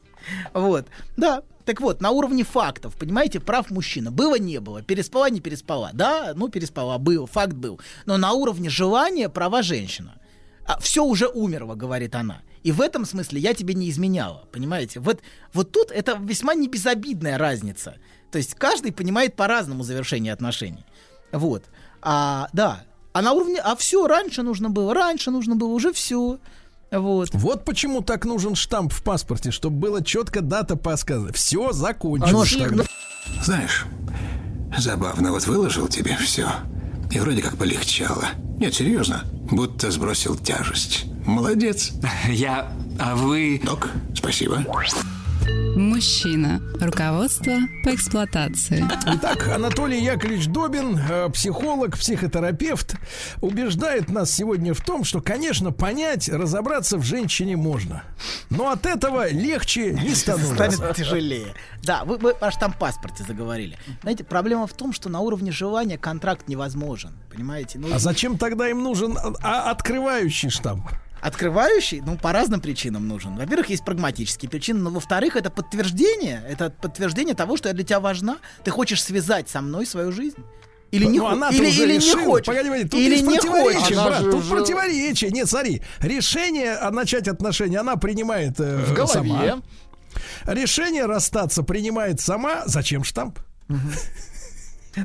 [0.52, 0.86] Вот.
[1.16, 1.42] Да.
[1.64, 4.10] Так вот, на уровне фактов, понимаете, прав мужчина.
[4.10, 4.82] Было, не было.
[4.82, 5.90] Переспала, не переспала.
[5.92, 7.80] Да, ну переспала, был, факт был.
[8.06, 10.14] Но на уровне желания права женщина.
[10.66, 12.42] А, все уже умерло, говорит она.
[12.62, 15.00] И в этом смысле я тебе не изменяла, понимаете?
[15.00, 15.20] Вот,
[15.52, 17.96] вот тут это весьма не безобидная разница.
[18.30, 20.84] То есть каждый понимает по-разному завершение отношений.
[21.32, 21.64] Вот.
[22.02, 22.84] А, да.
[23.12, 26.38] А на уровне, а все, раньше нужно было, раньше нужно было, уже все.
[26.98, 27.30] Вот.
[27.32, 31.32] Вот почему так нужен штамп в паспорте, чтобы было четко дата подсказана.
[31.32, 32.56] Все закончилось.
[32.60, 32.84] А, ну.
[33.42, 33.86] Знаешь,
[34.76, 36.48] забавно, вот выложил тебе все.
[37.10, 38.28] И вроде как полегчало.
[38.58, 41.06] Нет, серьезно, будто сбросил тяжесть.
[41.26, 41.92] Молодец.
[42.28, 42.72] Я...
[42.98, 43.60] А вы...
[43.64, 44.64] Док, спасибо.
[45.76, 46.62] Мужчина.
[46.80, 48.84] Руководство по эксплуатации.
[49.06, 52.94] Итак, Анатолий Яковлевич Добин, э, психолог, психотерапевт,
[53.40, 58.04] убеждает нас сегодня в том, что, конечно, понять, разобраться в женщине можно.
[58.50, 60.54] Но от этого легче не становится.
[60.54, 61.54] Станет тяжелее.
[61.82, 63.76] Да, вы, вы аж там паспорте заговорили.
[64.02, 67.18] Знаете, проблема в том, что на уровне желания контракт невозможен.
[67.32, 67.78] Понимаете?
[67.78, 70.88] Ну, А зачем тогда им нужен а, открывающий штамп?
[71.24, 73.34] Открывающий, ну, по разным причинам нужен.
[73.36, 77.98] Во-первых, есть прагматические причины, но во-вторых, это подтверждение, это подтверждение того, что я для тебя
[77.98, 78.36] важна.
[78.62, 80.36] Ты хочешь связать со мной свою жизнь.
[80.90, 82.18] Или не, Ну, она-то или, уже или решила.
[82.20, 82.46] не хочешь.
[82.46, 84.18] Погоди, погоди, тут или есть не противоречие, брат.
[84.22, 85.30] же Тут уже- противоречие.
[85.30, 89.12] Нет, смотри, решение начать отношения она принимает э, В голове.
[89.12, 89.62] сама.
[90.44, 92.64] Решение расстаться принимает сама.
[92.66, 93.38] Зачем штамп?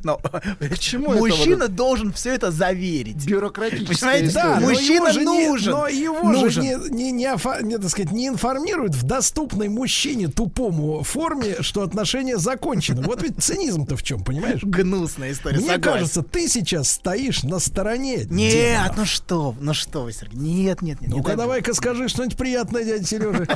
[0.03, 3.25] Но К чему это мужчина вот должен все это заверить.
[3.25, 3.87] Понимаете,
[4.27, 4.29] история.
[4.31, 5.71] Да, но мужчина его же не- нужен.
[5.71, 6.49] но его Нужен.
[6.49, 11.57] же не, не, не, офа- не, так сказать, не информируют в доступной мужчине тупому форме,
[11.61, 13.01] что отношения закончены.
[13.03, 14.61] Вот ведь цинизм-то в чем, понимаешь?
[14.63, 15.81] Гнусная история, Мне согласен.
[15.99, 18.25] кажется, ты сейчас стоишь на стороне.
[18.29, 18.97] Нет, демонов.
[18.97, 21.09] ну что, ну что вы, Сергей, нет, нет, нет.
[21.11, 23.47] не Ну-ка, давай-ка скажи что-нибудь приятное, дядя Сережа.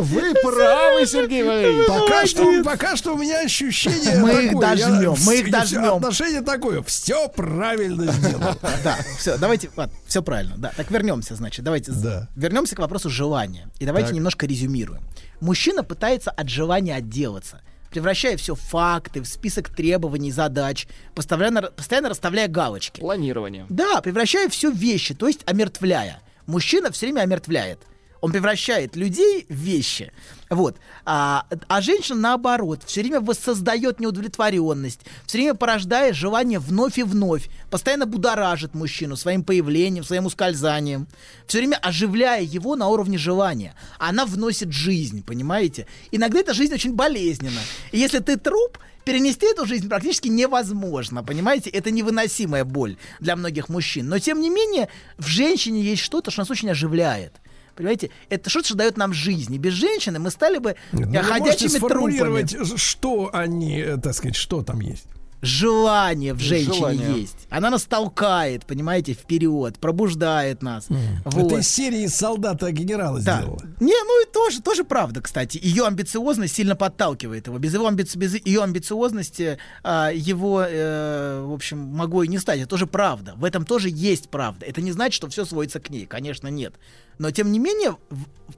[0.00, 1.86] Вы правы, Сергей Валерьевич.
[1.86, 5.94] Пока что, пока что у меня ощущение Мы их такое, я- дожмем, мы их дожмем.
[5.94, 8.54] Отношение такое, все правильно сделал.
[8.84, 9.70] Да, все, давайте,
[10.06, 10.54] все правильно.
[10.56, 12.28] Да, так вернемся, значит, давайте Да.
[12.36, 13.68] вернемся к вопросу желания.
[13.78, 14.16] И давайте Так.
[14.16, 15.02] немножко резюмируем.
[15.40, 22.08] Мужчина пытается от желания отделаться, превращая все в факты, в список требований, задач, постоянно, постоянно
[22.08, 23.00] расставляя галочки.
[23.00, 23.66] Планирование.
[23.68, 26.20] Да, превращая все в вещи, то есть омертвляя.
[26.46, 27.80] Мужчина все время омертвляет.
[28.20, 30.12] Он превращает людей в вещи.
[30.48, 30.76] Вот.
[31.04, 37.48] А, а женщина, наоборот, все время воссоздает неудовлетворенность, все время порождая желание вновь и вновь,
[37.70, 41.08] постоянно будоражит мужчину своим появлением, своим ускользанием,
[41.46, 43.74] все время оживляя его на уровне желания.
[43.98, 45.86] Она вносит жизнь, понимаете?
[46.12, 47.60] Иногда эта жизнь очень болезненна.
[47.90, 51.70] И если ты труп, перенести эту жизнь практически невозможно, понимаете?
[51.70, 54.08] Это невыносимая боль для многих мужчин.
[54.08, 57.32] Но, тем не менее, в женщине есть что-то, что нас очень оживляет.
[57.76, 59.54] Понимаете, это что-то, что дает нам жизнь.
[59.54, 62.76] И без женщины мы стали бы Нет, ну ходячими сформулировать, трупами.
[62.78, 65.06] что они, э, так сказать, что там есть?
[65.42, 67.20] желание в женщине Желание.
[67.20, 67.46] есть.
[67.50, 70.86] Она нас толкает, понимаете, вперед, пробуждает нас.
[71.24, 71.52] Вот.
[71.52, 73.38] Это из серии солдата генерала Да.
[73.42, 73.60] сделала.
[73.78, 75.60] Не, ну и тоже, тоже правда, кстати.
[75.62, 77.58] Ее амбициозность сильно подталкивает его.
[77.58, 82.60] Без его амбици- без ее амбициозности а, его, э, в общем, могло и не стать.
[82.60, 83.34] Это тоже правда.
[83.36, 84.64] В этом тоже есть правда.
[84.66, 86.06] Это не значит, что все сводится к ней.
[86.06, 86.74] Конечно, нет.
[87.18, 87.96] Но, тем не менее,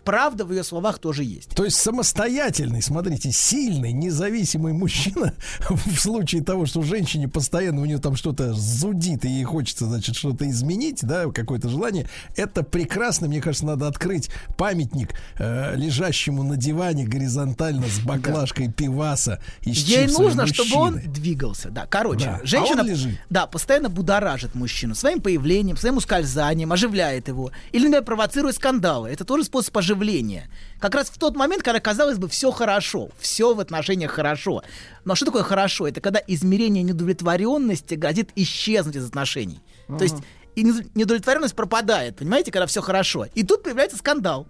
[0.05, 1.51] правда в ее словах тоже есть.
[1.51, 5.35] То есть самостоятельный, смотрите, сильный, независимый мужчина
[5.71, 10.17] в случае того, что женщине постоянно у нее там что-то зудит и ей хочется, значит,
[10.17, 16.57] что-то изменить, да, какое-то желание, это прекрасно, мне кажется, надо открыть памятник э, лежащему на
[16.57, 21.13] диване горизонтально с баклажкой пиваса и с Ей нужно, чтобы он мужчины.
[21.13, 21.71] двигался.
[21.71, 22.41] Да, короче, Да.
[22.43, 23.19] А женщина, он лежит.
[23.31, 27.51] да, постоянно будоражит мужчину своим появлением, своим ускользанием, оживляет его.
[27.73, 29.09] Или, например, провоцирует скандалы.
[29.11, 30.49] Это тоже способ оживления.
[30.81, 34.63] Как раз в тот момент, когда, казалось бы, все хорошо, все в отношениях хорошо.
[35.05, 35.87] Но что такое хорошо?
[35.89, 39.61] Это когда измерение недовлетворенности грозит исчезнуть из отношений.
[39.99, 40.17] То есть
[40.55, 43.27] и не- недовлетворенность пропадает, понимаете, когда все хорошо.
[43.35, 44.47] И тут появляется скандал.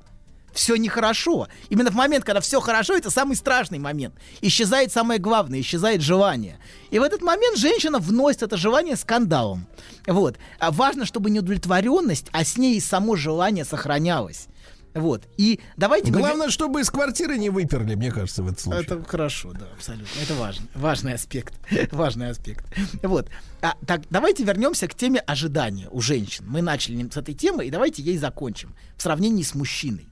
[0.53, 1.49] Все нехорошо.
[1.69, 4.15] Именно в момент, когда все хорошо, это самый страшный момент.
[4.41, 6.59] Исчезает самое главное, исчезает желание.
[6.91, 9.67] И в этот момент женщина вносит это желание скандалом.
[10.07, 10.37] Вот.
[10.59, 14.49] А важно, чтобы не удовлетворенность, а с ней и само желание сохранялось.
[14.95, 15.29] Вот.
[15.37, 16.11] И давайте...
[16.11, 18.83] мы- Главное, чтобы из квартиры не выперли, мне кажется, в этом случае.
[18.83, 20.09] Это хорошо, да, абсолютно.
[20.21, 20.67] Это важно.
[20.75, 21.55] Важный аспект.
[21.93, 22.65] Важный аспект.
[23.03, 23.29] Вот.
[23.61, 26.47] А, так, давайте вернемся к теме ожидания у женщин.
[26.49, 28.75] Мы начали с этой темы, и давайте ей закончим.
[28.97, 30.09] В сравнении с мужчиной.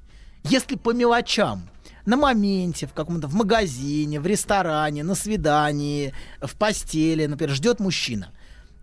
[0.49, 1.69] Если по мелочам,
[2.05, 8.31] на моменте, в каком-то в магазине, в ресторане, на свидании, в постели, например, ждет мужчина.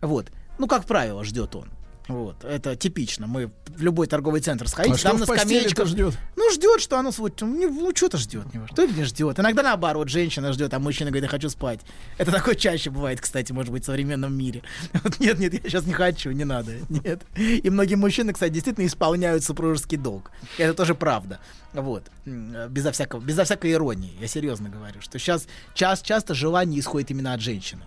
[0.01, 0.31] Вот.
[0.59, 1.69] Ну, как правило, ждет он.
[2.07, 3.27] Вот, это типично.
[3.27, 6.17] Мы в любой торговый центр сходите, А там на скамеечках ждет?
[6.35, 7.31] Ну, ждет, что оно свой.
[7.39, 8.53] Ну, ну что-то ждет.
[8.53, 8.67] него.
[8.67, 9.39] Что не ждет?
[9.39, 11.79] Иногда наоборот, женщина ждет, а мужчина говорит, я хочу спать.
[12.17, 14.63] Это такое чаще бывает, кстати, может быть, в современном мире.
[15.03, 16.73] Вот нет, нет, я сейчас не хочу, не надо.
[16.89, 17.23] Нет.
[17.37, 20.31] И многие мужчины, кстати, действительно исполняют супружеский долг.
[20.57, 21.39] Это тоже правда.
[21.73, 22.03] Вот.
[22.25, 24.15] Безо всякого, безо всякой иронии.
[24.19, 27.83] Я серьезно говорю, что сейчас час, часто желание исходит именно от женщины.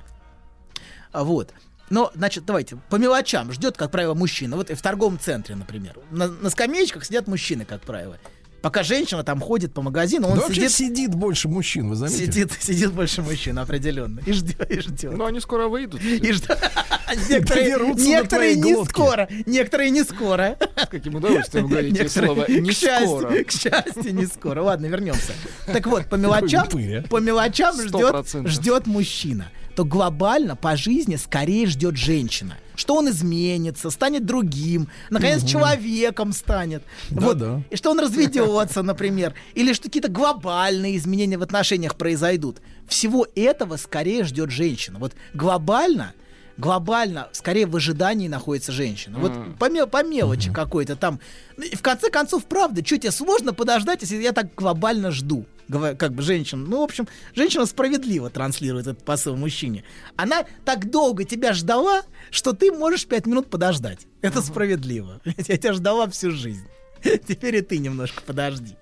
[1.13, 1.53] А Вот.
[1.91, 4.57] Но, значит, давайте, по мелочам ждет, как правило, мужчина.
[4.57, 5.99] Вот и в торговом центре, например.
[6.11, 8.19] На, на скамеечках сидят мужчины, как правило.
[8.63, 10.73] Пока женщина там ходит по магазину, он Да сидит...
[10.73, 12.25] сидит больше мужчин, вы заметили?
[12.25, 14.21] Сидит, сидит больше мужчин, определенно.
[14.27, 15.17] И ждет, и ждет.
[15.17, 16.03] Но они скоро выйдут.
[16.03, 16.59] И ждет.
[17.29, 18.91] Некоторые, не глотки.
[18.91, 19.29] скоро.
[19.47, 20.59] Некоторые не скоро.
[20.83, 23.45] С каким удовольствием говорите Некоторые- слово «не к счастью, скоро».
[23.45, 24.63] К счастью, не скоро.
[24.63, 25.33] Ладно, вернемся.
[25.67, 27.03] Так вот, по мелочам, а.
[27.09, 29.49] по мелочам ждет, ждет мужчина.
[29.77, 32.57] То глобально по жизни скорее ждет женщина.
[32.75, 36.83] Что он изменится, станет другим, наконец человеком станет.
[37.11, 37.37] Вот.
[37.39, 37.63] Да-да.
[37.71, 39.35] И что он разведется, например.
[39.55, 42.63] Или что какие-то глобальные изменения в отношениях произойдут.
[42.89, 44.99] Всего этого скорее ждет женщина.
[44.99, 46.15] Вот глобально
[46.57, 49.19] глобально, скорее в ожидании находится женщина.
[49.19, 51.21] Вот по, ме- по мелочи какой-то там.
[51.59, 55.45] И в конце концов, правда, что тебе сложно подождать, если я так глобально жду?
[55.69, 56.65] Как бы женщина.
[56.65, 59.85] Ну, в общем, женщина справедливо транслирует этот посыл мужчине.
[60.17, 64.07] Она так долго тебя ждала, что ты можешь пять минут подождать.
[64.23, 65.21] Это справедливо.
[65.25, 66.67] Я тебя ждала всю жизнь.
[67.03, 68.75] Теперь и ты немножко подожди.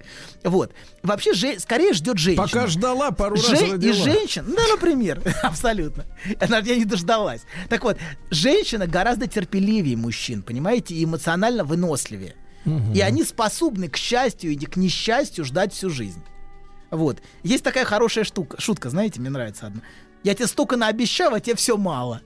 [0.43, 0.73] Вот.
[1.03, 2.47] Вообще, же, скорее ждет женщина.
[2.47, 3.95] Пока ждала, пару раз Же- и родила.
[3.95, 6.05] женщин, ну, например, абсолютно.
[6.41, 7.43] Она я не дождалась.
[7.69, 7.99] Так вот,
[8.31, 12.35] женщина гораздо терпеливее мужчин, понимаете, и эмоционально выносливее.
[12.95, 16.23] И они способны к счастью и к несчастью ждать всю жизнь.
[16.95, 17.19] Вот.
[17.43, 19.83] Есть такая хорошая штука, шутка, знаете, мне нравится одна.
[20.23, 22.23] Я тебе столько наобещал, а тебе все мало.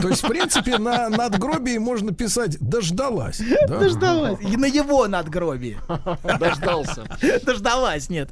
[0.00, 3.40] То есть, в принципе, на надгробии можно писать «дождалась».
[3.68, 3.78] да?
[3.78, 4.40] Дождалась.
[4.40, 5.78] И на его надгробии.
[6.38, 7.04] Дождался.
[7.42, 8.30] Дождалась, нет.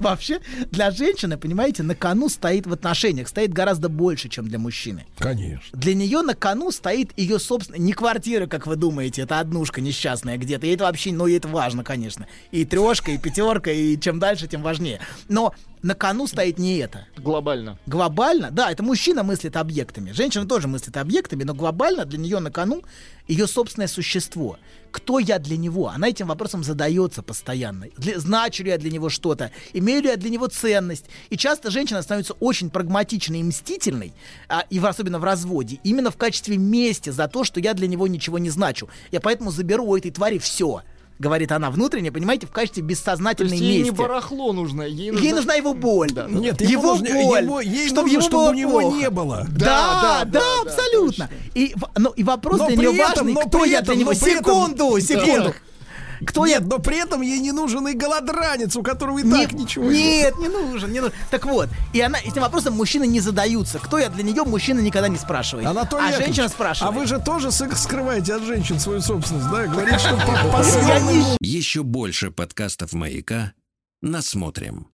[0.00, 0.40] Вообще,
[0.70, 5.06] для женщины, понимаете, на кону стоит в отношениях, стоит гораздо больше, чем для мужчины.
[5.18, 5.78] Конечно.
[5.78, 10.38] Для нее на кону стоит ее собственная, не квартира, как вы думаете, это однушка несчастная
[10.38, 10.66] где-то.
[10.66, 12.26] И это вообще, ну, ей это важно, конечно.
[12.50, 15.00] И трешка, и пятерка, и чем дальше, тем важнее.
[15.28, 17.06] Но на кону стоит не это.
[17.16, 17.78] Глобально.
[17.86, 20.12] Глобально, да, это мужчина мыслит объектами.
[20.12, 22.82] Женщина тоже мыслит объектами, но глобально для нее на кону
[23.28, 24.58] ее собственное существо.
[24.90, 25.88] Кто я для него?
[25.88, 27.86] Она этим вопросом задается постоянно.
[27.98, 29.50] Для- значу ли я для него что-то?
[29.74, 31.04] Имею ли я для него ценность?
[31.28, 34.12] И часто женщина становится очень прагматичной и мстительной,
[34.48, 37.86] а, и в- особенно в разводе, именно в качестве мести за то, что я для
[37.88, 38.88] него ничего не значу.
[39.12, 40.82] Я поэтому заберу у этой твари все.
[41.18, 43.90] Говорит она внутренне, понимаете, в качестве То бессознательной есть ей мести.
[43.90, 45.24] не барахло нужно, ей нужна...
[45.26, 46.10] Ей нужна его боль.
[46.28, 47.42] Нет, ему его нужно- боль.
[47.44, 48.96] его- ей чтобы нужно, ему чтобы у него плохо.
[48.98, 49.46] не было.
[49.48, 51.30] Да, Да, да, да, да, абсолютно.
[51.54, 54.02] и, в- ну, и вопрос Но для нее этом- важный, но кто я этом- для
[54.02, 54.12] него.
[54.12, 55.00] Секунду, Да.
[55.00, 55.54] секунду.
[56.24, 56.66] Кто Нет, я?
[56.66, 60.38] но при этом ей не нужен и голодранец, у которого и Нет, так ничего нет,
[60.38, 61.14] не нужен, не нужен.
[61.30, 63.78] Так вот, и она этим вопросом мужчины не задаются.
[63.78, 65.66] Кто я для нее, мужчина никогда не спрашивает.
[65.66, 66.94] Анатолий а Яковлевич, женщина спрашивает.
[66.94, 69.66] А вы же тоже скрываете от женщин свою собственность, да?
[69.66, 73.52] Говорите, что по- Еще больше подкастов «Маяка»
[74.02, 74.88] насмотрим.